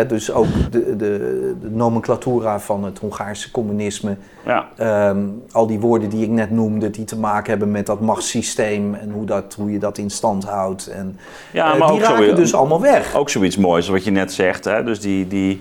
Dus 0.08 0.32
ook 0.32 0.46
de, 0.70 0.96
de, 0.96 1.54
de 1.60 1.70
nomenclatura 1.70 2.60
van 2.60 2.84
het 2.84 2.98
Hongaarse 2.98 3.50
communisme. 3.50 4.16
ja. 4.46 4.68
Ehm, 4.76 5.18
al 5.52 5.66
die 5.66 5.80
woorden 5.80 6.08
die 6.08 6.22
ik 6.22 6.30
net 6.30 6.50
noemde, 6.50 6.90
die 6.90 7.04
te 7.04 7.18
maken 7.18 7.50
hebben 7.50 7.70
met 7.70 7.86
dat 7.86 8.00
machtssysteem 8.00 8.94
en 8.94 9.10
hoe, 9.10 9.24
dat, 9.24 9.54
hoe 9.58 9.72
je 9.72 9.78
dat 9.78 9.98
in 9.98 10.10
stand 10.10 10.44
houdt. 10.44 10.86
En, 10.86 11.18
Ja, 11.52 11.72
eh, 11.72 11.78
maar 11.78 11.88
die 11.88 11.96
ook 11.96 12.04
zo 12.04 12.10
raken 12.10 12.24
weer- 12.26 12.34
dus 12.34 12.54
allemaal 12.54 12.80
weg. 12.80 13.14
Ook 13.16 13.30
zoiets 13.30 13.56
moois, 13.56 13.88
wat 13.88 14.04
je 14.04 14.10
net 14.10 14.32
zegt. 14.32 14.64
Hè? 14.64 14.84
Dus 14.84 15.00
die, 15.00 15.28
die 15.28 15.60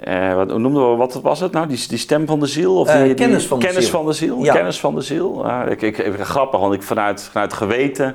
eh, 0.00 0.34
wat 0.34 0.58
noemden 0.58 0.90
we, 0.90 0.96
wat 0.96 1.14
was 1.22 1.40
het 1.40 1.52
nou? 1.52 1.66
Die, 1.66 1.88
die 1.88 1.98
stem 1.98 2.26
van 2.26 2.40
de 2.40 2.46
ziel? 2.46 2.76
Of 2.78 2.88
Eh, 2.88 2.94
die, 2.96 3.04
die- 3.04 3.14
kennis 3.14 3.46
van 3.46 3.58
de 3.58 3.66
kennis 3.66 3.84
ziel. 3.84 3.92
van 3.98 4.06
de 4.06 4.12
ziel. 4.12 4.42
Ja. 4.44 4.52
Kennis 4.52 4.80
van 4.80 4.94
de 4.94 5.00
ziel. 5.00 5.46
Ja, 5.46 5.64
ik, 5.64 5.82
ik, 5.82 5.98
ik, 5.98 6.14
grappig, 6.20 6.60
want 6.60 6.74
ik 6.74 6.82
vanuit, 6.82 7.22
vanuit 7.22 7.52
geweten 7.52 8.14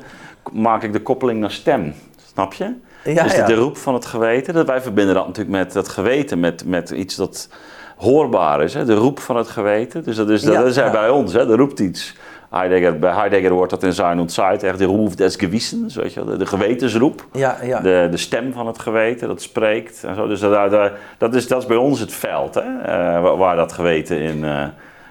maak 0.51 0.83
ik 0.83 0.93
de 0.93 1.01
koppeling 1.01 1.39
naar 1.39 1.51
stem. 1.51 1.93
Snap 2.33 2.53
je? 2.53 2.73
Ja, 3.14 3.24
dus 3.24 3.32
de, 3.32 3.38
ja. 3.38 3.45
de 3.45 3.53
roep 3.56 3.78
van 3.78 3.93
het 3.93 4.06
geweten. 4.06 4.53
Dat 4.53 4.68
wij 4.68 4.82
verbinden 4.82 5.16
dat 5.16 5.28
natuurlijk 5.28 5.56
met 5.58 5.74
dat 5.74 5.89
geweten, 5.89 6.39
met, 6.39 6.66
met 6.66 6.89
iets 6.89 7.16
dat 7.16 7.49
hoorbaar 7.97 8.62
is. 8.64 8.74
Hè? 8.74 8.86
De 8.86 8.93
roep 8.93 9.20
van 9.20 9.36
het 9.38 9.47
geweten. 9.47 10.03
Dus 10.03 10.16
dat 10.16 10.30
is, 10.30 10.41
dat 10.41 10.53
Ja, 10.76 10.86
is 10.86 10.91
bij 10.91 11.10
ons. 11.10 11.34
Hè? 11.34 11.39
Er 11.51 11.58
roept 11.58 11.80
iets. 11.80 12.16
Heidegger, 12.49 12.99
bij 12.99 13.14
Heidegger 13.14 13.53
wordt 13.53 13.72
dat 13.80 13.84
in 13.84 14.20
und 14.20 14.32
Zeit 14.32 14.64
echt 14.64 14.78
de 14.78 14.86
Ruf 14.86 15.16
des 15.16 15.36
Gewissens, 15.36 15.95
weet 15.95 16.14
je 16.14 16.20
wel, 16.20 16.30
de, 16.30 16.38
de 16.38 16.45
gewetensroep. 16.45 17.26
Ja, 17.32 17.58
ja. 17.64 17.80
De, 17.80 18.08
de 18.12 18.18
stem 18.18 18.53
van 18.53 18.68
het 18.68 18.80
geweten, 18.80 19.28
dat 19.28 19.41
spreekt 19.41 20.03
en 20.03 20.16
zo. 20.16 20.28
Dus 20.28 20.39
dat, 20.39 20.72
dat, 20.72 20.91
dat, 21.18 21.36
is, 21.36 21.47
dat 21.47 21.62
is 21.62 21.68
bij 21.68 21.78
ons 21.78 21.99
het 21.99 22.14
veld, 22.14 22.56
hè? 22.56 22.62
eh, 22.62 23.22
waar, 23.22 23.38
waar 23.38 23.56
dat 23.56 23.72
geweten 23.74 24.20
in... 24.20 24.43
eh, 24.43 24.64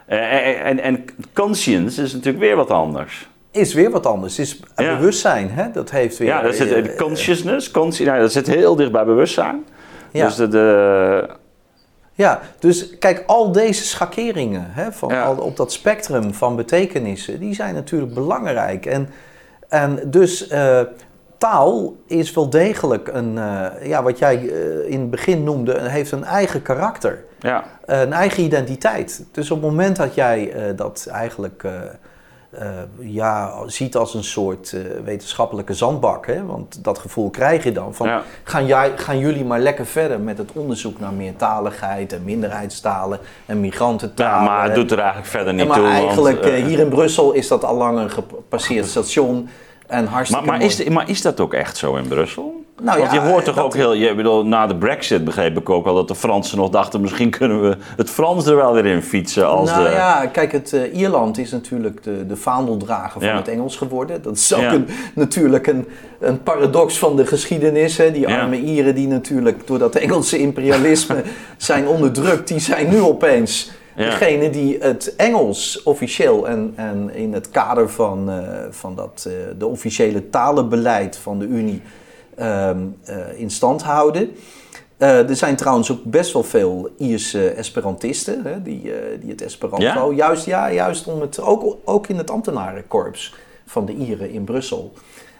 en, 0.07 0.65
en, 0.65 0.81
en 0.81 1.05
conscience 1.33 2.03
is 2.03 2.13
natuurlijk 2.13 2.45
weer 2.45 2.57
wat 2.57 2.71
anders. 2.71 3.29
Is 3.55 3.75
weer 3.75 3.91
wat 3.91 4.07
anders. 4.07 4.39
Is 4.39 4.61
Ja. 4.77 4.97
bewustzijn, 4.97 5.51
hè? 5.51 5.71
dat 5.71 5.91
heeft 5.91 6.19
weer... 6.19 6.29
Ja, 6.29 6.43
dat 6.43 6.55
zit, 6.55 6.73
eh, 6.73 6.83
de 6.83 6.95
consciousness, 6.95 7.71
consci, 7.71 8.05
nou, 8.05 8.21
dat 8.21 8.33
zit 8.33 8.47
heel 8.47 8.77
dicht 8.77 8.93
bij 8.93 9.05
bewustzijn. 9.05 9.65
Ja. 10.11 10.27
Dus 10.27 10.35
de, 10.37 10.49
de, 10.49 11.29
Ja, 12.13 12.41
dus 12.59 12.99
kijk, 12.99 13.25
al 13.27 13.53
deze 13.53 13.85
schakeringen 13.85 14.67
hè, 14.71 14.93
van 14.93 15.09
Ja. 15.09 15.25
al, 15.25 15.37
op 15.37 15.57
dat 15.57 15.73
spectrum 15.73 16.35
van 16.35 16.57
betekenissen, 16.57 17.39
die 17.41 17.55
zijn 17.55 17.75
natuurlijk 17.75 18.15
belangrijk. 18.15 18.87
En, 18.87 19.09
en 19.69 19.99
dus 20.07 20.49
eh, 20.49 20.81
taal 21.39 21.95
is 22.07 22.33
wel 22.33 22.51
degelijk 22.51 23.09
een, 23.13 23.39
eh, 23.39 23.87
ja, 23.89 24.03
wat 24.03 24.19
jij 24.19 24.35
eh, 24.49 24.91
in 24.93 25.01
het 25.01 25.11
begin 25.11 25.45
noemde, 25.45 25.81
heeft 25.81 26.13
een 26.13 26.25
eigen 26.25 26.63
karakter, 26.63 27.25
ja, 27.39 27.65
een 27.85 28.13
eigen 28.13 28.43
identiteit. 28.43 29.25
Dus 29.33 29.51
op 29.51 29.63
het 29.63 29.71
moment 29.71 29.97
dat 29.97 30.15
jij 30.15 30.53
eh, 30.53 30.77
dat 30.77 31.09
eigenlijk 31.13 31.63
eh, 31.65 31.73
eh, 31.75 31.81
ja, 32.99 33.53
ziet 33.67 33.97
als 33.97 34.15
een 34.15 34.25
soort 34.25 34.73
eh, 34.73 34.81
wetenschappelijke 35.05 35.75
zandbak, 35.75 36.27
hè, 36.27 36.47
want 36.47 36.85
dat 36.85 36.99
gevoel 36.99 37.31
krijg 37.31 37.65
je 37.65 37.73
dan 37.73 37.95
van 37.95 38.07
ja, 38.07 38.23
gaan, 38.45 38.67
jij, 38.67 38.93
gaan 38.97 39.19
jullie 39.19 39.45
maar 39.45 39.61
lekker 39.61 39.87
verder 39.87 40.21
met 40.21 40.39
het 40.39 40.53
onderzoek 40.53 41.01
naar 41.01 41.13
meertaligheid 41.13 42.13
en 42.13 42.25
minderheidstalen 42.25 43.19
en 43.47 43.55
ja, 43.55 43.61
migrantentalen. 43.61 44.45
maar 44.45 44.65
het 44.65 44.75
doet 44.75 44.91
er 44.91 44.99
eigenlijk 44.99 45.29
verder 45.29 45.55
niet 45.55 45.69
maar 45.69 45.77
toe. 45.77 45.87
want, 45.87 45.97
eigenlijk 45.97 46.41
eh, 46.41 46.59
eh, 46.59 46.65
hier 46.65 46.79
in 46.79 46.89
Brussel 46.89 47.33
is 47.33 47.49
dat 47.49 47.65
al 47.65 47.77
lang 47.77 47.99
een 47.99 48.11
gepasseerd 48.11 48.87
station 48.87 49.49
en 49.87 50.07
hartstikke 50.07 50.47
maar, 50.47 50.59
maar, 50.59 50.67
is, 50.67 50.85
maar 50.85 51.09
is 51.09 51.23
dat 51.23 51.41
ook 51.41 51.55
echt 51.55 51.77
zo 51.77 51.97
in 51.97 52.09
Brussel? 52.09 52.64
Nou 52.83 52.99
Want 52.99 53.13
ja, 53.13 53.23
je 53.23 53.29
hoort 53.31 53.45
toch 53.45 53.55
dat- 53.55 53.65
ook 53.65 53.75
heel... 53.75 53.93
Je, 53.93 54.15
bedoel, 54.15 54.47
na 54.47 54.67
de 54.67 54.77
brexit 54.77 55.25
begreep 55.25 55.59
ik 55.59 55.71
ook 55.71 55.87
al 55.87 55.95
dat 55.95 56.09
de 56.09 56.15
Fransen 56.15 56.59
nog 56.59 56.71
dachten... 56.71 57.01
misschien 57.01 57.31
kunnen 57.31 57.63
we 57.63 57.77
het 57.97 58.11
Frans 58.11 58.47
er 58.47 58.57
wel 58.57 58.73
weer 58.73 58.87
in 58.87 59.03
fietsen 59.03 59.47
als 59.49 59.71
nou 59.71 59.85
de... 59.85 59.91
ja, 59.91 60.27
kijk, 60.27 60.53
het, 60.53 60.73
eh, 60.73 60.97
Ierland 60.97 61.39
is 61.39 61.51
natuurlijk 61.51 62.03
de, 62.03 62.27
de 62.27 62.37
vaandeldrager 62.37 63.21
van 63.21 63.29
Ja. 63.31 63.37
het 63.37 63.49
Engels 63.49 63.77
geworden. 63.77 64.23
Dat 64.23 64.37
is 64.37 64.55
ook 64.55 64.61
Ja. 64.61 64.73
een, 64.73 64.89
natuurlijk 65.15 65.67
een, 65.67 65.89
een 66.21 66.43
paradox 66.43 66.99
van 66.99 67.17
de 67.17 67.27
geschiedenis. 67.27 67.97
Hè. 67.97 68.11
Die 68.13 68.29
arme 68.29 68.57
Ieren 68.61 68.95
die 68.95 69.09
natuurlijk 69.09 69.67
door 69.67 69.79
dat 69.79 69.95
Engelse 69.95 70.39
imperialisme 70.39 71.23
zijn 71.57 71.87
onderdrukt, 71.89 72.49
die 72.49 72.61
zijn 72.61 72.89
nu 72.89 73.01
opeens 73.01 73.71
Ja. 73.97 74.05
degene 74.05 74.51
die 74.51 74.77
het 74.81 75.15
Engels 75.17 75.83
officieel 75.83 76.49
en, 76.49 76.73
en 76.77 77.11
in 77.15 77.33
het 77.33 77.51
kader 77.51 77.91
van, 77.91 78.31
eh, 78.31 78.37
van 78.71 78.95
dat, 78.95 79.25
eh, 79.29 79.33
de 79.59 79.67
officiële 79.67 80.31
talenbeleid 80.31 81.17
van 81.17 81.39
de 81.39 81.45
Unie 81.47 81.83
in 83.37 83.51
stand 83.51 83.83
houden. 83.83 84.31
Eh, 84.97 85.29
er 85.29 85.37
zijn 85.37 85.57
trouwens 85.57 85.93
ook 85.93 86.03
best 86.05 86.33
wel 86.33 86.43
veel 86.43 86.91
Ierse 86.99 87.49
Esperantisten 87.51 88.41
hè, 88.45 88.63
die, 88.63 88.93
eh, 88.93 89.21
die 89.21 89.31
het 89.31 89.43
Esperanto, 89.43 89.85
Ja? 90.11 90.17
juist, 90.17 90.45
ja, 90.47 90.73
juist 90.73 91.07
om 91.07 91.21
het, 91.21 91.41
ook, 91.41 91.77
ook 91.85 92.07
in 92.07 92.17
het 92.19 92.31
ambtenarenkorps 92.31 93.35
van 93.67 93.87
de 93.87 93.93
Ieren 93.95 94.31
in 94.31 94.45
Brussel. 94.45 94.93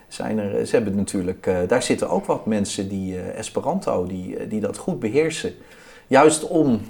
Zijn 0.09 0.39
er, 0.39 0.67
ze 0.67 0.75
hebben 0.77 0.97
natuurlijk, 0.97 1.47
eh, 1.47 1.57
daar 1.69 1.83
zitten 1.83 2.11
ook 2.11 2.25
wat 2.27 2.47
mensen 2.47 2.89
die 2.89 3.17
eh, 3.19 3.39
Esperanto, 3.39 4.07
die, 4.07 4.37
eh, 4.37 4.51
die 4.51 4.61
dat 4.61 4.77
goed 4.77 5.01
beheersen. 5.01 5.53
Juist 6.07 6.47
om 6.49 6.81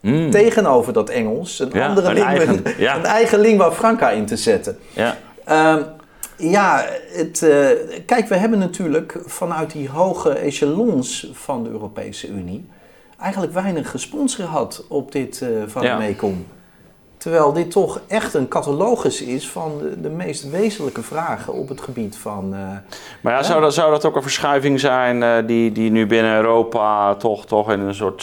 Mm, 0.00 0.30
tegenover 0.30 0.92
dat 0.92 1.08
Engels 1.10 1.58
een 1.58 1.70
Ja, 1.72 1.86
andere 1.88 2.08
een 2.08 2.14
lingua, 2.14 2.28
eigen- 2.30 2.62
ja. 2.78 2.96
een 2.98 3.04
eigen 3.04 3.38
lingua 3.38 3.72
franca 3.72 4.10
in 4.10 4.26
te 4.26 4.36
zetten. 4.36 4.78
ja. 4.92 5.16
Ja, 6.50 6.84
het, 7.12 7.42
eh, 7.42 7.68
kijk, 8.06 8.28
we 8.28 8.36
hebben 8.36 8.58
natuurlijk 8.58 9.18
vanuit 9.26 9.72
die 9.72 9.88
hoge 9.88 10.30
echelons 10.30 11.30
van 11.32 11.64
de 11.64 11.70
Europese 11.70 12.28
Unie 12.28 12.68
eigenlijk 13.20 13.52
weinig 13.52 13.92
respons 13.92 14.34
gehad 14.34 14.84
op 14.88 15.12
dit 15.12 15.42
eh 15.42 15.48
van 15.66 15.82
Ja. 15.82 15.96
Mekong. 15.98 16.36
Terwijl 17.16 17.52
dit 17.52 17.70
toch 17.70 18.00
echt 18.06 18.34
een 18.34 18.48
catalogus 18.48 19.22
is 19.22 19.48
van 19.48 19.72
de, 19.78 20.00
de 20.00 20.08
meest 20.08 20.50
wezenlijke 20.50 21.02
vragen 21.02 21.52
op 21.52 21.68
het 21.68 21.80
gebied 21.80 22.16
van. 22.16 22.54
eh, 22.54 22.60
Maar 23.20 23.32
ja, 23.32 23.42
zou 23.42 23.60
dat, 23.60 23.74
zou 23.74 23.90
dat 23.90 24.04
ook 24.04 24.16
een 24.16 24.22
verschuiving 24.22 24.80
zijn 24.80 25.46
die, 25.46 25.72
die 25.72 25.90
nu 25.90 26.06
binnen 26.06 26.36
Europa 26.36 27.14
toch, 27.14 27.46
toch 27.46 27.72
in 27.72 27.80
een 27.80 27.94
soort 27.94 28.22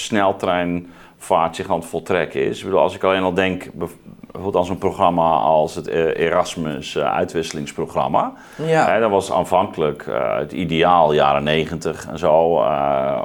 sneltreinvaart 1.22 1.56
zich 1.56 1.70
aan 1.70 1.80
het 1.80 1.86
voltrekken 1.90 2.46
is? 2.46 2.58
Ik 2.60 2.64
bedoel, 2.66 2.80
als 2.80 2.96
ik 2.96 3.04
alleen 3.04 3.24
al 3.24 3.34
denk 3.34 3.70
bijvoorbeeld 3.74 4.56
aan 4.56 4.66
zo'n 4.66 4.78
programma 4.78 5.30
als 5.36 5.76
het 5.76 5.88
eh, 5.88 6.26
Erasmus 6.26 6.96
eh, 6.96 7.14
uitwisselingsprogramma. 7.14 8.34
ja, 8.66 8.86
Hè, 8.92 9.00
dat 9.00 9.10
was 9.10 9.32
aanvankelijk 9.32 10.08
eh, 10.08 10.38
het 10.38 10.52
ideaal, 10.52 11.14
jaren 11.14 11.44
negentig 11.44 12.08
en 12.10 12.18
zo. 12.18 12.64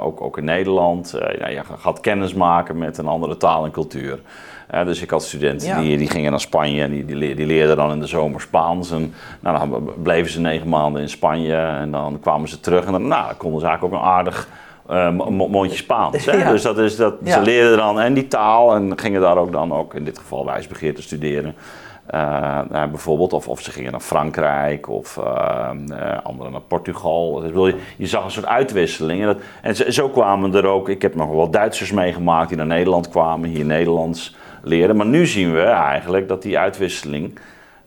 ook, 0.01 0.21
ook 0.21 0.37
in 0.37 0.43
Nederland. 0.43 1.17
Ja, 1.39 1.47
je 1.47 1.61
gaat 1.77 1.99
kennis 1.99 2.33
maken 2.33 2.77
met 2.77 2.97
een 2.97 3.07
andere 3.07 3.37
taal 3.37 3.65
en 3.65 3.71
cultuur. 3.71 4.19
Dus 4.85 5.01
ik 5.01 5.09
had 5.09 5.23
studenten 5.23 5.67
Ja. 5.67 5.79
die, 5.79 5.97
die 5.97 6.09
gingen 6.09 6.31
naar 6.31 6.39
Spanje 6.39 6.83
en 6.83 6.91
die, 6.91 7.05
die 7.35 7.45
leerden 7.45 7.75
dan 7.75 7.91
in 7.91 7.99
de 7.99 8.07
zomer 8.07 8.41
Spaans. 8.41 8.91
En 8.91 9.13
nou, 9.39 9.69
dan 9.69 9.91
bleven 10.03 10.31
ze 10.31 10.39
negen 10.39 10.69
maanden 10.69 11.01
in 11.01 11.09
Spanje 11.09 11.55
en 11.55 11.91
dan 11.91 12.19
kwamen 12.19 12.49
ze 12.49 12.59
terug. 12.59 12.85
En 12.85 12.91
dan 12.91 13.07
nou, 13.07 13.33
konden 13.33 13.59
ze 13.59 13.65
eigenlijk 13.67 13.95
ook 13.95 14.01
een 14.01 14.07
aardig 14.07 14.47
uh, 14.91 15.11
mondje 15.29 15.77
Spaans. 15.77 16.25
Hè? 16.25 16.37
Ja. 16.37 16.51
Dus 16.51 16.61
dat 16.61 16.77
is, 16.77 16.95
dat, 16.95 17.13
Ja. 17.23 17.33
ze 17.33 17.41
leerden 17.41 17.77
dan 17.77 17.99
en 17.99 18.13
die 18.13 18.27
taal 18.27 18.75
en 18.75 18.99
gingen 18.99 19.21
daar 19.21 19.37
ook 19.37 19.51
dan 19.51 19.73
ook 19.73 19.93
in 19.93 20.03
dit 20.03 20.17
geval 20.17 20.45
wijsbegeer 20.45 20.95
te 20.95 21.01
studeren. 21.01 21.55
Eh, 22.07 22.59
nou, 22.69 22.89
bijvoorbeeld, 22.89 23.33
of, 23.33 23.47
of 23.47 23.61
ze 23.61 23.71
gingen 23.71 23.91
naar 23.91 23.99
Frankrijk 23.99 24.89
of 24.89 25.17
eh, 25.17 25.69
eh, 25.89 26.17
anderen 26.23 26.51
naar 26.51 26.61
Portugal. 26.61 27.39
Dus 27.39 27.51
je, 27.51 27.79
je 27.97 28.07
zag 28.07 28.23
een 28.23 28.31
soort 28.31 28.45
uitwisseling. 28.45 29.21
En, 29.21 29.27
dat, 29.27 29.37
en 29.61 29.75
zo, 29.75 29.89
zo 29.89 30.09
kwamen 30.09 30.55
er 30.55 30.65
ook, 30.65 30.89
ik 30.89 31.01
heb 31.01 31.15
nog 31.15 31.29
wel 31.29 31.49
Duitsers 31.49 31.91
meegemaakt 31.91 32.47
die 32.47 32.57
naar 32.57 32.65
Nederland 32.65 33.09
kwamen, 33.09 33.49
hier 33.49 33.65
Nederlands 33.65 34.35
leren. 34.61 34.95
Maar 34.95 35.05
nu 35.05 35.25
zien 35.25 35.53
we 35.53 35.61
eigenlijk 35.61 36.27
dat 36.27 36.41
die 36.41 36.57
uitwisseling 36.57 37.39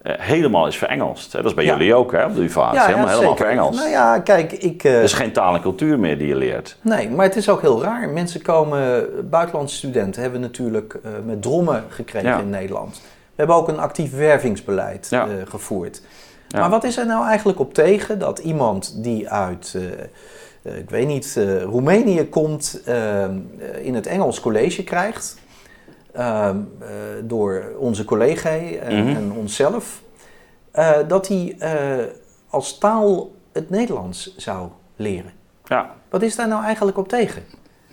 eh, 0.03 0.15
helemaal 0.19 0.67
is 0.67 0.77
verengelst. 0.79 1.33
Dat 1.33 1.45
is 1.45 1.55
bij 1.55 1.65
Ja. 1.65 1.73
jullie 1.73 1.95
ook, 1.95 2.13
hè? 2.13 2.25
op 2.25 2.35
de 2.35 2.43
UvA. 2.43 2.73
Is 2.75 2.85
helemaal, 2.85 3.09
helemaal 3.09 3.37
verengelst. 3.37 3.79
Nou 3.79 3.91
ja, 3.91 4.19
kijk, 4.19 4.53
ik... 4.53 4.85
eh, 4.85 4.97
Er 4.97 5.03
is 5.03 5.13
geen 5.13 5.33
taal 5.33 5.55
en 5.55 5.61
cultuur 5.61 5.99
meer 5.99 6.19
die 6.19 6.27
je 6.29 6.35
leert. 6.37 6.77
Nee, 6.81 7.11
maar 7.11 7.27
het 7.27 7.37
is 7.37 7.49
ook 7.49 7.61
heel 7.61 7.83
raar. 7.83 8.09
Mensen 8.09 8.43
komen, 8.43 9.07
buitenlandse 9.31 9.77
studenten 9.77 10.23
hebben 10.23 10.41
natuurlijk 10.41 10.95
eh, 11.05 11.11
met 11.27 11.43
drommen 11.43 11.85
gekregen 11.89 12.29
Ja. 12.29 12.39
in 12.39 12.51
Nederland. 12.51 13.01
We 13.05 13.47
hebben 13.47 13.57
ook 13.57 13.69
een 13.69 13.79
actief 13.79 14.17
wervingsbeleid 14.17 15.07
Ja. 15.11 15.27
gevoerd. 15.49 16.03
Ja. 16.49 16.61
Maar 16.61 16.71
wat 16.71 16.85
is 16.85 16.97
er 16.97 17.07
nou 17.07 17.27
eigenlijk 17.27 17.59
op 17.61 17.75
tegen 17.75 18.19
dat 18.19 18.39
iemand 18.39 19.03
die 19.03 19.29
uit, 19.31 19.77
ik 20.63 20.91
weet 20.91 21.07
niet, 21.07 21.41
Roemenië 21.65 22.29
komt, 22.29 22.83
in 23.83 23.95
het 23.95 24.07
Engels 24.07 24.41
college 24.41 24.85
krijgt, 24.85 25.37
door 27.25 27.65
onze 27.79 28.05
collega 28.05 28.49
en, 28.81 29.05
Mhm. 29.05 29.17
en 29.17 29.33
onszelf, 29.37 30.03
eh, 30.71 30.91
dat 31.09 31.29
hij 31.29 31.57
eh, 31.59 31.73
als 32.51 32.79
taal 32.79 33.31
het 33.53 33.71
Nederlands 33.71 34.35
zou 34.37 34.69
leren? 34.97 35.33
Ja, 35.65 35.91
Wat 36.11 36.23
is 36.23 36.37
daar 36.37 36.49
nou 36.49 36.65
eigenlijk 36.65 36.99
op 36.99 37.09
tegen? 37.09 37.43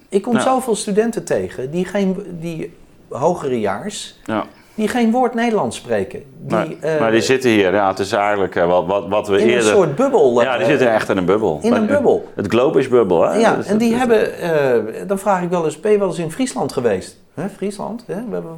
Ik 0.09 0.21
kom 0.21 0.33
Ja. 0.33 0.39
zoveel 0.39 0.75
studenten 0.75 1.23
tegen 1.25 1.71
die, 1.71 1.85
geen, 1.85 2.37
die 2.39 2.73
hogerejaars, 3.09 4.19
ja. 4.25 4.45
die 4.75 4.87
geen 4.87 5.11
woord 5.11 5.33
Nederlands 5.33 5.77
spreken. 5.77 6.19
Die, 6.19 6.57
maar, 6.57 6.67
eh, 6.81 6.99
maar 6.99 7.11
die 7.11 7.21
zitten 7.21 7.49
hier. 7.49 7.73
Ja, 7.73 7.87
het 7.89 7.99
is 7.99 8.11
eigenlijk 8.11 8.55
eh, 8.55 8.67
wat, 8.67 8.85
wat, 8.85 9.07
wat 9.07 9.27
we 9.27 9.39
in 9.41 9.47
eerder... 9.47 9.69
een 9.69 9.75
soort 9.75 9.95
bubbel. 9.95 10.41
ja, 10.41 10.53
die 10.53 10.61
eh, 10.63 10.69
zitten 10.69 10.91
echt 10.91 11.09
in 11.09 11.17
een 11.17 11.25
bubbel. 11.25 11.59
in 11.61 11.73
een 11.73 11.85
bubbel. 11.85 12.27
Het 12.35 12.47
globe 12.47 12.79
is 12.79 12.87
bubbel, 12.87 13.21
hè? 13.29 13.37
Ja, 13.37 13.55
Dus 13.55 13.67
en 13.67 13.77
die 13.77 13.95
hebben, 13.95 14.37
eh, 14.39 15.07
dan 15.07 15.19
vraag 15.19 15.41
ik 15.43 15.49
wel 15.49 15.65
eens, 15.65 15.79
ben 15.79 15.91
je 15.91 15.97
wel 15.97 16.07
eens 16.07 16.19
in 16.19 16.31
Friesland 16.31 16.71
geweest? 16.73 17.17
Hè, 17.41 17.49
Friesland, 17.49 18.03
hè? 18.07 18.15
We 18.27 18.33
hebben, 18.33 18.57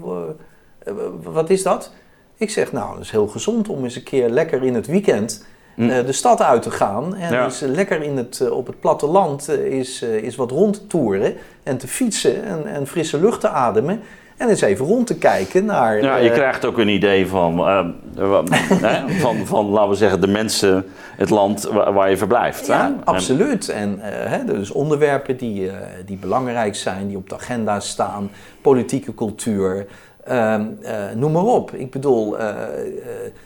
eh, 0.79 0.93
wat 1.23 1.49
is 1.49 1.63
dat? 1.63 1.91
Ik 2.37 2.49
zeg, 2.49 2.71
nou, 2.71 2.93
dat 2.93 3.03
is 3.03 3.11
heel 3.11 3.27
gezond 3.27 3.69
om 3.69 3.83
eens 3.83 3.95
een 3.95 4.03
keer 4.03 4.29
lekker 4.29 4.63
in 4.63 4.75
het 4.75 4.87
weekend 4.87 5.45
Hm. 5.75 5.89
eh, 5.89 6.05
de 6.05 6.11
stad 6.11 6.41
uit 6.41 6.61
te 6.61 6.71
gaan. 6.71 7.15
En 7.15 7.33
Ja. 7.33 7.43
eens 7.43 7.59
lekker 7.59 8.01
in 8.01 8.17
het, 8.17 8.39
eh, 8.41 8.51
op 8.51 8.67
het 8.67 8.79
platteland 8.79 9.47
eh, 9.49 9.65
is, 9.65 10.01
is 10.01 10.35
wat 10.35 10.51
rond 10.51 10.73
te 10.73 10.87
toeren 10.87 11.35
en 11.63 11.77
te 11.77 11.87
fietsen 11.87 12.43
en, 12.43 12.65
en 12.65 12.87
frisse 12.87 13.19
lucht 13.19 13.39
te 13.41 13.49
ademen. 13.49 14.01
En 14.39 14.49
eens 14.49 14.61
even 14.61 14.85
rond 14.85 15.07
te 15.07 15.15
kijken 15.17 15.65
naar... 15.65 16.01
Ja, 16.01 16.17
je 16.17 16.29
eh, 16.29 16.35
krijgt 16.35 16.65
ook 16.65 16.77
een 16.77 16.87
idee 16.87 17.27
van, 17.27 17.59
eh, 17.59 17.85
wat- 18.29 18.49
hè, 18.85 19.09
van, 19.19 19.35
van, 19.45 19.65
laten 19.65 19.89
we 19.89 19.95
zeggen, 19.95 20.21
de 20.21 20.27
mensen, 20.27 20.85
het 21.17 21.29
land 21.29 21.63
waar, 21.63 21.93
waar 21.93 22.09
je 22.09 22.17
verblijft. 22.17 22.67
Ja, 22.67 22.95
absoluut. 23.03 23.69
En 23.69 23.99
eh, 24.01 24.31
hè, 24.31 24.45
dus 24.45 24.71
onderwerpen 24.71 25.37
die, 25.37 25.69
eh, 25.69 25.75
die 26.05 26.17
belangrijk 26.17 26.75
zijn, 26.75 27.07
die 27.07 27.17
op 27.17 27.29
de 27.29 27.35
agenda 27.35 27.79
staan, 27.79 28.29
politieke 28.61 29.13
cultuur, 29.15 29.85
ehm, 30.23 30.65
eh, 30.81 30.93
noem 31.15 31.31
maar 31.31 31.43
op. 31.45 31.71
Ik 31.73 31.91
bedoel, 31.91 32.39
eh, 32.39 32.49
eh, 32.49 32.55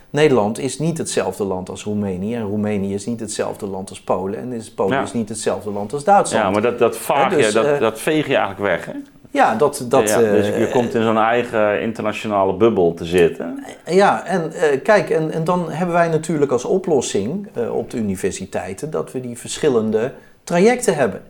Nederland 0.10 0.60
is 0.60 0.80
niet 0.80 0.98
hetzelfde 0.98 1.44
land 1.44 1.70
als 1.70 1.84
Roemenië. 1.84 2.36
En 2.36 2.42
Roemenië 2.42 2.94
is 2.94 3.06
niet 3.06 3.20
hetzelfde 3.20 3.66
land 3.66 3.90
als 3.90 4.02
Polen. 4.02 4.40
En 4.40 4.52
is 4.54 4.72
Polen 4.72 4.98
Ja. 4.98 5.04
is 5.04 5.14
niet 5.14 5.30
hetzelfde 5.30 5.70
land 5.72 5.94
als 5.94 6.04
Duitsland. 6.04 6.44
ja, 6.46 6.52
maar 6.52 6.62
dat, 6.62 6.80
dat, 6.80 6.98
vaag 6.98 7.30
Hè, 7.30 7.38
dus, 7.38 7.48
je, 7.48 7.54
dat, 7.54 7.66
eh, 7.66 7.80
dat 7.80 8.00
veeg 8.00 8.28
je 8.28 8.36
eigenlijk 8.36 8.60
weg. 8.70 8.86
Hè? 8.86 8.92
Ja, 9.34 9.56
dat... 9.56 9.86
dat 9.88 10.10
ja, 10.10 10.20
dus 10.20 10.50
eh, 10.50 10.60
je 10.60 10.70
komt 10.70 10.94
in 10.94 11.04
zo'n 11.04 11.18
eigen 11.18 11.82
internationale 11.82 12.54
bubbel 12.54 12.94
te 12.94 13.06
zitten. 13.06 13.64
Ja, 13.86 14.26
en 14.26 14.54
eh, 14.54 14.82
kijk, 14.84 15.10
en, 15.10 15.32
en 15.32 15.44
dan 15.44 15.72
hebben 15.72 15.96
wij 15.96 16.08
natuurlijk 16.08 16.52
als 16.52 16.66
oplossing 16.66 17.48
eh, 17.54 17.76
op 17.76 17.90
de 17.90 17.98
universiteiten 17.98 18.90
dat 18.92 19.12
we 19.12 19.22
die 19.22 19.38
verschillende 19.38 20.14
trajecten 20.44 20.96
hebben. 20.96 21.22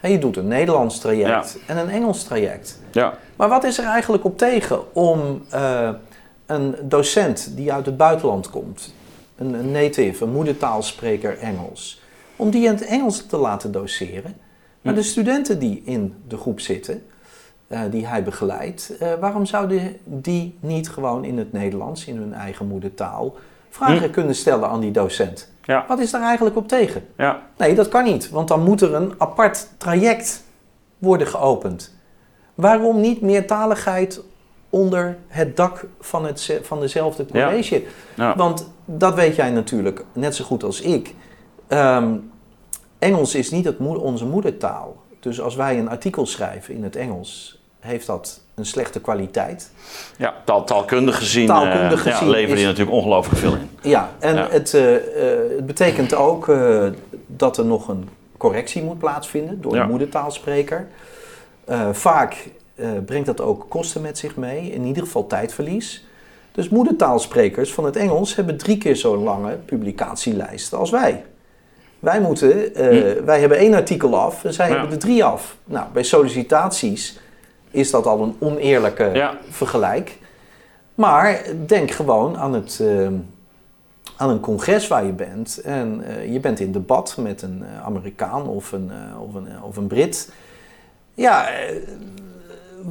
Je 0.00 0.18
doet 0.18 0.36
een 0.36 0.48
Nederlands 0.48 0.98
traject 0.98 1.58
en 1.66 1.76
een 1.76 1.88
Engels 1.88 2.24
traject. 2.24 2.80
Ja, 2.90 3.14
Maar 3.36 3.48
wat 3.48 3.64
is 3.64 3.78
er 3.78 3.84
eigenlijk 3.84 4.24
op 4.24 4.38
tegen 4.38 4.94
om 4.94 5.42
een 6.46 6.74
docent 6.82 7.56
die 7.56 7.72
uit 7.72 7.86
het 7.86 7.96
buitenland 7.96 8.50
komt, 8.50 8.94
een, 9.36 9.54
een 9.54 9.70
native, 9.70 10.24
een 10.24 10.30
moedertaalspreker 10.30 11.38
Engels, 11.38 12.02
om 12.36 12.50
die 12.50 12.64
in 12.64 12.70
het 12.70 12.86
Engels 12.86 13.26
te 13.26 13.36
laten 13.36 13.72
doseren? 13.72 14.34
Maar 14.80 14.92
Hm. 14.92 14.98
de 14.98 15.04
studenten 15.04 15.58
die 15.58 15.82
in 15.84 16.14
de 16.28 16.36
groep 16.36 16.60
zitten, 16.60 17.02
eh, 17.70 17.80
die 17.90 18.06
hij 18.06 18.22
begeleidt, 18.22 18.96
eh, 18.98 19.08
waarom 19.20 19.46
zouden 19.46 19.96
die 20.04 20.58
niet 20.60 20.88
gewoon 20.88 21.24
in 21.24 21.38
het 21.38 21.52
Nederlands, 21.52 22.04
in 22.04 22.16
hun 22.16 22.34
eigen 22.34 22.66
moedertaal, 22.66 23.34
vragen 23.68 24.06
Hm. 24.06 24.10
kunnen 24.10 24.34
stellen 24.34 24.68
aan 24.68 24.80
die 24.80 24.90
docent? 24.90 25.52
ja, 25.62 25.84
Wat 25.88 25.98
is 25.98 26.10
daar 26.10 26.22
eigenlijk 26.22 26.56
op 26.56 26.68
tegen? 26.68 27.04
ja. 27.16 27.42
Nee, 27.56 27.74
dat 27.74 27.88
kan 27.88 28.04
niet, 28.04 28.30
want 28.30 28.48
dan 28.48 28.62
moet 28.62 28.80
er 28.80 28.94
een 28.94 29.14
apart 29.18 29.68
traject 29.76 30.44
worden 30.98 31.26
geopend. 31.26 31.94
Waarom 32.54 33.00
niet 33.00 33.20
meertaligheid 33.20 34.22
onder 34.70 35.16
het 35.28 35.56
dak 35.56 35.86
van, 36.00 36.26
het, 36.26 36.58
van 36.62 36.80
dezelfde 36.80 37.26
college? 37.26 37.82
ja. 38.14 38.36
Want 38.36 38.70
dat 38.84 39.14
weet 39.14 39.36
jij 39.36 39.50
natuurlijk 39.50 40.04
net 40.12 40.34
zo 40.34 40.44
goed 40.44 40.62
als 40.64 40.80
ik. 40.80 41.14
Ehm, 41.66 42.16
Engels 42.98 43.34
is 43.34 43.50
niet 43.50 43.64
het 43.64 43.78
onze 43.78 44.26
moedertaal. 44.26 44.96
Dus 45.20 45.40
als 45.40 45.54
wij 45.56 45.78
een 45.78 45.88
artikel 45.88 46.26
schrijven 46.26 46.74
in 46.74 46.82
het 46.82 46.96
Engels, 46.96 47.59
heeft 47.80 48.06
dat 48.06 48.40
een 48.54 48.66
slechte 48.66 49.00
kwaliteit. 49.00 49.70
ja 50.18 50.34
taal, 50.44 50.64
taalkundig 50.64 51.16
gezien, 51.18 51.46
Taalkundig 51.46 52.06
eh, 52.06 52.12
gezien 52.12 52.26
ja, 52.28 52.32
leveren 52.32 52.52
is- 52.54 52.58
die 52.58 52.66
natuurlijk 52.66 52.96
ongelooflijk 52.96 53.38
veel 53.38 53.52
in. 53.54 53.70
Ja, 53.90 54.10
en 54.18 54.34
Ja. 54.34 54.48
Het, 54.50 54.74
eh, 54.74 54.94
eh, 54.96 55.02
het 55.56 55.66
betekent 55.66 56.14
ook 56.14 56.52
dat 57.26 57.56
er 57.58 57.64
nog 57.64 57.88
een 57.88 58.08
correctie 58.36 58.82
moet 58.82 58.98
plaatsvinden 58.98 59.60
door 59.60 59.74
Ja. 59.74 59.82
een 59.82 59.88
moedertaalspreker. 59.88 60.86
Vaak 61.92 62.48
brengt 63.06 63.26
dat 63.26 63.40
ook 63.40 63.66
kosten 63.68 64.00
met 64.00 64.18
zich 64.18 64.36
mee, 64.36 64.70
in 64.70 64.84
ieder 64.84 65.02
geval 65.02 65.26
tijdverlies. 65.26 66.04
Dus 66.52 66.68
moedertaalsprekers 66.68 67.72
van 67.72 67.84
het 67.84 67.96
Engels 67.96 68.34
hebben 68.36 68.56
drie 68.56 68.78
keer 68.78 68.96
zo'n 68.96 69.22
lange 69.22 69.52
publicatielijst 69.64 70.74
als 70.74 70.90
wij. 70.90 71.24
Wij, 71.98 72.20
moeten, 72.20 72.74
eh, 72.74 73.12
wij 73.24 73.40
hebben 73.40 73.58
één 73.58 73.74
artikel 73.74 74.18
af 74.18 74.44
en 74.44 74.52
zij 74.54 74.66
Hm. 74.66 74.72
Ja. 74.72 74.78
hebben 74.78 74.96
er 74.96 75.02
drie 75.02 75.24
af. 75.24 75.56
Nou, 75.64 75.86
bij 75.92 76.02
sollicitaties 76.02 77.18
is 77.70 77.90
dat 77.90 78.06
al 78.06 78.22
een 78.22 78.36
oneerlijke 78.38 79.10
Ja. 79.12 79.36
vergelijk. 79.48 80.18
Maar 80.94 81.42
denk 81.66 81.90
gewoon 81.90 82.38
aan, 82.38 82.52
het, 82.54 82.78
eh, 82.82 83.06
aan 84.16 84.30
een 84.30 84.40
congres 84.40 84.88
waar 84.88 85.04
je 85.04 85.12
bent. 85.12 85.60
En 85.64 86.02
eh, 86.06 86.32
je 86.32 86.40
bent 86.40 86.60
in 86.60 86.72
debat 86.72 87.16
met 87.18 87.42
een 87.42 87.62
eh, 87.64 87.84
Amerikaan 87.86 88.46
of 88.48 88.72
een, 88.72 88.90
of, 89.28 89.34
een, 89.34 89.46
of 89.62 89.76
een 89.76 89.86
Brit. 89.86 90.32
Ja, 91.14 91.48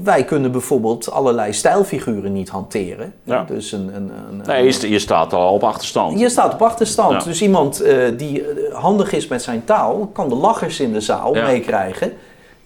wij 0.04 0.24
kunnen 0.24 0.52
bijvoorbeeld 0.52 1.12
allerlei 1.12 1.54
stijlfiguren 1.54 2.34
niet 2.34 2.50
hanteren. 2.50 3.14
Ja. 3.24 3.44
Dus 3.44 3.72
een, 3.72 3.96
een, 3.96 4.12
een, 4.30 4.42
Nee, 4.46 4.64
je, 4.64 4.72
st- 4.72 4.82
je 4.84 5.00
staat 5.00 5.34
al 5.34 5.54
op 5.54 5.64
achterstand. 5.64 6.20
je 6.20 6.30
staat 6.30 6.54
op 6.54 6.62
achterstand. 6.62 7.12
Ja. 7.12 7.20
Dus 7.30 7.42
iemand 7.42 7.84
die 8.18 8.44
handig 8.72 9.12
is 9.12 9.28
met 9.28 9.42
zijn 9.42 9.64
taal, 9.66 10.10
kan 10.14 10.30
de 10.30 10.36
lachers 10.36 10.80
in 10.80 10.94
de 10.94 11.02
zaal 11.02 11.36
Ja. 11.36 11.46
meekrijgen. 11.46 12.12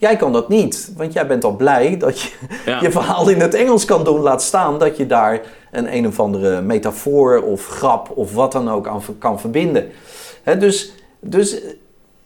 Jij 0.03 0.15
kan 0.15 0.33
dat 0.33 0.49
niet, 0.49 0.91
want 0.97 1.13
jij 1.13 1.27
bent 1.27 1.43
al 1.43 1.55
blij 1.55 1.97
dat 1.97 2.21
je 2.21 2.29
Ja. 2.65 2.81
je 2.85 2.91
verhaal 2.91 3.29
in 3.29 3.39
het 3.39 3.53
Engels 3.53 3.85
kan 3.85 4.03
doen. 4.03 4.19
Laat 4.19 4.41
staan 4.41 4.79
dat 4.79 4.97
je 4.97 5.05
daar 5.05 5.41
een 5.71 5.95
een 5.95 6.07
of 6.07 6.19
andere 6.19 6.61
metafoor 6.61 7.41
of 7.41 7.67
grap 7.67 8.11
of 8.15 8.33
wat 8.33 8.51
dan 8.51 8.69
ook 8.69 8.87
aan 8.87 9.01
kan 9.19 9.39
verbinden. 9.39 9.89
Dus, 10.59 10.93
dus 11.19 11.61
eh, 11.61 11.69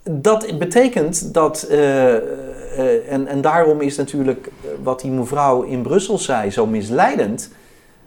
dat 0.03 0.57
betekent 0.57 1.33
dat, 1.33 1.61
eh, 1.63 2.15
eh, 2.15 3.11
en, 3.11 3.27
en 3.27 3.41
daarom 3.41 3.81
is 3.81 3.97
natuurlijk 3.97 4.49
wat 4.83 5.01
die 5.01 5.11
mevrouw 5.11 5.61
in 5.61 5.81
Brussel 5.81 6.17
zei 6.17 6.51
zo 6.51 6.65
misleidend. 6.65 7.49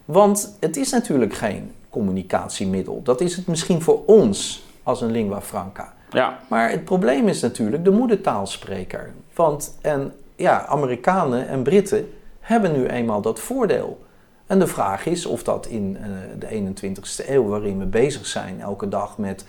Want 0.04 0.56
het 0.60 0.76
is 0.76 0.90
natuurlijk 0.90 1.34
geen 1.34 1.72
communicatiemiddel. 1.90 3.00
Dat 3.04 3.20
is 3.20 3.36
het 3.36 3.46
misschien 3.46 3.82
voor 3.82 4.02
ons 4.06 4.64
als 4.82 5.00
een 5.00 5.10
lingua 5.10 5.40
franca. 5.40 5.92
Ja, 6.10 6.38
Maar 6.48 6.70
het 6.70 6.84
probleem 6.84 7.28
is 7.28 7.40
natuurlijk 7.40 7.84
de 7.84 7.90
moedertaalspreker. 7.90 9.12
Want 9.40 9.74
en, 9.80 10.12
ja, 10.36 10.66
Amerikanen 10.66 11.48
en 11.48 11.62
Britten 11.62 12.12
hebben 12.40 12.72
nu 12.72 12.86
eenmaal 12.86 13.20
dat 13.20 13.40
voordeel. 13.40 14.04
En 14.46 14.58
de 14.58 14.66
vraag 14.66 15.06
is 15.06 15.26
of 15.26 15.42
dat 15.42 15.66
in 15.66 15.98
eh, 16.00 16.08
de 16.38 16.74
21ste 16.74 17.28
eeuw, 17.28 17.46
waarin 17.48 17.78
we 17.78 17.84
bezig 17.84 18.26
zijn 18.26 18.60
elke 18.60 18.88
dag 18.88 19.18
met, 19.18 19.44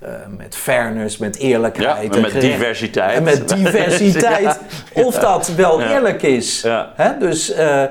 eh, 0.00 0.10
met 0.36 0.56
fairness, 0.56 1.18
met 1.18 1.36
ja 1.38 1.42
eerlijkheid. 1.48 2.14
en 2.14 2.20
met 2.20 2.40
diversiteit. 2.40 3.16
en 3.16 3.22
met 3.22 3.48
diversiteit, 3.56 4.58
of 4.92 5.18
dat 5.18 5.48
wel 5.48 5.80
Ja. 5.80 5.92
eerlijk 5.94 6.22
is. 6.22 6.60
Ja. 6.60 6.92
Hè? 6.96 7.18
Dus, 7.18 7.50
eh, 7.52 7.84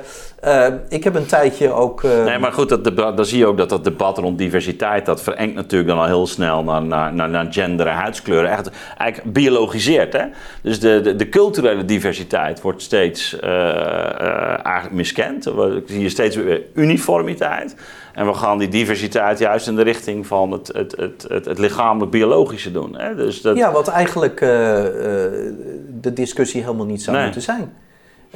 Uh, 0.46 0.68
ik 0.90 1.04
heb 1.04 1.16
een 1.16 1.26
tijdje 1.26 1.72
ook. 1.72 2.04
Uh... 2.04 2.24
Nee, 2.24 2.40
maar 2.40 2.52
goed, 2.52 2.70
dat 2.70 2.84
debat, 2.84 3.18
dan 3.18 3.26
zie 3.26 3.38
je 3.38 3.46
ook 3.46 3.58
dat 3.58 3.70
dat 3.70 3.84
debat 3.84 4.18
rond 4.18 4.38
diversiteit. 4.38 5.06
dat 5.06 5.22
verengt 5.22 5.56
natuurlijk 5.56 5.90
dan 5.90 6.00
al 6.00 6.06
heel 6.06 6.28
snel 6.28 6.64
naar, 6.64 6.82
naar, 6.82 7.14
naar, 7.14 7.30
naar 7.30 7.48
gender 7.50 7.88
en 7.88 7.96
huidskleuren. 7.96 8.52
Echt 8.52 8.70
eigenlijk 8.98 9.34
biologiseerd. 9.34 10.14
Hè? 10.14 10.26
Dus 10.62 10.80
de, 10.80 11.02
de, 11.02 11.16
de 11.16 11.30
culturele 11.30 11.86
diversiteit 11.86 12.62
wordt 12.62 12.82
steeds 12.82 13.38
uh, 13.44 14.66
eigenlijk 14.66 14.92
miskend. 14.92 15.44
We 15.44 15.84
zien 15.86 16.10
steeds 16.10 16.36
weer 16.36 16.62
uniformiteit. 16.74 17.76
En 18.14 18.28
we 18.28 18.34
gaan 18.34 18.58
die 18.58 18.68
diversiteit 18.68 19.40
juist 19.40 19.68
in 19.68 19.76
de 19.76 19.84
richting 19.84 20.28
van 20.28 20.52
het, 20.52 20.68
het, 20.68 20.96
het, 20.98 21.26
het, 21.28 21.46
het 21.46 21.60
lichamelijk-biologische 21.60 22.72
doen. 22.72 22.96
Hè? 22.98 23.16
Dus 23.16 23.42
dat... 23.42 23.58
Ja, 23.58 23.72
wat 23.72 23.88
eigenlijk 23.88 24.40
de 24.40 26.14
discussie 26.14 26.62
helemaal 26.62 26.86
niet 26.86 27.02
zou 27.02 27.24
moeten 27.24 27.42
zijn. 27.42 27.74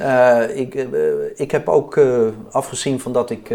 Uh, 0.00 0.56
ik, 0.56 0.74
uh, 0.74 0.88
ik 1.34 1.50
heb 1.50 1.68
ook 1.68 1.96
uh, 1.96 2.28
afgezien 2.50 3.00
van 3.00 3.12
dat 3.12 3.30
ik 3.30 3.54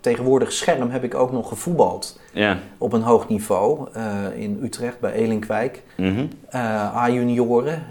tegenwoordig 0.00 0.52
scherm 0.52 0.90
heb 0.90 1.04
ik 1.04 1.14
ook 1.14 1.32
nog 1.32 1.48
gevoetbald. 1.48 2.20
Ja. 2.32 2.58
Op 2.78 2.92
een 2.92 3.02
hoog 3.02 3.28
niveau 3.28 3.88
in 4.36 4.60
Utrecht 4.62 5.00
bij 5.00 5.12
Elinkwijk. 5.12 5.82
Mm 5.96 6.14
-hmm. 6.14 6.28
A-junioren. 6.96 7.82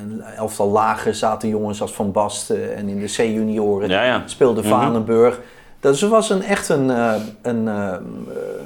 een 0.00 0.20
elftal 0.20 0.68
lager 0.68 1.14
zaten 1.14 1.48
jongens 1.48 1.80
als 1.80 1.92
Van 1.92 2.12
Basten. 2.12 2.76
En 2.76 2.88
in 2.88 3.00
de 3.00 3.06
C-junioren 3.06 3.88
ja, 3.88 4.04
ja. 4.04 4.22
speelde 4.26 4.60
mhm. 4.60 4.70
Vanenburg. 4.70 5.40
Dus 5.80 6.00
het 6.00 6.10
was 6.10 6.30
een, 6.30 6.42
echt 6.42 6.68
een, 6.68 6.88
een, 6.88 7.66
een, 7.66 7.66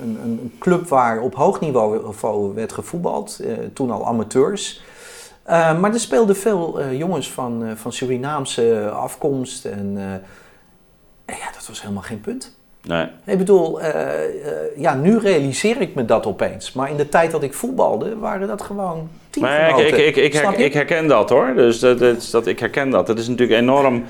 een, 0.03 0.53
club 0.59 0.89
waar 0.89 1.21
op 1.21 1.35
hoog 1.35 1.61
niveau 1.61 2.55
werd 2.55 2.73
gevoetbald. 2.73 3.41
toen 3.73 3.91
al 3.91 4.07
amateurs. 4.07 4.83
Uh, 5.51 5.81
maar 5.81 5.93
er 5.93 6.01
speelden 6.01 6.37
veel 6.37 6.81
uh, 6.81 6.99
jongens 6.99 7.31
van, 7.31 7.63
uh, 7.63 7.71
van 7.75 7.93
Surinaamse 7.93 8.91
afkomst. 8.91 9.65
En 9.65 9.97
ja, 11.27 11.53
dat 11.55 11.67
was 11.69 11.81
helemaal 11.83 12.03
geen 12.03 12.21
punt. 12.21 12.57
Nee. 12.83 13.07
Ik 13.25 13.39
bedoel, 13.39 13.81
ja, 14.77 14.95
nu 14.95 15.19
realiseer 15.19 15.81
ik 15.81 15.95
me 15.95 16.05
dat 16.05 16.27
opeens. 16.27 16.73
Maar 16.73 16.91
in 16.91 16.97
de 16.97 17.09
tijd 17.09 17.31
dat 17.31 17.43
ik 17.43 17.55
voetbalde, 17.55 18.19
waren 18.19 18.49
dat 18.49 18.63
gewoon 18.63 19.09
teamgenoten. 19.31 19.75
Maar 19.75 19.87
ik, 19.87 19.97
ik, 19.97 20.17
ik, 20.17 20.35
ik, 20.35 20.57
ik, 20.57 20.73
herken 20.73 21.07
dat 21.07 21.31
hoor. 21.31 21.55
Dus 21.55 21.79
dat, 21.79 21.99
dat, 21.99 22.29
dat, 22.31 22.47
ik 22.47 22.59
herken 22.59 22.91
dat. 22.91 23.07
Dat 23.07 23.19
is 23.19 23.29
natuurlijk 23.29 23.61
enorm... 23.61 24.05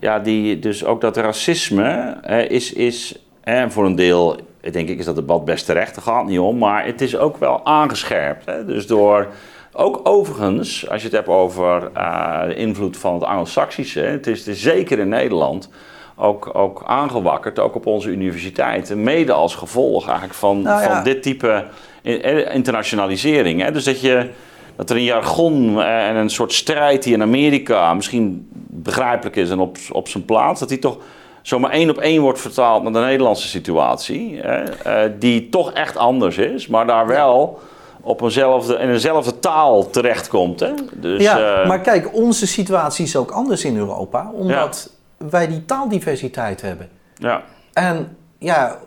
Ja, 0.00 0.18
die, 0.18 0.58
dus 0.58 0.84
ook 0.84 1.00
dat 1.00 1.16
racisme 1.16 2.16
is, 2.48 2.72
is 2.72 3.24
voor 3.68 3.86
een 3.86 3.96
deel... 3.96 4.36
Denk 4.70 4.88
ik 4.88 4.98
is 4.98 5.04
dat 5.04 5.14
debat 5.14 5.44
best 5.44 5.66
terecht, 5.66 5.94
daar 5.94 6.04
gaat 6.04 6.26
niet 6.26 6.38
om. 6.38 6.58
Maar 6.58 6.86
het 6.86 7.00
is 7.00 7.16
ook 7.16 7.36
wel 7.36 7.64
aangescherpt. 7.64 8.46
Hè? 8.46 8.64
Dus 8.64 8.86
door 8.86 9.28
ook 9.72 10.00
overigens, 10.02 10.88
als 10.88 11.00
je 11.00 11.06
het 11.06 11.16
hebt 11.16 11.28
over 11.28 11.90
uh, 11.96 12.42
de 12.46 12.54
invloed 12.54 12.96
van 12.96 13.14
het 13.14 13.24
Anglo-Saxische, 13.24 14.00
het 14.00 14.26
is, 14.26 14.44
zeker 14.44 14.98
in 14.98 15.08
Nederland 15.08 15.68
ook, 16.16 16.50
ook 16.54 16.82
aangewakkerd, 16.86 17.58
ook 17.58 17.74
op 17.74 17.86
onze 17.86 18.08
universiteiten, 18.08 19.02
mede 19.02 19.32
als 19.32 19.54
gevolg 19.54 20.04
eigenlijk 20.04 20.34
van, 20.34 20.62
nou 20.62 20.82
van 20.82 21.04
dit 21.04 21.22
type 21.22 21.64
eh, 22.02 22.54
internationalisering. 22.54 23.62
Hè? 23.62 23.72
Dus 23.72 23.84
dat, 23.84 24.00
je, 24.00 24.30
dat 24.76 24.90
er 24.90 24.96
een 24.96 25.04
jargon 25.04 25.82
en 25.82 26.16
een 26.16 26.30
soort 26.30 26.52
strijd 26.52 27.02
die 27.02 27.14
in 27.14 27.22
Amerika 27.22 27.94
misschien 27.94 28.48
begrijpelijk 28.66 29.36
is 29.36 29.50
en 29.50 29.58
op, 29.58 29.76
op 29.90 30.08
zijn 30.08 30.24
plaats, 30.24 30.60
dat 30.60 30.68
die 30.68 30.78
toch 30.78 30.98
zomaar 31.42 31.70
één 31.70 31.90
op 31.90 31.98
één 31.98 32.22
wordt 32.22 32.40
vertaald 32.40 32.82
naar 32.82 32.92
de 32.92 32.98
Nederlandse 32.98 33.48
situatie, 33.48 34.40
hè? 34.42 35.18
Die 35.18 35.48
toch 35.48 35.72
echt 35.72 35.96
anders 35.96 36.36
is, 36.36 36.66
maar 36.66 36.86
daar 36.86 37.06
wel 37.06 37.60
op 38.00 38.22
eenzelfde, 38.22 38.74
in 38.74 38.90
eenzelfde 38.90 39.38
taal 39.38 39.90
terechtkomt. 39.90 40.60
Hè? 40.60 40.72
Dus, 40.94 41.22
ja, 41.22 41.62
uh... 41.62 41.68
maar 41.68 41.80
kijk, 41.80 42.14
onze 42.14 42.46
situatie 42.46 43.04
is 43.04 43.16
ook 43.16 43.30
anders 43.30 43.64
in 43.64 43.76
Europa, 43.76 44.30
omdat 44.32 44.90
wij 45.16 45.48
die 45.48 45.64
taaldiversiteit 45.64 46.62
hebben. 46.62 46.88
Ja. 47.14 47.42
En 47.72 48.16
ja, 48.38 48.78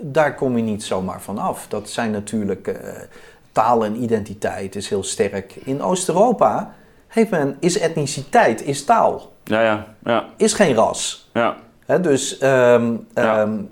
daar 0.00 0.34
kom 0.34 0.56
je 0.56 0.62
niet 0.62 0.84
zomaar 0.84 1.20
van 1.20 1.38
af. 1.38 1.66
Dat 1.68 1.88
zijn 1.88 2.10
natuurlijk 2.10 2.68
uh, 2.68 2.74
taal 3.52 3.84
en 3.84 4.02
identiteit 4.02 4.76
is 4.76 4.88
heel 4.88 5.04
sterk. 5.04 5.54
In 5.64 5.82
Oost-Europa 5.82 6.74
heeft 7.08 7.30
men, 7.30 7.56
is 7.60 7.78
etniciteit, 7.78 8.62
is 8.62 8.84
taal. 8.84 9.32
Ja, 9.44 9.62
ja, 9.62 9.86
ja. 10.04 10.24
Is 10.36 10.52
geen 10.52 10.74
ras. 10.74 11.30
Ja 11.32 11.56
dus, 11.98 12.42
um, 12.42 13.06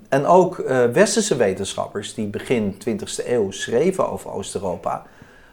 En 0.08 0.26
ook 0.26 0.58
uh, 0.58 0.84
westerse 0.84 1.36
wetenschappers 1.36 2.14
die 2.14 2.26
begin 2.26 2.74
20e 2.88 3.26
eeuw 3.26 3.50
schreven 3.50 4.10
over 4.10 4.32
Oost-Europa, 4.32 5.02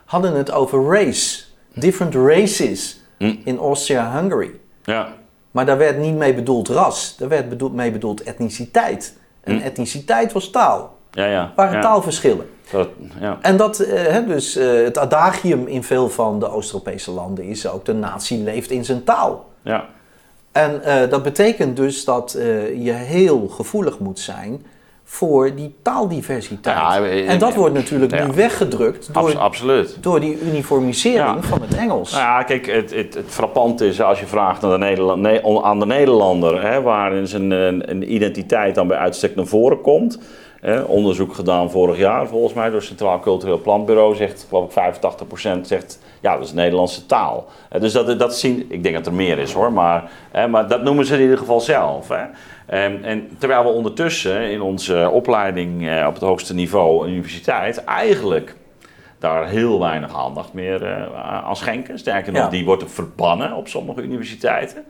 hadden 0.05 0.35
het 0.35 0.51
over 0.51 0.85
race. 0.85 1.43
Different 1.73 2.15
races 2.15 3.01
hm. 3.17 3.35
in 3.43 3.57
Austria-Hungary. 3.57 4.59
Ja. 4.83 5.07
Maar 5.51 5.65
daar 5.65 5.77
werd 5.77 5.97
niet 5.97 6.15
mee 6.15 6.33
bedoeld 6.33 6.67
ras, 6.67 7.15
daar 7.17 7.29
werd 7.29 7.49
bedoeld, 7.49 7.73
mee 7.73 7.91
bedoeld 7.91 8.23
etniciteit. 8.23 9.17
En 9.43 9.57
hm. 9.57 9.63
etniciteit 9.63 10.31
was 10.31 10.49
taal. 10.49 10.97
Ja, 11.11 11.25
ja. 11.25 11.53
waren 11.55 11.81
taalverschillen. 11.81 12.49
Dat, 12.71 12.89
ja. 13.19 13.37
En 13.41 13.57
dat, 13.57 13.81
uh, 13.81 14.27
dus 14.27 14.57
uh, 14.57 14.83
het 14.83 14.97
adagium 14.97 15.67
in 15.67 15.83
veel 15.83 16.09
van 16.09 16.39
de 16.39 16.49
Oost-Europese 16.49 17.11
landen 17.11 17.45
is 17.45 17.67
ook: 17.67 17.85
de 17.85 17.93
natie 17.93 18.43
leeft 18.43 18.71
in 18.71 18.85
zijn 18.85 19.03
taal. 19.03 19.49
Ja. 19.61 19.85
En 20.55 20.81
uh, 20.85 21.09
dat 21.09 21.23
betekent 21.23 21.75
dus 21.75 22.05
dat 22.05 22.35
uh, 22.37 22.85
je 22.85 22.91
heel 22.91 23.47
gevoelig 23.47 23.99
moet 23.99 24.19
zijn 24.19 24.65
voor 25.03 25.55
die 25.55 25.75
taaldiversiteit. 25.81 26.77
Ja, 26.77 27.05
en 27.05 27.39
dat 27.39 27.53
wordt 27.53 27.73
natuurlijk 27.73 28.25
nu 28.25 28.33
weggedrukt 28.33 29.13
door, 29.13 29.37
absoluut. 29.37 29.97
door 30.01 30.19
die 30.19 30.39
uniformisering 30.41 31.45
van 31.45 31.61
het 31.61 31.75
Engels. 31.75 32.11
Nou 32.11 32.23
ja, 32.23 32.43
kijk, 32.43 32.65
het, 32.65 32.93
het, 32.93 33.81
is 33.81 34.01
als 34.01 34.19
je 34.19 34.25
vraagt 34.25 34.63
aan 34.63 34.69
de, 34.69 34.77
Nederland, 34.77 35.63
aan 35.63 35.79
de 35.79 35.85
Nederlander, 35.85 36.61
hè, 36.61 36.81
waarin 36.81 37.27
zijn 37.27 37.51
een, 37.51 37.89
een 37.89 38.13
identiteit 38.13 38.75
dan 38.75 38.87
bij 38.87 38.97
uitstek 38.97 39.35
naar 39.35 39.45
voren 39.45 39.81
komt 39.81 40.19
onderzoek 40.87 41.33
gedaan 41.33 41.71
vorig 41.71 41.97
jaar, 41.97 42.27
volgens 42.27 42.53
mij, 42.53 42.65
door 42.65 42.75
het 42.75 42.87
Centraal 42.87 43.19
Cultureel 43.19 43.61
Planbureau. 43.61 44.15
Zegt, 44.15 44.45
geloof 44.49 44.75
ik, 44.75 44.93
85% 45.57 45.61
zegt, 45.61 45.99
ja, 46.21 46.37
dat 46.37 46.45
is 46.45 46.53
Nederlandse 46.53 47.05
taal. 47.05 47.47
dus 47.79 47.93
dat, 47.93 48.19
dat 48.19 48.37
zien, 48.37 48.65
ik 48.69 48.83
denk 48.83 48.95
dat 48.95 49.05
er 49.05 49.13
meer 49.13 49.39
is 49.39 49.53
hoor, 49.53 49.73
maar, 49.73 50.11
maar 50.49 50.67
dat 50.67 50.83
noemen 50.83 51.05
ze 51.05 51.15
in 51.15 51.21
ieder 51.21 51.37
geval 51.37 51.59
zelf. 51.59 52.07
Hè. 52.07 52.23
En, 52.65 53.03
en, 53.03 53.29
terwijl 53.37 53.63
we 53.63 53.69
ondertussen 53.69 54.51
in 54.51 54.61
onze 54.61 55.09
opleiding 55.11 55.87
eh, 55.87 56.05
op 56.07 56.13
het 56.13 56.23
hoogste 56.23 56.53
niveau, 56.53 57.07
universiteit, 57.07 57.83
eigenlijk 57.83 58.55
daar 59.19 59.47
heel 59.47 59.79
weinig 59.79 60.15
aandacht 60.15 60.53
meer 60.53 60.81
uh, 60.81 61.43
aan 61.45 61.55
schenken. 61.55 61.99
Sterker 61.99 62.33
nog, 62.33 62.49
die 62.49 62.65
wordt 62.65 62.83
verbannen 62.87 63.53
op 63.53 63.67
sommige 63.67 64.01
universiteiten. 64.01 64.85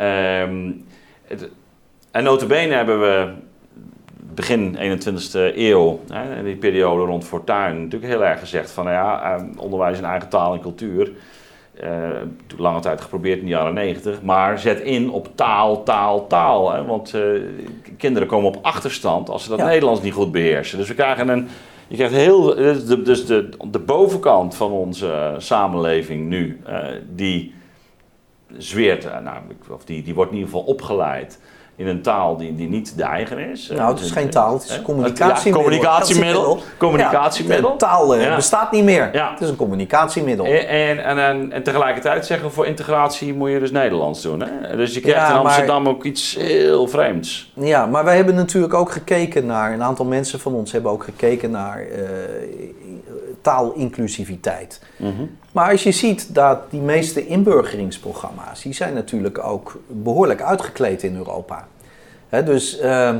Um, 0.00 0.86
het, 1.24 1.48
en 2.10 2.24
notabene 2.24 2.74
hebben 2.74 3.00
we 3.00 3.32
begin 4.34 4.76
21ste 4.76 5.56
eeuw, 5.56 6.00
hè, 6.08 6.42
die 6.42 6.56
periode 6.56 7.04
rond 7.04 7.24
Fortuin, 7.24 7.82
natuurlijk 7.82 8.12
heel 8.12 8.24
erg 8.24 8.38
gezegd 8.40 8.70
van 8.70 8.84
nou 8.84 8.96
ja, 8.96 9.34
ehm, 9.34 9.46
onderwijs 9.56 9.98
in 9.98 10.04
eigen 10.04 10.28
taal 10.28 10.52
en 10.54 10.60
cultuur. 10.60 11.10
Uh, 11.84 12.08
lange 12.56 12.80
tijd 12.80 13.00
geprobeerd 13.00 13.38
in 13.38 13.44
de 13.44 13.50
jaren 13.50 13.74
90, 13.74 14.22
maar 14.22 14.58
zet 14.58 14.80
in 14.80 15.10
op 15.10 15.28
taal, 15.34 15.82
taal, 15.82 16.26
taal. 16.26 16.72
Hè, 16.72 16.84
want 16.84 17.14
uh, 17.14 17.42
kinderen 17.96 18.28
komen 18.28 18.48
op 18.48 18.58
achterstand 18.62 19.30
als 19.30 19.42
ze 19.42 19.48
dat 19.48 19.58
Nederlands 19.58 20.02
niet 20.02 20.12
goed 20.12 20.32
beheersen. 20.32 20.78
Dus 20.78 20.88
we 20.88 20.94
krijgen 20.94 21.28
een. 21.28 21.48
Je 21.88 21.96
krijgt 21.96 22.14
heel. 22.14 22.42
Dus 22.42 22.86
de, 22.86 23.02
dus 23.02 23.26
de, 23.26 23.48
de 23.70 23.78
bovenkant 23.78 24.54
van 24.54 24.70
onze 24.70 25.34
samenleving 25.38 26.28
nu, 26.28 26.60
uh, 26.68 26.86
die 27.14 27.54
zweert, 28.56 29.04
nou, 29.22 29.36
of 29.70 29.84
die, 29.84 30.02
die 30.02 30.14
wordt 30.14 30.30
in 30.30 30.36
ieder 30.36 30.52
geval 30.52 30.66
opgeleid 30.66 31.38
in 31.78 31.86
een 31.86 32.02
taal 32.02 32.36
die, 32.36 32.54
die 32.54 32.68
niet 32.68 32.96
de 32.96 33.02
eigen 33.02 33.38
is. 33.38 33.68
Nou, 33.68 33.92
het 33.92 34.00
is 34.00 34.10
geen 34.10 34.30
taal, 34.30 34.52
het 34.52 34.64
is 34.64 34.76
een 34.76 34.82
communicatiemiddel. 34.82 35.62
communicatiemiddel. 35.62 36.62
Communicatiemiddel. 36.76 37.76
taal 37.76 38.16
uh, 38.16 38.34
bestaat 38.34 38.72
niet 38.72 38.84
meer. 38.84 39.10
Het 39.12 39.40
is 39.40 39.48
een 39.48 39.56
communicatiemiddel. 39.56 40.44
En, 40.44 40.98
en, 41.04 41.18
en, 41.18 41.52
en, 41.52 41.62
tegelijkertijd 41.62 42.26
zeggen 42.26 42.52
voor 42.52 42.66
integratie 42.66 43.34
moet 43.34 43.50
je 43.50 43.58
dus 43.58 43.70
Nederlands 43.70 44.22
doen. 44.22 44.40
Hè? 44.40 44.76
Dus 44.76 44.94
je 44.94 45.00
krijgt 45.00 45.30
in 45.30 45.36
Amsterdam 45.36 45.88
ook 45.88 46.04
iets 46.04 46.36
heel 46.36 46.88
vreemds. 46.88 47.52
Ja, 47.54 47.86
maar 47.86 48.04
wij 48.04 48.16
hebben 48.16 48.34
natuurlijk 48.34 48.74
ook 48.74 48.90
gekeken 48.90 49.46
naar, 49.46 49.72
een 49.72 49.82
aantal 49.82 50.04
mensen 50.04 50.40
van 50.40 50.54
ons 50.54 50.72
hebben 50.72 50.90
ook 50.90 51.04
gekeken 51.04 51.50
naar 51.50 51.86
uh, 51.86 51.96
taalinclusiviteit. 53.48 54.80
Mm 54.96 55.16
-hmm. 55.16 55.36
Maar 55.52 55.70
als 55.70 55.82
je 55.82 55.92
ziet 55.92 56.34
dat 56.34 56.70
die 56.70 56.80
meeste 56.80 57.26
inburgeringsprogramma's, 57.26 58.62
die 58.62 58.72
zijn 58.72 58.94
natuurlijk 58.94 59.44
ook 59.44 59.80
behoorlijk 59.86 60.42
uitgekleed 60.42 61.02
in 61.02 61.16
Europa. 61.16 61.68
dus 62.44 62.80
uh, 62.80 63.14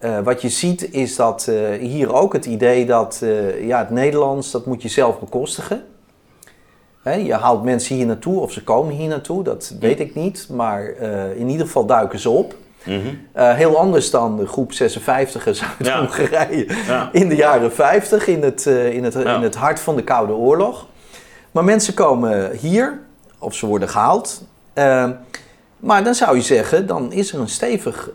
uh, 0.00 0.18
wat 0.20 0.42
je 0.42 0.48
ziet 0.48 0.92
is 0.92 1.16
dat 1.16 1.46
uh, 1.50 1.68
hier 1.78 2.12
ook 2.12 2.32
het 2.32 2.46
idee 2.46 2.86
dat 2.86 3.22
ja, 3.60 3.78
het 3.78 3.90
Nederlands, 3.90 4.50
dat 4.50 4.66
moet 4.66 4.82
je 4.82 4.88
zelf 4.88 5.20
bekostigen. 5.20 5.84
He, 7.02 7.12
je 7.12 7.34
haalt 7.34 7.62
mensen 7.64 7.96
hier 7.96 8.06
naartoe 8.06 8.40
of 8.40 8.52
ze 8.52 8.64
komen 8.64 8.94
hier 8.94 9.08
naartoe, 9.08 9.42
dat 9.42 9.74
weet 9.80 10.00
ik 10.00 10.14
niet. 10.14 10.48
Maar 10.48 10.84
in 11.36 11.48
ieder 11.48 11.66
geval 11.66 11.86
duiken 11.86 12.18
ze 12.18 12.30
op. 12.30 12.54
Mm 12.84 13.02
-hmm. 13.02 13.54
heel 13.54 13.78
anders 13.78 14.10
dan 14.10 14.36
de 14.36 14.46
groep 14.46 14.72
56ers 14.72 15.60
uit 15.78 15.88
Hongarije 15.88 16.66
ja. 16.86 17.08
in 17.12 17.28
de 17.28 17.36
jaren 17.36 17.72
50, 17.72 18.26
in 18.26 18.42
het, 18.42 18.66
in, 18.66 19.04
het, 19.04 19.14
in 19.14 19.42
het 19.42 19.54
hart 19.54 19.80
van 19.80 19.96
de 19.96 20.04
Koude 20.04 20.32
Oorlog. 20.32 20.86
Maar 21.50 21.64
mensen 21.64 21.94
komen 21.94 22.50
hier, 22.52 23.00
of 23.38 23.54
ze 23.54 23.66
worden 23.66 23.88
gehaald. 23.88 24.44
Uh, 24.74 25.08
Maar 25.80 26.04
dan 26.04 26.14
zou 26.14 26.36
je 26.36 26.42
zeggen, 26.42 26.86
dan 26.86 27.12
is 27.12 27.32
er 27.32 27.40
een 27.40 27.48
stevig 27.48 28.10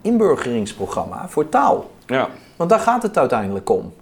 inburgeringsprogramma 0.00 1.28
voor 1.28 1.48
taal. 1.48 1.90
Ja. 2.06 2.28
Want 2.56 2.70
daar 2.70 2.80
gaat 2.80 3.02
het 3.02 3.18
uiteindelijk 3.18 3.70
om. 3.70 3.94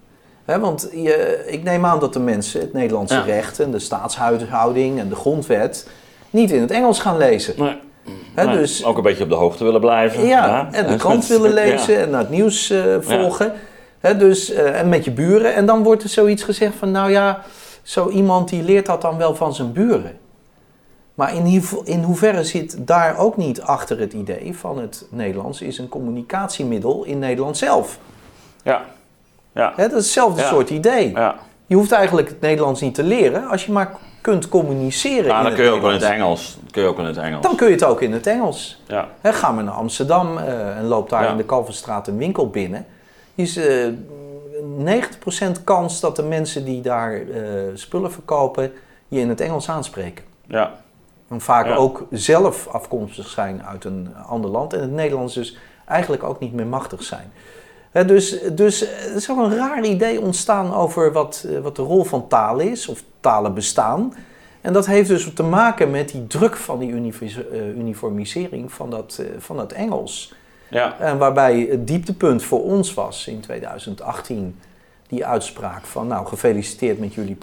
Want 0.44 0.88
je, 0.92 1.44
ik 1.46 1.62
neem 1.62 1.84
aan 1.86 2.00
dat 2.00 2.12
de 2.12 2.20
mensen 2.20 2.60
het 2.60 2.72
Nederlandse 2.72 3.22
recht 3.22 3.60
en 3.60 3.70
de 3.70 3.78
staatshuishouding 3.78 4.98
en 4.98 5.08
de 5.08 5.14
grondwet 5.14 5.88
niet 6.30 6.50
in 6.50 6.60
het 6.60 6.70
Engels 6.70 7.00
gaan 7.00 7.16
lezen. 7.16 7.54
Nee. 7.56 7.78
Nee, 8.34 8.46
dus 8.46 8.84
Ook 8.84 8.96
een 8.96 9.02
beetje 9.02 9.22
op 9.24 9.28
de 9.28 9.34
hoogte 9.34 9.64
willen 9.64 9.80
blijven. 9.80 10.26
ja, 10.26 10.68
en 10.72 10.86
de 10.86 10.96
krant 10.96 11.26
willen 11.26 11.52
lezen 11.52 11.98
en 11.98 12.10
naar 12.10 12.20
het 12.20 12.30
nieuws 12.30 12.70
eh, 12.70 12.84
volgen. 13.00 13.52
Hè, 14.00 14.16
dus, 14.16 14.50
eh, 14.50 14.80
en 14.80 14.88
met 14.88 15.04
je 15.04 15.10
buren. 15.10 15.54
En 15.54 15.66
dan 15.66 15.82
wordt 15.82 16.02
er 16.02 16.08
zoiets 16.08 16.42
gezegd 16.42 16.74
van, 16.74 16.90
nou 16.90 17.10
ja, 17.10 17.42
zo 17.82 18.08
iemand 18.08 18.48
die 18.48 18.62
leert 18.62 18.86
dat 18.86 19.02
dan 19.02 19.16
wel 19.16 19.34
van 19.34 19.54
zijn 19.54 19.72
buren. 19.72 20.18
Maar 21.14 21.34
in, 21.34 21.62
in 21.84 22.02
hoeverre 22.02 22.44
zit 22.44 22.86
daar 22.86 23.18
ook 23.18 23.36
niet 23.36 23.60
achter 23.62 23.98
het 23.98 24.12
idee 24.12 24.56
van 24.56 24.78
het 24.78 25.06
Nederlands 25.10 25.60
is 25.60 25.78
een 25.78 25.88
communicatiemiddel 25.88 27.04
in 27.04 27.18
Nederland 27.18 27.56
zelf. 27.56 27.98
Ja. 28.62 28.82
Ja. 29.54 29.72
Dat 29.76 29.90
is 29.90 29.96
hetzelfde 29.96 30.40
Ja. 30.40 30.48
soort 30.48 30.70
idee. 30.70 31.10
Ja. 31.10 31.36
Je 31.66 31.74
hoeft 31.74 31.92
eigenlijk 31.92 32.28
het 32.28 32.40
Nederlands 32.40 32.80
niet 32.80 32.94
te 32.94 33.02
leren 33.02 33.48
als 33.48 33.64
je 33.66 33.72
maar 33.72 33.96
kunt 34.24 34.48
communiceren 34.48 35.24
Ja, 35.24 35.36
in 35.36 35.42
dan 35.42 35.44
het 35.44 35.54
kun 35.54 35.64
je 35.64 35.70
ook 35.70 35.82
in 35.82 35.90
het. 35.90 36.02
Engels. 36.02 36.58
Dan 36.62 36.70
kun 36.70 36.82
je 36.82 36.88
ook 36.88 36.98
in 36.98 37.04
het 37.04 37.16
Engels. 37.16 37.42
Dan 37.42 37.56
kun 37.56 37.66
je 37.66 37.72
het 37.72 37.84
ook 37.84 38.00
in 38.00 38.12
het 38.12 38.26
Engels. 38.26 38.82
Ja. 38.86 39.08
Hè, 39.20 39.32
ga 39.32 39.52
maar 39.52 39.64
naar 39.64 39.74
Amsterdam 39.74 40.38
eh, 40.38 40.76
en 40.76 40.84
loop 40.84 41.08
daar 41.10 41.22
Ja. 41.24 41.30
in 41.30 41.36
de 41.36 41.44
Kalverstraat 41.44 42.08
een 42.08 42.16
winkel 42.16 42.50
binnen. 42.50 42.86
is 43.34 43.56
eh 43.56 43.86
90% 44.78 45.64
kans 45.64 46.00
dat 46.00 46.16
de 46.16 46.22
mensen 46.22 46.64
die 46.64 46.80
daar 46.82 47.12
eh, 47.14 47.40
spullen 47.74 48.12
verkopen 48.12 48.72
je 49.08 49.20
in 49.20 49.28
het 49.28 49.40
Engels 49.40 49.68
aanspreken. 49.68 50.24
Ja. 50.46 50.72
En 51.28 51.40
vaak 51.40 51.66
Ja. 51.66 51.74
ook 51.74 52.06
zelf 52.10 52.68
afkomstig 52.68 53.28
zijn 53.28 53.62
uit 53.62 53.84
een 53.84 54.14
ander 54.28 54.50
land 54.50 54.72
en 54.72 54.80
het 54.80 54.90
Nederlands 54.92 55.34
dus 55.34 55.56
eigenlijk 55.86 56.22
ook 56.22 56.40
niet 56.40 56.52
meer 56.52 56.66
machtig 56.66 57.02
zijn. 57.02 57.32
Dus, 58.02 58.40
dus 58.52 58.80
er 58.82 59.14
is 59.14 59.30
ook 59.30 59.38
een 59.38 59.56
raar 59.56 59.84
idee 59.84 60.20
ontstaan 60.20 60.74
over 60.74 61.12
wat, 61.12 61.46
eh, 61.48 61.58
wat 61.58 61.76
de 61.76 61.82
rol 61.82 62.04
van 62.04 62.28
taal 62.28 62.58
is, 62.58 62.88
of 62.88 63.02
talen 63.20 63.54
bestaan. 63.54 64.14
En 64.60 64.72
dat 64.72 64.86
heeft 64.86 65.08
dus 65.08 65.32
te 65.34 65.42
maken 65.42 65.90
met 65.90 66.08
die 66.08 66.26
druk 66.26 66.56
van 66.56 66.78
die 66.78 66.90
eh, 66.90 67.68
uniformisering 67.68 68.72
van 68.72 68.90
dat, 68.90 69.18
eh, 69.20 69.26
van 69.38 69.56
dat 69.56 69.72
Engels. 69.72 70.34
Ja. 70.68 70.98
En 70.98 71.18
waarbij 71.18 71.66
het 71.70 71.86
dieptepunt 71.86 72.42
voor 72.42 72.62
ons 72.62 72.94
was 72.94 73.26
in 73.26 73.40
2018 73.40 74.58
die 75.06 75.26
uitspraak 75.26 75.84
van 75.84 76.06
nou 76.06 76.26
gefeliciteerd 76.26 76.98
met 76.98 77.14
jullie 77.14 77.38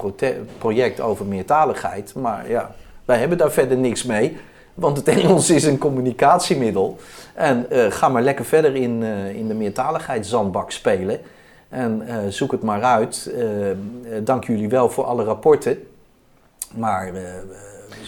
project 0.57 1.01
over 1.01 1.25
meertaligheid. 1.25 2.15
Maar 2.15 2.49
ja, 2.49 2.75
wij 3.05 3.17
hebben 3.17 3.37
daar 3.37 3.51
verder 3.51 3.77
niks 3.77 4.03
mee. 4.03 4.37
Want 4.73 4.97
het 4.97 5.07
Engels 5.07 5.49
is 5.49 5.63
een 5.63 5.77
communicatiemiddel. 5.77 6.97
En 7.33 7.69
eh, 7.69 7.91
ga 7.91 8.09
maar 8.09 8.21
lekker 8.21 8.45
verder 8.45 8.75
in, 8.75 9.03
eh, 9.03 9.35
in 9.35 9.47
de 9.47 9.53
meertaligheidszandbak 9.53 10.71
spelen. 10.71 11.19
En 11.69 12.01
eh, 12.07 12.17
zoek 12.29 12.51
het 12.51 12.63
maar 12.63 12.83
uit. 12.83 13.33
Dank 14.23 14.43
jullie 14.43 14.69
wel 14.69 14.89
voor 14.89 15.03
alle 15.03 15.23
rapporten. 15.23 15.77
Maar 16.75 17.11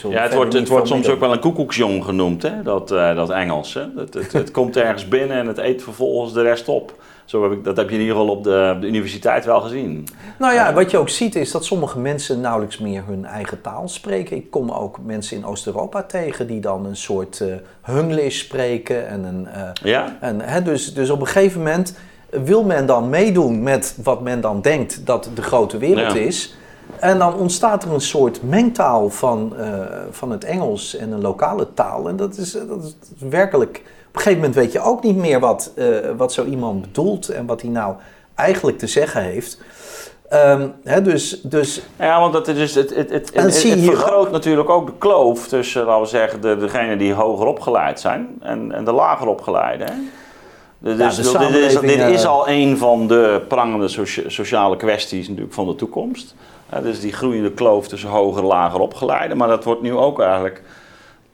Ja, 0.09 0.22
het 0.22 0.34
wordt, 0.34 0.53
het 0.53 0.68
wordt 0.68 0.88
soms 0.88 1.09
ook 1.09 1.20
wel 1.20 1.32
een 1.32 1.39
koekoeksjong 1.39 2.03
genoemd, 2.03 2.41
hè? 2.41 2.61
Dat, 2.61 2.88
dat 2.88 3.30
Engels. 3.30 3.74
Hè? 3.74 3.86
Het, 3.95 4.14
het, 4.14 4.34
het 4.34 4.51
komt 4.51 4.78
ergens 4.78 5.07
binnen 5.07 5.38
en 5.38 5.47
het 5.47 5.57
eet 5.57 5.84
vervolgens 5.84 6.34
de 6.34 6.41
rest 6.41 6.68
op. 6.68 6.93
Zo 7.34 7.43
heb 7.43 7.51
ik, 7.51 7.63
dat 7.63 7.77
heb 7.77 7.89
je 7.89 7.95
in 7.95 8.01
ieder 8.01 8.15
geval 8.15 8.31
op 8.31 8.43
de, 8.43 8.71
op 8.75 8.81
de 8.81 8.88
universiteit 8.88 9.45
wel 9.45 9.61
gezien. 9.61 10.07
Nou 10.39 10.53
ja, 10.53 10.73
wat 10.73 10.91
je 10.91 10.97
ook 10.97 11.09
ziet 11.09 11.36
is 11.36 11.51
dat 11.51 11.65
sommige 11.65 11.99
mensen 11.99 12.41
nauwelijks 12.41 12.77
meer 12.77 13.03
hun 13.07 13.25
eigen 13.25 13.61
taal 13.61 13.88
spreken. 13.88 14.36
Ik 14.36 14.51
kom 14.51 14.71
ook 14.71 14.97
mensen 15.05 15.38
in 15.38 15.45
Oost-Europa 15.45 16.03
tegen 16.03 16.47
die 16.47 16.59
dan 16.59 16.86
een 16.86 16.95
soort 16.95 17.41
eh 17.41 17.53
Hunglish 17.81 18.39
spreken. 18.39 19.07
En 19.07 19.23
een, 19.23 19.47
eh, 19.47 19.69
Ja? 19.84 20.17
en, 20.21 20.41
hè, 20.41 20.61
dus, 20.61 20.93
dus 20.93 21.09
op 21.09 21.19
een 21.19 21.27
gegeven 21.27 21.57
moment 21.61 21.95
wil 22.29 22.63
men 22.63 22.86
dan 22.86 23.09
meedoen 23.09 23.63
met 23.63 23.97
wat 24.03 24.21
men 24.21 24.41
dan 24.41 24.61
denkt 24.61 25.05
dat 25.05 25.29
de 25.36 25.41
grote 25.41 25.77
wereld 25.77 26.13
Ja. 26.13 26.19
is. 26.19 26.55
En 26.99 27.17
dan 27.17 27.36
ontstaat 27.36 27.84
er 27.84 27.93
een 27.93 28.01
soort 28.01 28.43
mengtaal 28.43 29.09
van, 29.09 29.53
eh, 29.57 29.79
van 30.11 30.31
het 30.31 30.43
Engels 30.43 30.95
en 30.95 31.11
een 31.11 31.21
lokale 31.21 31.67
taal. 31.73 32.09
En 32.09 32.15
dat 32.15 32.38
is, 32.38 32.51
dat 32.51 32.84
is 32.84 32.95
werkelijk. 33.29 33.81
Op 34.14 34.20
een 34.20 34.26
gegeven 34.26 34.47
moment 34.47 34.55
weet 34.66 34.72
je 34.74 34.89
ook 34.89 35.03
niet 35.03 35.16
meer 35.16 35.39
wat, 35.39 35.72
eh, 35.76 35.88
wat 36.18 36.34
zo 36.34 36.45
iemand 36.45 36.82
bedoelt 36.82 37.30
en 37.30 37.45
wat 37.45 37.61
hij 37.61 37.70
nou 37.70 37.95
eigenlijk 38.36 38.78
te 38.78 38.88
zeggen 38.88 39.22
heeft. 39.22 39.61
Ehm, 40.30 40.68
hè, 40.84 41.01
dus, 41.01 41.41
dus 41.41 41.82
Ja, 41.99 42.20
want 42.20 42.34
dat 42.34 42.47
is 42.47 42.55
dus, 42.55 42.76
het, 42.76 42.95
het, 42.95 43.09
het, 43.09 43.32
het, 43.34 43.57
vergroot 43.57 44.32
natuurlijk 44.32 44.70
ook 44.70 44.86
de 44.86 44.93
kloof 44.97 45.47
tussen, 45.47 45.86
laten 45.86 46.01
we 46.01 46.07
zeggen, 46.07 46.41
de, 46.41 46.57
degenen 46.57 46.97
die 46.97 47.14
hoger 47.14 47.47
opgeleid 47.47 47.99
zijn 47.99 48.36
en, 48.41 48.72
en 48.72 48.86
de 48.86 48.91
lager 48.91 49.28
opgeleiden. 49.28 49.88
Hè? 49.88 49.93
Dus, 50.80 50.97
Ja, 50.97 51.22
dus 51.22 51.32
dit, 51.32 51.55
is, 51.55 51.80
dit 51.80 51.99
is 51.99 52.24
eh, 52.24 52.30
al 52.30 52.47
een 52.49 52.78
van 52.78 53.07
de 53.07 53.41
prangende 53.47 53.88
socia- 53.88 54.30
sociale 54.30 54.78
kwesties 54.78 55.28
natuurlijk 55.28 55.53
van 55.53 55.68
de 55.68 55.76
toekomst. 55.76 56.36
Dus 56.82 56.99
die 56.99 57.14
groeiende 57.14 57.51
kloof 57.51 57.88
tussen 57.88 58.09
hoger 58.09 58.41
en 58.41 58.47
lager 58.47 58.80
opgeleiden. 58.80 59.38
Maar 59.38 59.47
dat 59.47 59.64
wordt 59.64 59.82
nu 59.82 59.93
ook 59.93 60.22
eigenlijk 60.22 60.61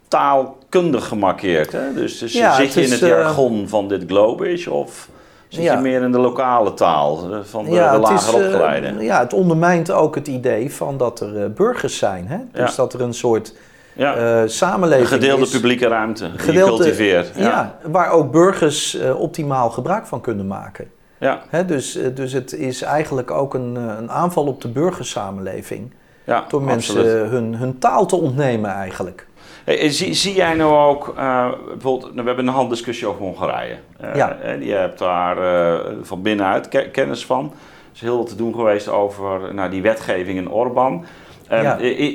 taalkundig 0.10 1.08
gemarkeerd. 1.08 1.72
Hè? 1.72 1.94
Dus, 1.94 2.18
dus 2.18 2.34
Ja, 2.34 2.56
zit 2.56 2.74
je 2.74 2.82
in 2.82 2.92
het 2.92 3.02
eh, 3.02 3.08
jargon 3.08 3.68
van 3.68 3.88
dit 3.88 4.04
globish 4.08 4.68
of 4.68 5.10
zit 5.48 5.64
je 5.64 5.78
meer 5.78 6.02
in 6.02 6.12
de 6.12 6.20
lokale 6.20 6.74
taal 6.74 7.32
eh, 7.32 7.40
van 7.44 7.66
de, 7.66 7.72
lager 7.72 8.40
eh, 8.40 8.46
opgeleiden? 8.46 9.02
ja, 9.02 9.20
het 9.20 9.34
ondermijnt 9.34 9.92
ook 9.92 10.16
het 10.16 10.28
idee 10.28 10.74
van 10.74 10.98
dat 10.98 11.20
er 11.20 11.54
burgers 11.54 11.98
zijn. 11.98 12.28
Hè? 12.28 12.38
Dus 12.52 12.76
dat 12.76 12.94
er 12.94 13.02
een 13.02 13.14
soort 13.14 13.54
ja. 13.94 14.48
samenleving 14.48 15.08
Een 15.10 15.14
gedeelde 15.14 15.44
is. 15.44 15.50
publieke 15.50 15.88
ruimte 15.88 16.32
die 16.32 16.54
cultiveert. 16.54 17.32
Ja. 17.36 17.44
Ja. 17.44 17.78
waar 17.92 18.12
ook 18.12 18.32
burgers 18.32 18.98
optimaal 19.18 19.70
gebruik 19.70 20.06
van 20.06 20.22
kunnen 20.22 20.48
maken. 20.48 20.92
Ja. 21.18 21.42
Hè, 21.50 21.66
dus, 21.66 22.00
dus 22.14 22.34
het 22.34 22.54
is 22.54 22.82
eigenlijk 22.82 23.32
ook 23.32 23.54
een, 23.54 23.76
een 23.76 24.12
aanval 24.12 24.46
op 24.46 24.62
de 24.62 24.68
burgersamenleving. 24.68 25.92
Ja, 26.24 26.46
Door 26.48 26.62
mensen 26.62 26.98
absoluut. 26.98 27.30
hun, 27.30 27.56
hun 27.56 27.80
taal 27.80 28.06
te 28.06 28.16
ontnemen 28.16 28.72
eigenlijk. 28.72 29.28
Hey, 29.70 29.80
en 29.80 29.92
zie, 29.92 30.14
zie 30.14 30.36
jij 30.36 30.54
nou 30.54 30.90
ook, 30.90 31.14
eh, 31.18 31.50
bijvoorbeeld, 31.68 32.02
nou, 32.14 32.22
we 32.22 32.28
hebben 32.28 32.48
een 32.48 32.54
handdiscussie 32.54 33.08
over 33.08 33.22
Hongarije. 33.22 33.76
Eh, 34.00 34.16
Ja. 34.16 34.38
En 34.42 34.66
je 34.66 34.74
hebt 34.74 35.00
daar 35.00 35.38
eh, 35.38 35.86
van 36.02 36.22
binnenuit 36.22 36.68
ke- 36.68 36.90
kennis 36.92 37.26
van. 37.26 37.46
Er 37.46 37.90
is 37.96 38.02
heel 38.02 38.18
wat 38.18 38.28
te 38.30 38.36
doen 38.36 38.54
geweest 38.56 38.88
over 38.88 39.54
nou, 39.54 39.70
die 39.70 39.82
wetgeving 39.82 40.38
in 40.38 40.50
Orbán. 40.52 41.06
Eh, 41.48 41.62
Ja. 41.62 41.80
eh, 41.80 42.00
eh, 42.00 42.08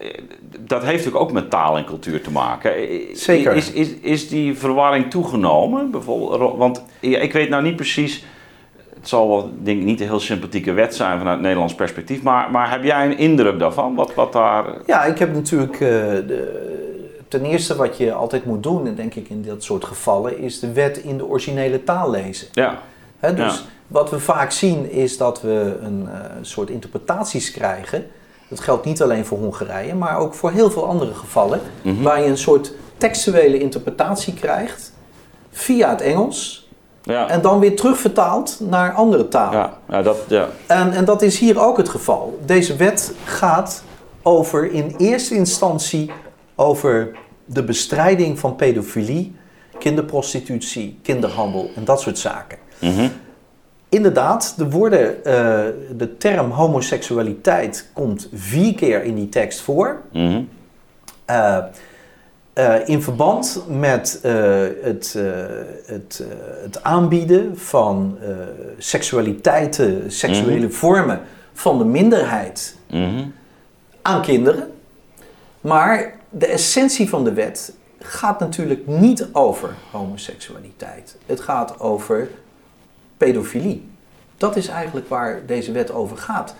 eh, 0.00 0.18
dat 0.60 0.80
heeft 0.82 0.96
natuurlijk 0.96 1.22
ook 1.24 1.32
met 1.32 1.50
taal 1.50 1.76
en 1.76 1.84
cultuur 1.84 2.22
te 2.22 2.30
maken. 2.30 2.74
Eh, 2.76 3.14
Zeker. 3.14 3.52
Is, 3.54 3.72
is, 3.72 3.94
is 3.94 4.28
die 4.28 4.58
verwarring 4.58 5.10
toegenomen? 5.10 5.90
Bijvoorbeeld, 5.90 6.56
want 6.56 6.84
ik 7.00 7.32
weet 7.32 7.48
nou 7.48 7.62
niet 7.62 7.76
precies... 7.76 8.24
Het 9.06 9.14
zal 9.14 9.28
wel, 9.28 9.50
denk 9.62 9.78
ik, 9.78 9.84
niet 9.84 10.00
een 10.00 10.06
heel 10.06 10.20
sympathieke 10.20 10.72
wet 10.72 10.94
zijn 10.94 11.18
vanuit 11.18 11.34
het 11.34 11.42
Nederlands 11.42 11.74
perspectief. 11.74 12.22
Maar, 12.22 12.50
maar 12.50 12.70
heb 12.70 12.82
jij 12.84 13.04
een 13.04 13.18
indruk 13.18 13.58
daarvan? 13.58 13.94
Wat, 13.94 14.14
wat 14.14 14.32
daar... 14.32 14.64
Ja, 14.86 15.04
ik 15.04 15.18
heb 15.18 15.34
natuurlijk. 15.34 15.72
eh, 15.72 15.78
de, 15.80 16.74
ten 17.28 17.44
eerste 17.44 17.76
wat 17.76 17.96
je 17.96 18.12
altijd 18.12 18.44
moet 18.44 18.62
doen, 18.62 18.94
denk 18.94 19.14
ik, 19.14 19.28
in 19.28 19.42
dat 19.42 19.62
soort 19.64 19.84
gevallen, 19.84 20.38
is 20.38 20.60
de 20.60 20.72
wet 20.72 20.96
in 20.98 21.16
de 21.18 21.26
originele 21.26 21.84
taal 21.84 22.10
lezen. 22.10 22.48
Ja, 22.52 22.78
Hè, 23.18 23.34
dus 23.34 23.54
Ja. 23.54 23.60
wat 23.86 24.10
we 24.10 24.18
vaak 24.20 24.50
zien 24.50 24.90
is 24.90 25.16
dat 25.16 25.40
we 25.42 25.76
een 25.82 26.08
eh, 26.12 26.20
soort 26.40 26.70
interpretaties 26.70 27.50
krijgen. 27.50 28.06
Dat 28.48 28.60
geldt 28.60 28.84
niet 28.84 29.02
alleen 29.02 29.24
voor 29.24 29.38
Hongarije, 29.38 29.94
maar 29.94 30.18
ook 30.18 30.34
voor 30.34 30.50
heel 30.50 30.70
veel 30.70 30.86
andere 30.86 31.14
gevallen. 31.14 31.60
Mhm. 31.82 32.02
Waar 32.02 32.20
je 32.20 32.26
een 32.28 32.38
soort 32.38 32.72
textuele 32.96 33.58
interpretatie 33.58 34.34
krijgt 34.34 34.92
via 35.50 35.90
het 35.90 36.00
Engels. 36.00 36.65
Ja, 37.06 37.28
En 37.28 37.40
dan 37.40 37.58
weer 37.58 37.76
terugvertaald 37.76 38.60
naar 38.60 38.92
andere 38.92 39.28
talen. 39.28 39.58
ja, 39.58 39.78
ja, 39.88 40.02
dat, 40.02 40.16
ja. 40.28 40.48
En, 40.66 40.92
en 40.92 41.04
dat 41.04 41.22
is 41.22 41.38
hier 41.38 41.60
ook 41.60 41.76
het 41.76 41.88
geval. 41.88 42.38
Deze 42.46 42.76
wet 42.76 43.12
gaat 43.24 43.82
over 44.22 44.72
in 44.72 44.94
eerste 44.98 45.34
instantie 45.34 46.10
over 46.54 47.16
de 47.44 47.62
bestrijding 47.62 48.38
van 48.38 48.56
pedofilie, 48.56 49.34
kinderprostitutie, 49.78 50.98
kinderhandel 51.02 51.70
en 51.76 51.84
dat 51.84 52.00
soort 52.00 52.18
zaken. 52.18 52.58
Mhm. 52.80 53.08
Inderdaad, 53.88 54.54
de, 54.56 54.70
woorden, 54.70 55.24
eh, 55.24 55.32
de 55.96 56.16
term 56.18 56.50
homoseksualiteit 56.50 57.90
komt 57.92 58.28
vier 58.32 58.74
keer 58.74 59.04
in 59.04 59.14
die 59.14 59.28
tekst 59.28 59.60
voor. 59.60 60.00
Eh, 61.24 61.58
eh, 62.56 62.88
in 62.88 63.02
verband 63.02 63.64
met 63.68 64.18
eh, 64.22 64.32
het, 64.82 65.14
eh, 65.16 65.24
het, 65.86 66.24
het 66.62 66.82
aanbieden 66.82 67.58
van 67.58 68.18
seksualiteiten, 68.78 70.12
seksuele 70.12 70.70
vormen 70.70 71.20
van 71.52 71.78
de 71.78 71.84
minderheid 71.84 72.76
Mhm. 72.90 73.24
aan 74.02 74.22
kinderen. 74.22 74.70
Maar 75.60 76.14
de 76.30 76.46
essentie 76.46 77.08
van 77.08 77.24
de 77.24 77.32
wet 77.32 77.72
gaat 77.98 78.40
natuurlijk 78.40 78.86
niet 78.86 79.28
over 79.32 79.74
homoseksualiteit. 79.90 81.16
Het 81.26 81.40
gaat 81.40 81.80
over 81.80 82.28
pedofilie. 83.16 83.88
Dat 84.36 84.56
is 84.56 84.68
eigenlijk 84.68 85.08
waar 85.08 85.46
deze 85.46 85.72
wet 85.72 85.90
over 85.92 86.16
gaat. 86.16 86.54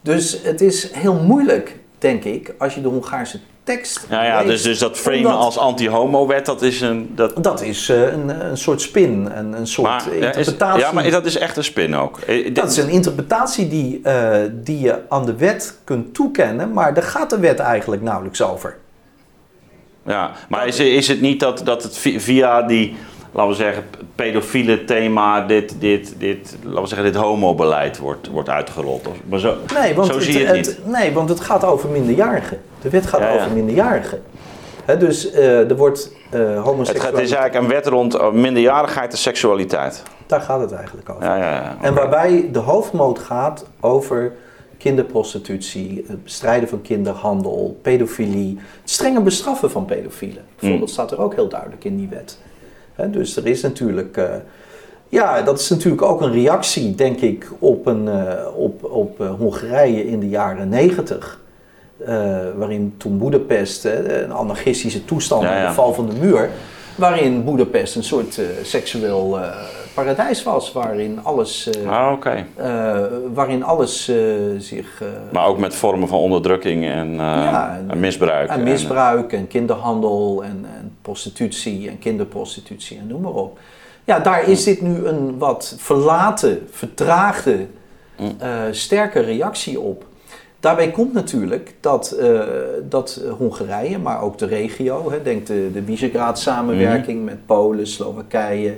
Dus 0.00 0.42
het 0.42 0.60
is 0.60 0.92
heel 0.92 1.14
moeilijk, 1.14 1.76
denk 1.98 2.24
ik, 2.24 2.54
als 2.58 2.74
je 2.74 2.80
de 2.80 2.88
Hongaarse 2.88 3.40
tekst. 3.64 4.06
Ja, 4.10 4.24
ja 4.24 4.38
dus, 4.40 4.48
leest. 4.48 4.64
dus 4.64 4.78
dat 4.78 4.98
framen 4.98 5.18
Omdat- 5.26 5.40
als 5.44 5.58
anti-homo-wet, 5.58 6.46
dat 6.46 6.62
is 6.62 6.80
een... 6.80 7.10
Dat, 7.14 7.44
Dat 7.44 7.62
is 7.62 7.88
eh, 7.88 8.00
een, 8.12 8.46
een 8.50 8.56
soort 8.56 8.80
spin, 8.80 9.30
een, 9.34 9.52
een 9.52 9.66
soort 9.66 9.88
maar, 9.88 10.02
ja, 10.14 10.28
is, 10.30 10.36
interpretatie. 10.36 10.80
ja, 10.80 10.92
maar 10.92 11.10
dat 11.10 11.26
is 11.26 11.36
echt 11.38 11.56
een 11.56 11.64
spin 11.64 11.94
ook. 11.96 12.18
Eh, 12.18 12.54
Dat 12.54 12.70
is 12.70 12.76
een 12.76 12.88
interpretatie 12.88 13.68
die, 13.68 14.00
eh, 14.02 14.38
die 14.52 14.80
je 14.80 14.98
aan 15.08 15.26
de 15.26 15.36
wet 15.36 15.78
kunt 15.84 16.14
toekennen, 16.14 16.72
maar 16.72 16.94
daar 16.94 17.02
gaat 17.04 17.30
de 17.30 17.38
wet 17.38 17.58
eigenlijk 17.58 18.02
nauwelijks 18.02 18.42
over. 18.42 18.76
Ja, 20.06 20.30
maar 20.48 20.66
is, 20.66 20.78
is 20.78 21.08
het 21.08 21.20
niet 21.20 21.40
dat, 21.40 21.60
dat 21.64 21.82
het 21.82 21.98
vi- 21.98 22.20
via 22.20 22.62
die, 22.62 22.96
laten 23.32 23.50
we 23.50 23.56
zeggen, 23.56 23.84
pedofiele 24.14 24.84
thema, 24.84 25.46
dit, 25.46 25.74
dit, 25.78 26.14
dit, 26.18 26.56
laten 26.62 26.82
we 26.82 26.88
zeggen, 26.88 27.12
dit 27.12 27.22
homobeleid 27.22 27.98
wordt, 27.98 28.28
wordt 28.28 28.48
uitgerold? 28.48 29.08
Maar 29.24 29.38
zo, 29.38 29.54
Nee 29.80 29.94
want, 29.94 30.06
zo 30.06 30.14
het, 30.14 30.22
zie 30.22 30.38
je 30.38 30.46
het 30.46 30.56
niet. 30.56 30.78
nee, 30.84 31.12
want 31.12 31.28
het 31.28 31.40
gaat 31.40 31.64
over 31.64 31.88
minderjarigen. 31.88 32.60
De 32.82 32.90
wet 32.90 33.06
gaat 33.06 33.20
Ja, 33.20 33.28
ja. 33.28 33.34
over 33.34 33.50
minderjarigen. 33.50 34.22
Dus 34.98 35.30
eh, 35.30 35.70
er 35.70 35.76
wordt 35.76 36.12
eh 36.30 36.40
Het, 36.40 36.48
gaat, 36.48 36.64
homoseksualiteit... 36.64 37.14
het 37.14 37.24
is 37.24 37.32
eigenlijk 37.32 37.64
een 37.64 37.70
wet 37.70 37.86
rond 37.86 38.14
eh, 38.14 38.30
minderjarigheid 38.30 39.12
en 39.12 39.18
seksualiteit. 39.18 40.02
Daar 40.26 40.40
gaat 40.40 40.60
het 40.60 40.72
eigenlijk 40.72 41.10
over. 41.10 41.24
Ja, 41.24 41.36
ja, 41.36 41.50
ja. 41.50 41.76
En 41.80 41.94
waarbij 41.94 42.48
de 42.52 42.58
hoofdmoot 42.58 43.18
gaat 43.18 43.66
over 43.80 44.32
kinderprostitutie, 44.78 46.04
het 46.08 46.24
bestrijden 46.24 46.68
van 46.68 46.82
kinderhandel, 46.82 47.78
pedofilie, 47.82 48.58
het 48.80 48.90
strenge 48.90 49.20
bestraffen 49.20 49.70
van 49.70 49.84
pedofielen. 49.84 50.44
Bijvoorbeeld 50.58 50.90
staat 50.90 51.10
er 51.10 51.20
ook 51.20 51.34
heel 51.34 51.48
duidelijk 51.48 51.84
in 51.84 51.96
die 51.96 52.08
wet. 52.08 52.38
Dus 53.10 53.36
er 53.36 53.46
is 53.46 53.62
natuurlijk, 53.62 54.16
eh, 54.16 54.34
ja, 55.08 55.42
dat 55.42 55.60
is 55.60 55.68
natuurlijk 55.68 56.02
ook 56.02 56.20
een 56.20 56.32
reactie, 56.32 56.94
denk 56.94 57.20
ik, 57.20 57.48
op, 57.58 57.86
een, 57.86 58.08
eh, 58.08 58.56
op, 58.56 58.84
op 58.84 59.20
eh, 59.20 59.34
Hongarije 59.38 60.06
in 60.06 60.20
de 60.20 60.28
jaren 60.28 60.68
negentig. 60.68 61.38
waarin 62.56 62.94
toen 62.96 63.18
Boedapest, 63.18 63.84
een 63.84 64.32
anarchistische 64.32 65.04
toestand 65.04 65.42
Ja, 65.42 65.66
de 65.66 65.74
val 65.74 65.94
van 65.94 66.08
de 66.08 66.14
muur, 66.20 66.50
waarin 66.94 67.44
Boedapest 67.44 67.96
een 67.96 68.04
soort 68.04 68.40
seksueel 68.62 69.38
paradijs 69.94 70.42
was, 70.42 70.72
waarin 70.72 71.18
alles, 71.22 71.70
eh, 71.70 71.90
Ah, 71.90 72.26
eh, 72.56 72.96
waarin 73.34 73.62
alles 73.64 74.08
eh, 74.08 74.16
zich. 74.58 75.02
Maar 75.32 75.46
ook 75.46 75.58
met 75.58 75.74
vormen 75.74 76.08
van 76.08 76.18
onderdrukking 76.18 76.84
en, 76.84 77.14
Ja, 77.14 77.76
en- 77.78 77.90
en 77.90 78.00
misbruik. 78.00 78.48
en 78.50 78.62
misbruik 78.62 79.32
en 79.32 79.46
kinderhandel 79.46 80.42
en, 80.44 80.64
en 80.78 80.96
prostitutie 81.02 81.88
en 81.88 81.98
kinderprostitutie 81.98 82.98
en 82.98 83.06
noem 83.06 83.20
maar 83.20 83.32
op. 83.32 83.58
Ja, 84.04 84.18
daar 84.18 84.48
is 84.48 84.64
dit 84.64 84.80
nu 84.80 85.06
een 85.06 85.38
wat 85.38 85.74
verlaten, 85.78 86.66
vertraagde, 86.70 87.66
Mm. 88.18 88.36
sterke 88.70 89.20
reactie 89.20 89.80
op. 89.80 90.04
Daarbij 90.60 90.90
komt 90.90 91.12
natuurlijk 91.12 91.74
dat, 91.80 92.16
dat 92.88 93.22
Hongarije, 93.38 93.98
maar 93.98 94.22
ook 94.22 94.38
de 94.38 94.46
regio, 94.46 95.10
hè, 95.10 95.22
denk 95.22 95.46
de, 95.46 95.70
de 95.72 95.82
Visegrad-samenwerking 95.82 97.16
Mhm. 97.16 97.24
met 97.24 97.46
Polen, 97.46 97.86
Slowakije, 97.86 98.76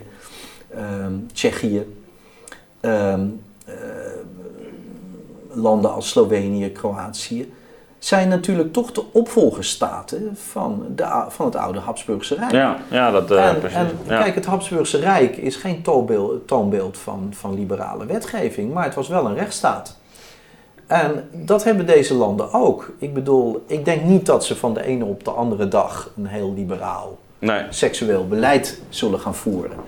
ehm, 0.76 1.12
Tsjechië, 1.32 1.96
ehm, 2.80 3.26
eh, 3.64 3.74
landen 5.52 5.92
als 5.92 6.08
Slovenië, 6.08 6.72
Kroatië, 6.72 7.52
zijn 7.98 8.28
natuurlijk 8.28 8.72
toch 8.72 8.92
de 8.92 9.04
opvolgerstaten 9.12 10.36
van, 10.36 10.84
de, 10.94 11.24
van 11.28 11.46
het 11.46 11.56
oude 11.56 11.78
Habsburgse 11.78 12.34
Rijk. 12.34 12.52
Ja, 12.52 12.76
ja, 12.90 13.10
dat 13.10 13.30
eh, 13.30 13.48
en, 13.48 13.58
precies. 13.58 13.76
en 13.78 13.90
ja. 14.06 14.22
kijk, 14.22 14.34
het 14.34 14.46
Habsburgse 14.46 14.98
Rijk 14.98 15.36
is 15.36 15.56
geen 15.56 15.82
toonbeeld, 15.82 16.48
toonbeeld 16.48 16.98
van, 16.98 17.28
van 17.30 17.54
liberale 17.54 18.06
wetgeving, 18.06 18.72
maar 18.72 18.84
het 18.84 18.94
was 18.94 19.08
wel 19.08 19.26
een 19.26 19.34
rechtsstaat. 19.34 19.96
En 20.86 21.28
dat 21.32 21.64
hebben 21.64 21.86
deze 21.86 22.14
landen 22.14 22.52
ook. 22.52 22.92
Ik 22.98 23.14
bedoel, 23.14 23.64
ik 23.66 23.84
denk 23.84 24.02
niet 24.02 24.26
dat 24.26 24.44
ze 24.44 24.56
van 24.56 24.74
de 24.74 24.84
ene 24.84 25.04
op 25.04 25.24
de 25.24 25.30
andere 25.30 25.68
dag 25.68 26.10
een 26.16 26.26
heel 26.26 26.54
liberaal 26.54 27.18
nee. 27.38 27.62
seksueel 27.68 28.28
beleid 28.28 28.80
zullen 28.88 29.20
gaan 29.20 29.34
voeren. 29.34 29.78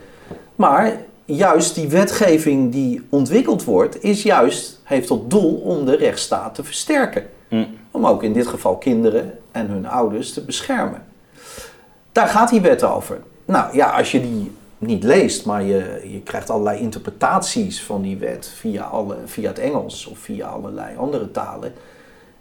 Maar 0.55 0.97
juist 1.25 1.75
die 1.75 1.89
wetgeving 1.89 2.73
die 2.73 3.07
ontwikkeld 3.09 3.65
wordt, 3.65 4.03
is 4.03 4.23
juist, 4.23 4.81
heeft 4.83 5.07
tot 5.07 5.31
doel 5.31 5.55
om 5.55 5.85
de 5.85 5.97
rechtsstaat 5.97 6.55
te 6.55 6.65
versterken. 6.65 7.27
Hm. 7.49 7.65
Om 7.91 8.07
ook 8.07 8.23
in 8.23 8.33
dit 8.33 8.47
geval 8.47 8.77
kinderen 8.77 9.39
en 9.53 9.69
hun 9.69 9.87
ouders 9.87 10.33
te 10.33 10.45
beschermen. 10.45 11.05
Daar 12.13 12.29
gaat 12.29 12.51
die 12.51 12.61
wet 12.61 12.83
over. 12.83 13.21
Nou 13.45 13.77
ja, 13.77 13.91
als 13.91 14.13
je 14.13 14.21
die 14.21 14.53
niet 14.79 15.03
leest, 15.03 15.47
maar 15.47 15.63
je, 15.63 16.01
je 16.13 16.21
krijgt 16.21 16.51
allerlei 16.51 16.81
interpretaties 16.81 17.83
van 17.83 18.03
die 18.03 18.17
wet 18.17 18.53
via, 18.57 18.83
alle, 18.83 19.17
via 19.25 19.49
het 19.49 19.59
Engels 19.59 20.07
of 20.07 20.19
via 20.19 20.47
allerlei 20.47 20.97
andere 20.97 21.31
talen, 21.31 21.73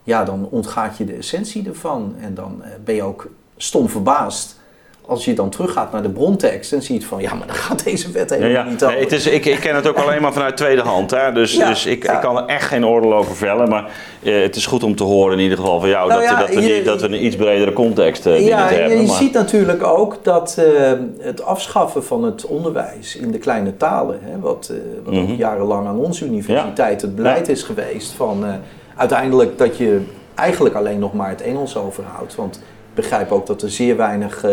ja, 0.03 0.23
dan 0.23 0.47
ontgaat 0.49 0.97
je 0.97 1.05
de 1.05 1.13
essentie 1.13 1.67
ervan. 1.67 2.15
En 2.19 2.33
dan 2.33 2.63
eh, 2.63 2.71
ben 2.83 2.95
je 2.95 3.03
ook 3.03 3.29
stom 3.57 3.89
verbaasd 3.89 4.59
als 5.05 5.25
je 5.25 5.33
dan 5.33 5.49
teruggaat 5.49 5.91
naar 5.91 6.01
de 6.01 6.09
brontekst 6.09 6.73
en 6.73 6.81
ziet 6.81 7.05
van, 7.05 7.21
ja, 7.21 7.33
maar 7.33 7.47
daar 7.47 7.55
gaat 7.55 7.83
deze 7.83 8.11
wet 8.11 8.29
Ja, 8.29 8.35
helemaal 8.35 8.63
ja. 8.63 8.69
niet 8.69 8.83
over. 8.83 8.95
Nee, 8.95 9.03
het 9.03 9.13
is, 9.13 9.27
ik, 9.27 9.45
ik 9.45 9.59
ken 9.59 9.75
het 9.75 9.87
ook 9.87 9.97
alleen 9.97 10.21
maar 10.21 10.33
vanuit 10.33 10.57
tweede 10.57 10.81
hand. 10.81 11.11
Hè? 11.11 11.31
Dus, 11.31 11.55
Ja, 11.55 11.67
dus 11.69 11.85
ik, 11.85 12.03
ja. 12.03 12.13
ik 12.13 12.19
kan 12.21 12.37
er 12.37 12.45
echt 12.45 12.65
geen 12.67 12.85
oordeel 12.85 13.13
over 13.13 13.35
vellen. 13.35 13.69
Maar 13.69 13.91
eh, 14.23 14.41
het 14.41 14.55
is 14.55 14.65
goed 14.65 14.83
om 14.83 14.95
te 14.95 15.03
horen 15.03 15.33
in 15.37 15.43
ieder 15.43 15.57
geval 15.57 15.79
van 15.79 15.89
jou 15.89 16.07
Nou 16.09 16.21
dat, 16.21 16.29
ja, 16.29 16.39
dat, 16.39 16.49
we 16.49 16.59
die- 16.59 16.73
je- 16.75 16.83
dat 16.83 17.01
we 17.01 17.07
een 17.07 17.25
iets 17.25 17.35
bredere 17.35 17.73
context 17.73 18.25
eh, 18.25 18.47
Ja, 18.47 18.69
je, 18.69 18.75
hebben. 18.75 18.99
je 19.01 19.07
maar- 19.07 19.15
ziet 19.15 19.33
natuurlijk 19.33 19.83
ook 19.83 20.17
dat 20.23 20.57
eh, 20.59 20.91
het 21.19 21.43
afschaffen 21.43 22.03
van 22.03 22.23
het 22.23 22.45
onderwijs 22.45 23.15
in 23.15 23.31
de 23.31 23.37
kleine 23.37 23.77
talen, 23.77 24.19
hè, 24.21 24.39
wat, 24.39 24.71
eh, 24.71 24.77
wat 25.03 25.13
Mhm. 25.13 25.31
ook 25.31 25.37
jarenlang 25.37 25.87
aan 25.87 25.97
onze 25.97 26.25
universiteit 26.25 27.01
het 27.01 27.15
beleid 27.15 27.47
is 27.49 27.63
geweest, 27.63 28.11
van 28.11 28.45
eh, 28.45 28.53
uiteindelijk 28.95 29.57
dat 29.57 29.77
je 29.77 30.01
eigenlijk 30.35 30.75
alleen 30.75 30.99
nog 30.99 31.13
maar 31.13 31.29
het 31.29 31.41
Engels 31.41 31.77
overhoudt. 31.77 32.35
Want 32.35 32.55
ik 32.55 32.61
begrijp 32.95 33.31
ook 33.31 33.45
dat 33.47 33.61
er 33.61 33.69
zeer 33.71 33.97
weinig 33.97 34.45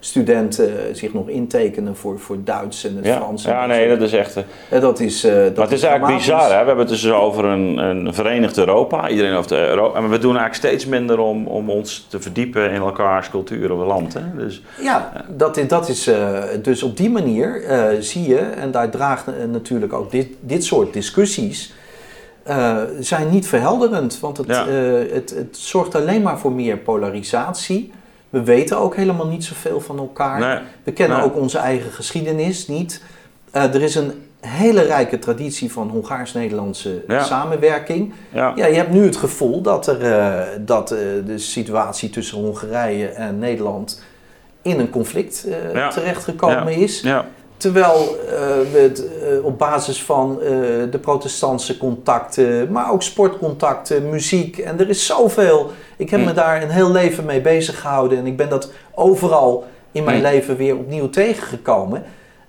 studenten 0.00 0.68
eh, 0.88 0.94
zich 0.94 1.12
nog 1.12 1.28
intekenen 1.28 1.96
voor, 1.96 2.18
voor 2.20 2.36
Duits 2.44 2.84
en 2.84 2.96
het 2.96 3.04
ja, 3.04 3.16
Frans. 3.16 3.44
en 3.44 3.52
ja, 3.52 3.60
dat 3.60 3.68
nee, 3.68 3.88
dat 3.88 4.00
is 4.00 4.12
echt... 4.12 4.36
eh, 4.36 4.80
dat 4.80 5.00
is, 5.00 5.24
eh, 5.24 5.32
dat 5.32 5.56
maar 5.56 5.64
het 5.64 5.74
is 5.74 5.82
eigenlijk 5.82 6.18
bizar, 6.18 6.42
hè? 6.42 6.48
we 6.48 6.54
hebben 6.54 6.78
het 6.78 6.88
dus 6.88 7.10
over 7.10 7.44
een, 7.44 7.76
een 7.76 8.14
verenigd 8.14 8.58
Europa. 8.58 9.08
Iedereen 9.08 9.34
heeft 9.34 9.52
Europa. 9.52 9.98
En 9.98 10.10
we 10.10 10.18
doen 10.18 10.36
eigenlijk 10.36 10.54
steeds 10.54 10.86
minder 10.86 11.18
om, 11.18 11.46
om 11.46 11.70
ons 11.70 12.06
te 12.10 12.20
verdiepen 12.20 12.70
in 12.70 12.80
elkaars 12.80 13.30
cultuur 13.30 13.72
of 13.72 13.86
land. 13.86 14.14
Hè? 14.14 14.20
Dus, 14.36 14.62
Ja, 14.80 15.12
dat 15.28 15.56
is, 15.56 15.66
dat 15.68 15.88
is 15.88 16.10
dus 16.62 16.82
op 16.82 16.96
die 16.96 17.10
manier 17.10 17.62
zie 18.00 18.28
je, 18.28 18.38
en 18.38 18.70
daar 18.70 18.90
draagt 18.90 19.26
natuurlijk 19.52 19.92
ook 19.92 20.10
dit, 20.10 20.28
dit 20.40 20.64
soort 20.64 20.92
discussies, 20.92 21.72
zijn 23.00 23.30
niet 23.30 23.46
verhelderend. 23.46 24.20
Want 24.20 24.36
het, 24.36 24.46
Ja. 24.46 24.66
het, 25.12 25.34
het 25.36 25.56
zorgt 25.56 25.94
alleen 25.94 26.22
maar 26.22 26.38
voor 26.38 26.52
meer 26.52 26.76
polarisatie. 26.76 27.92
We 28.30 28.42
weten 28.42 28.78
ook 28.78 28.96
helemaal 28.96 29.26
niet 29.26 29.44
zoveel 29.44 29.80
van 29.80 29.98
elkaar. 29.98 30.40
nee, 30.40 30.58
We 30.82 30.92
kennen 30.92 31.16
Nee. 31.18 31.26
ook 31.26 31.36
onze 31.36 31.58
eigen 31.58 31.90
geschiedenis 31.92 32.66
niet. 32.68 33.02
Eh, 33.50 33.74
er 33.74 33.82
is 33.82 33.94
een 33.94 34.12
hele 34.40 34.82
rijke 34.82 35.18
traditie 35.18 35.72
van 35.72 35.88
Hongaars-Nederlandse 35.88 37.04
Ja. 37.08 37.22
samenwerking. 37.24 38.12
ja. 38.32 38.52
Ja, 38.56 38.66
je 38.66 38.74
hebt 38.74 38.90
nu 38.90 39.04
het 39.04 39.16
gevoel 39.16 39.60
dat, 39.62 39.86
er, 39.86 40.02
eh, 40.12 40.46
dat 40.60 40.90
eh, 40.90 40.98
de 41.26 41.38
situatie 41.38 42.10
tussen 42.10 42.38
Hongarije 42.38 43.06
en 43.08 43.38
Nederland 43.38 44.02
in 44.62 44.78
een 44.80 44.90
conflict 44.90 45.46
Ja. 45.74 45.88
terechtgekomen 45.88 46.72
is. 46.72 47.00
ja. 47.00 47.26
Terwijl 47.56 48.16
we 48.72 48.78
het 48.78 49.04
op 49.42 49.58
basis 49.58 50.02
van 50.02 50.38
de 50.90 50.98
protestantse 51.00 51.78
contacten, 51.78 52.72
maar 52.72 52.92
ook 52.92 53.02
sportcontacten, 53.02 54.10
muziek 54.10 54.58
en 54.58 54.80
er 54.80 54.88
is 54.88 55.06
zoveel. 55.06 55.70
Ik 55.98 56.10
heb 56.10 56.24
me 56.24 56.32
daar 56.32 56.62
een 56.62 56.70
heel 56.70 56.90
leven 56.90 57.24
mee 57.24 57.40
bezig 57.40 57.80
gehouden 57.80 58.18
en 58.18 58.26
ik 58.26 58.36
ben 58.36 58.48
dat 58.48 58.72
overal 58.94 59.66
in 59.92 60.04
mijn 60.04 60.16
Hm. 60.16 60.22
leven 60.22 60.56
weer 60.56 60.76
opnieuw 60.76 61.10
tegengekomen. 61.10 62.02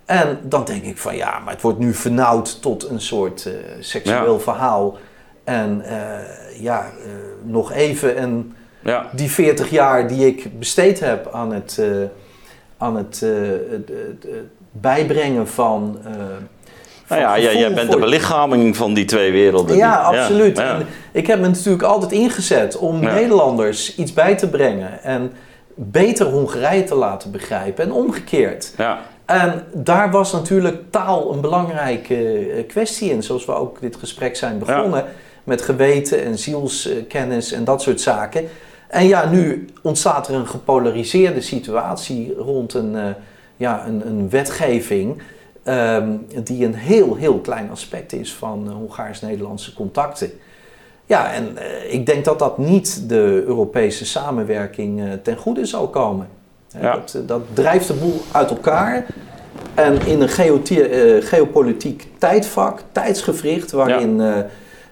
En 0.04 0.38
dan 0.42 0.64
denk 0.64 0.82
ik 0.84 0.98
van 0.98 1.16
ja, 1.16 1.38
maar 1.38 1.52
het 1.52 1.62
wordt 1.62 1.78
nu 1.78 1.94
vernauwd 1.94 2.62
tot 2.62 2.88
een 2.88 3.00
soort 3.00 3.46
eh, 3.46 3.52
seksueel 3.80 4.40
verhaal. 4.40 4.98
En 5.44 5.82
eh, 5.84 6.60
ja, 6.60 6.80
eh, 6.84 7.10
nog 7.42 7.72
even 7.72 8.16
en 8.16 8.54
ja. 8.82 9.06
die 9.12 9.30
40 9.30 9.70
jaar 9.70 10.08
die 10.08 10.26
ik 10.26 10.58
besteed 10.58 11.00
heb 11.00 11.28
aan 11.32 11.52
het, 11.52 11.82
aan 12.78 12.96
het, 12.96 13.20
het- 13.20 13.88
het- 13.88 14.22
het 14.22 14.46
bijbrengen 14.72 15.48
van. 15.48 15.98
Nou 17.10 17.20
ja, 17.22 17.38
jij, 17.38 17.44
gevoel 17.46 17.60
jij 17.60 17.74
bent 17.74 17.90
de 17.90 17.98
belichaming 17.98 18.76
van 18.76 18.94
die 18.94 19.04
twee 19.04 19.32
werelden. 19.32 19.76
Ja, 19.76 20.10
Die- 20.10 20.18
absoluut. 20.20 20.56
Ja, 20.56 20.78
ik 21.12 21.26
heb 21.26 21.40
me 21.40 21.46
natuurlijk 21.46 21.82
altijd 21.82 22.12
ingezet 22.12 22.76
om 22.78 23.02
Ja. 23.02 23.12
Nederlanders 23.14 23.96
iets 23.96 24.12
bij 24.12 24.36
te 24.36 24.48
brengen 24.48 25.02
en 25.02 25.32
beter 25.74 26.26
Hongarije 26.26 26.84
te 26.84 26.94
laten 26.94 27.30
begrijpen 27.30 27.84
en 27.84 27.92
omgekeerd. 27.92 28.72
ja. 28.76 28.98
En 29.26 29.64
daar 29.72 30.10
was 30.10 30.32
natuurlijk 30.32 30.82
taal 30.90 31.32
een 31.32 31.40
belangrijke 31.40 32.14
eh, 32.38 32.66
kwestie 32.68 33.10
in, 33.10 33.22
zoals 33.22 33.44
we 33.44 33.52
ook 33.54 33.80
dit 33.80 33.96
gesprek 33.96 34.36
zijn 34.36 34.58
begonnen. 34.58 35.04
Met 35.44 35.62
geweten 35.62 36.24
en 36.24 36.38
zielskennis 36.38 37.52
en 37.52 37.64
dat 37.64 37.82
soort 37.82 38.00
zaken. 38.00 38.48
En 38.88 39.06
ja, 39.06 39.28
nu 39.30 39.66
ontstaat 39.82 40.28
er 40.28 40.34
een 40.34 40.46
gepolariseerde 40.46 41.40
situatie 41.40 42.34
rond 42.38 42.74
een, 42.74 42.96
eh, 42.96 43.02
ja, 43.56 43.84
een, 43.86 44.02
een 44.06 44.30
wetgeving. 44.30 45.22
Ehm, 45.62 46.16
die 46.44 46.64
een 46.64 46.74
heel, 46.74 47.16
heel 47.16 47.38
klein 47.38 47.70
aspect 47.70 48.12
is 48.12 48.34
van 48.34 48.66
eh, 48.68 48.74
Hongaars-Nederlandse 48.74 49.74
contacten. 49.74 50.30
Ja, 51.06 51.32
en 51.32 51.56
uh, 51.58 51.92
ik 51.94 52.06
denk 52.06 52.24
dat 52.24 52.38
dat 52.38 52.58
niet 52.58 53.08
de 53.08 53.42
Europese 53.46 54.06
samenwerking 54.06 55.00
uh, 55.00 55.12
ten 55.22 55.36
goede 55.36 55.64
zal 55.64 55.88
komen. 55.88 56.28
Ja. 56.80 56.92
Dat, 56.92 57.18
dat, 57.26 57.42
drijft 57.52 57.86
de 57.86 57.94
boel 57.94 58.20
uit 58.32 58.50
elkaar. 58.50 59.06
En 59.74 60.06
in 60.06 60.20
een 60.20 60.60
uh, 60.70 61.22
geopolitiek 61.22 62.08
tijdvak, 62.18 62.82
tijdsgevricht, 62.92 63.70
waarin, 63.70 64.16
ja. 64.20 64.46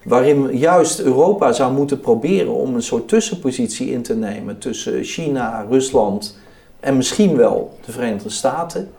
waarin 0.05 0.57
juist 0.57 1.01
Europa 1.01 1.53
zou 1.53 1.73
moeten 1.73 2.01
proberen 2.01 2.55
om 2.55 2.75
een 2.75 2.83
soort 2.83 3.09
tussenpositie 3.09 3.91
in 3.91 4.03
te 4.03 4.17
nemen 4.17 4.59
tussen 4.59 5.05
China, 5.05 5.67
Rusland 5.71 6.39
en 6.81 6.97
misschien 6.97 7.37
wel 7.37 7.79
de 7.85 7.93
Verenigde 7.93 8.31
Staten. 8.31 8.91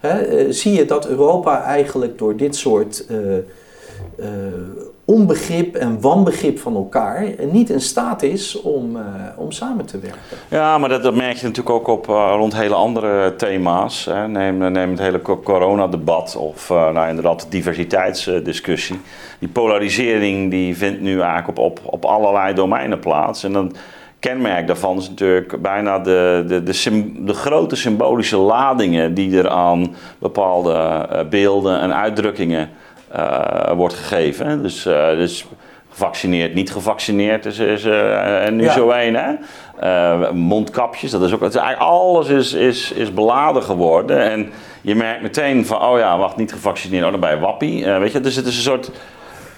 Hè, 0.00 0.52
zie 0.52 0.72
je 0.72 0.84
dat 0.84 1.08
Europa 1.08 1.62
eigenlijk 1.62 2.18
door 2.18 2.36
dit 2.36 2.56
soort 2.56 3.04
uh, 3.10 3.18
onbegrip 5.04 5.74
en 5.74 6.00
wanbegrip 6.00 6.58
van 6.58 6.74
elkaar 6.74 7.24
niet 7.52 7.70
in 7.70 7.80
staat 7.80 8.22
is 8.22 8.60
om, 8.60 8.98
om 9.36 9.52
samen 9.52 9.84
te 9.84 9.98
werken. 9.98 10.20
Ja, 10.48 10.78
maar 10.78 10.88
dat, 10.88 11.02
dat 11.02 11.14
merk 11.14 11.36
je 11.36 11.46
natuurlijk 11.46 11.76
ook 11.76 11.86
op 11.86 12.06
rond 12.06 12.56
hele 12.56 12.74
andere 12.74 13.36
thema's. 13.36 14.04
Hè. 14.04 14.28
Neem, 14.28 14.72
neem 14.72 14.90
het 14.90 14.98
hele 14.98 15.20
coronadebat 15.22 16.36
of 16.36 16.68
nou, 16.68 17.08
inderdaad 17.08 17.40
de 17.40 17.48
diversiteitsdiscussie. 17.48 19.00
Die 19.38 19.48
polarisering 19.48 20.50
die 20.50 20.76
vindt 20.76 21.00
nu 21.00 21.20
eigenlijk 21.20 21.48
op, 21.48 21.58
op, 21.58 21.80
op 21.84 22.04
allerlei 22.04 22.54
domeinen 22.54 22.98
plaats. 22.98 23.44
En 23.44 23.52
dan 23.52 23.72
kenmerk 24.20 24.66
daarvan 24.66 24.98
is 24.98 25.08
natuurlijk 25.08 25.62
bijna 25.62 25.98
de, 25.98 26.44
de, 26.46 26.62
de, 26.62 27.24
de, 27.24 27.34
grote 27.34 27.76
symbolische 27.76 28.36
ladingen 28.36 29.14
die 29.14 29.38
er 29.38 29.48
aan 29.48 29.94
bepaalde 30.18 31.06
beelden 31.30 31.80
en 31.80 31.94
uitdrukkingen 31.94 32.70
uh, 33.16 33.70
wordt 33.72 33.94
gegeven. 33.94 34.62
Dus, 34.62 34.86
uh, 34.86 35.08
dus 35.08 35.46
gevaccineerd, 35.90 36.54
niet 36.54 36.72
gevaccineerd 36.72 37.46
is, 37.46 37.58
is 37.58 37.84
uh, 37.84 38.48
nu 38.48 38.62
ja. 38.62 38.72
zo 38.72 38.90
één. 38.90 39.14
Hè? 39.14 39.32
mondkapjes, 40.32 41.10
dat 41.10 41.22
is 41.22 41.34
ook. 41.34 41.40
Het 41.40 41.54
is 41.54 41.60
eigenlijk 41.60 41.90
alles 41.90 42.28
is, 42.28 42.52
is, 42.52 42.92
is 42.92 43.14
beladen 43.14 43.62
geworden. 43.62 44.30
En 44.30 44.52
je 44.80 44.94
merkt 44.94 45.22
meteen 45.22 45.66
van, 45.66 45.82
oh 45.82 45.98
ja, 45.98 46.18
wacht, 46.18 46.36
niet 46.36 46.52
gevaccineerd, 46.52 47.04
oh 47.04 47.10
dan 47.10 47.20
ben 47.20 47.30
je 47.30 47.38
wappie. 47.38 47.84
weet 47.84 48.12
je, 48.12 48.20
dus 48.20 48.36
het 48.36 48.46
is 48.46 48.56
een 48.56 48.62
soort. 48.62 48.90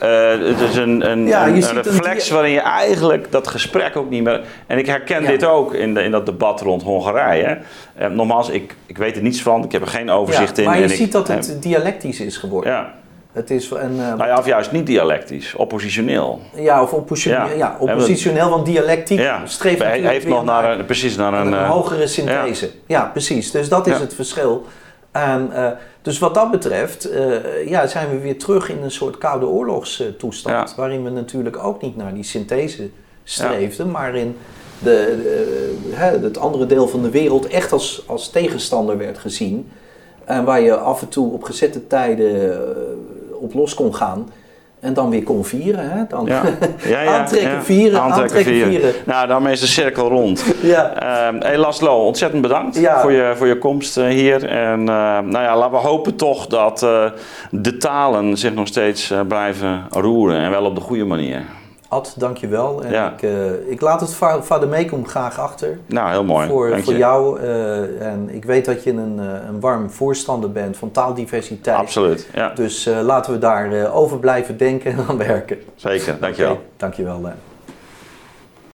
Het 0.09 0.61
is 0.61 0.77
een, 0.77 1.11
een, 1.11 1.27
ja, 1.27 1.47
een, 1.47 1.55
een 1.55 1.83
reflex 1.83 2.31
waarin 2.31 2.53
je 2.53 2.61
eigenlijk 2.61 3.33
dat 3.33 3.49
gesprek 3.49 3.97
ook 3.97 4.11
niet 4.11 4.23
meer. 4.23 4.41
En 4.67 4.79
ik 4.79 4.87
herken 4.87 5.23
ja. 5.23 5.29
dit 5.29 5.45
ook 5.45 5.75
in, 5.75 5.95
de, 5.95 6.03
in 6.03 6.11
dat 6.11 6.27
debat 6.27 6.61
rond 6.61 6.83
Hongarije. 6.83 7.59
nogmaals, 8.11 8.49
ik, 8.49 8.77
ik 8.87 8.99
weet 8.99 9.17
er 9.17 9.23
niets 9.23 9.43
van, 9.43 9.65
ik 9.65 9.73
heb 9.73 9.83
er 9.83 9.89
geen 9.89 10.11
overzicht 10.11 10.59
in. 10.59 10.65
Maar 10.65 10.77
je 10.77 10.83
en 10.83 10.91
ziet 10.91 11.07
ik, 11.07 11.13
dat 11.13 11.29
het 11.29 11.57
dialectisch 11.63 12.21
is 12.21 12.37
geworden. 12.37 12.73
Ja. 12.73 12.93
Het 13.33 13.51
is 13.51 13.71
een, 13.71 13.93
uh, 13.93 13.99
nou 13.99 14.27
ja, 14.27 14.39
of 14.39 14.47
juist 14.47 14.73
niet 14.73 14.87
dialectisch, 14.87 15.55
oppositioneel. 15.55 16.41
Ja, 16.55 16.83
of 16.83 16.93
oppositioneel, 16.93 17.49
ja. 17.49 17.55
ja 17.55 17.77
oppositioneel, 17.79 18.51
want 18.51 18.67
dialectiek 18.67 19.19
ja. 19.19 19.47
streeft 19.47 19.83
Hij 19.83 20.01
heeft 20.01 20.29
nog 20.29 20.45
naar, 20.45 20.79
een, 20.79 20.85
precies 20.85 21.17
naar 21.17 21.33
een... 21.33 21.53
een 21.53 21.67
hogere 21.67 22.07
synthese. 22.07 22.67
Ja. 22.67 22.73
ja. 22.87 23.05
precies. 23.05 23.51
Dus 23.51 23.69
dat 23.69 23.87
is 23.87 23.99
het 23.99 24.15
verschil. 24.15 24.67
Uh, 25.17 25.67
dus 26.03 26.19
wat 26.19 26.35
dat 26.35 26.51
betreft 26.51 27.09
ja, 27.67 27.87
zijn 27.87 28.11
we 28.11 28.19
weer 28.19 28.39
terug 28.39 28.69
in 28.69 28.83
een 28.83 28.91
soort 28.91 29.19
koude 29.19 29.47
oorlogstoestand. 29.47 30.75
Waarin 30.75 31.05
we 31.05 31.11
natuurlijk 31.11 31.65
ook 31.65 31.83
niet 31.83 31.97
naar 31.97 32.15
die 32.15 32.25
synthese 32.25 32.91
streefden, 33.25 33.91
maar 33.91 34.15
in 34.15 34.37
de, 34.79 35.19
de, 35.95 36.19
het 36.23 36.39
andere 36.39 36.67
deel 36.67 36.89
van 36.89 37.03
de 37.03 37.11
wereld 37.11 37.47
echt 37.47 37.73
als, 37.73 38.05
als 38.07 38.31
tegenstander 38.31 38.99
werd 38.99 39.19
gezien. 39.19 39.71
En 40.25 40.45
waar 40.45 40.61
je 40.61 40.77
af 40.77 41.03
en 41.03 41.09
toe 41.09 41.33
op 41.33 41.43
gezette 41.43 41.87
tijden 41.87 42.61
op 43.41 43.55
los 43.55 43.75
kon 43.75 43.95
gaan. 43.95 44.29
En 44.83 44.95
dan 44.95 45.11
weer 45.11 45.23
kon 45.23 45.45
vieren. 45.45 45.91
Hè? 45.91 46.03
Dan 46.09 46.27
ja. 46.27 46.43
Ja, 46.89 47.01
ja, 47.01 47.19
aantrekken, 47.19 47.63
vieren, 47.63 48.01
aantrekken, 48.01 48.45
vieren. 48.45 48.69
vieren. 48.69 48.95
Nou, 49.05 49.27
daarmee 49.27 49.53
is 49.53 49.61
de 49.61 49.67
cirkel 49.67 50.09
rond. 50.09 50.45
ja. 50.63 51.03
Uh, 51.33 51.41
hey 51.41 51.57
Laszlo, 51.57 52.07
ontzettend 52.07 52.43
bedankt 52.43 52.81
voor, 53.01 53.13
je, 53.13 53.33
voor 53.37 53.47
je 53.47 53.59
komst 53.59 53.99
uh, 53.99 54.07
hier. 54.07 54.45
En 54.45 54.81
uh, 54.81 54.87
nou 54.87 55.33
ja, 55.33 55.57
laten 55.57 55.71
we 55.71 55.87
hopen 55.87 56.17
toch 56.17 56.47
dat 56.47 56.83
uh, 56.83 57.11
de 57.51 57.77
talen 57.77 58.37
zich 58.37 58.55
nog 58.55 58.67
steeds 58.67 59.13
blijven 59.29 59.87
roeren. 59.91 60.39
En 60.39 60.51
wel 60.51 60.65
op 60.65 60.75
de 60.75 60.81
goede 60.81 61.05
manier. 61.05 61.43
Ad, 61.93 62.15
dankjewel. 62.17 62.83
En 62.83 62.93
ja. 62.93 63.13
ik, 63.13 63.23
uh, 63.23 63.71
ik 63.71 63.81
laat 63.81 64.01
het 64.01 64.15
Vader 64.41 64.69
Meekom 64.69 65.07
graag 65.07 65.39
achter. 65.39 65.79
Nou, 65.87 66.11
heel 66.11 66.25
mooi. 66.25 66.49
Voor, 66.49 66.83
voor 66.83 66.95
jou. 66.95 67.41
Uh, 67.41 68.07
en 68.07 68.29
ik 68.31 68.45
weet 68.45 68.65
dat 68.65 68.85
je 68.85 68.91
een, 68.91 69.19
uh, 69.19 69.25
een 69.49 69.61
warm 69.61 69.91
voorstander 69.91 70.53
bent 70.53 70.77
van 70.77 70.91
taaldiversiteit. 70.91 71.77
Absoluut, 71.77 72.29
ja. 72.35 72.53
Dus 72.55 72.91
laten 73.03 73.33
we 73.33 73.39
daar 73.39 73.93
over 73.93 74.19
blijven 74.19 74.57
denken 74.57 74.93
en 74.93 74.99
aan 75.09 75.17
werken. 75.17 75.59
Zeker, 75.75 76.17
dankjewel. 76.21 76.53
Okay, 76.53 76.65
dankjewel. 76.77 77.21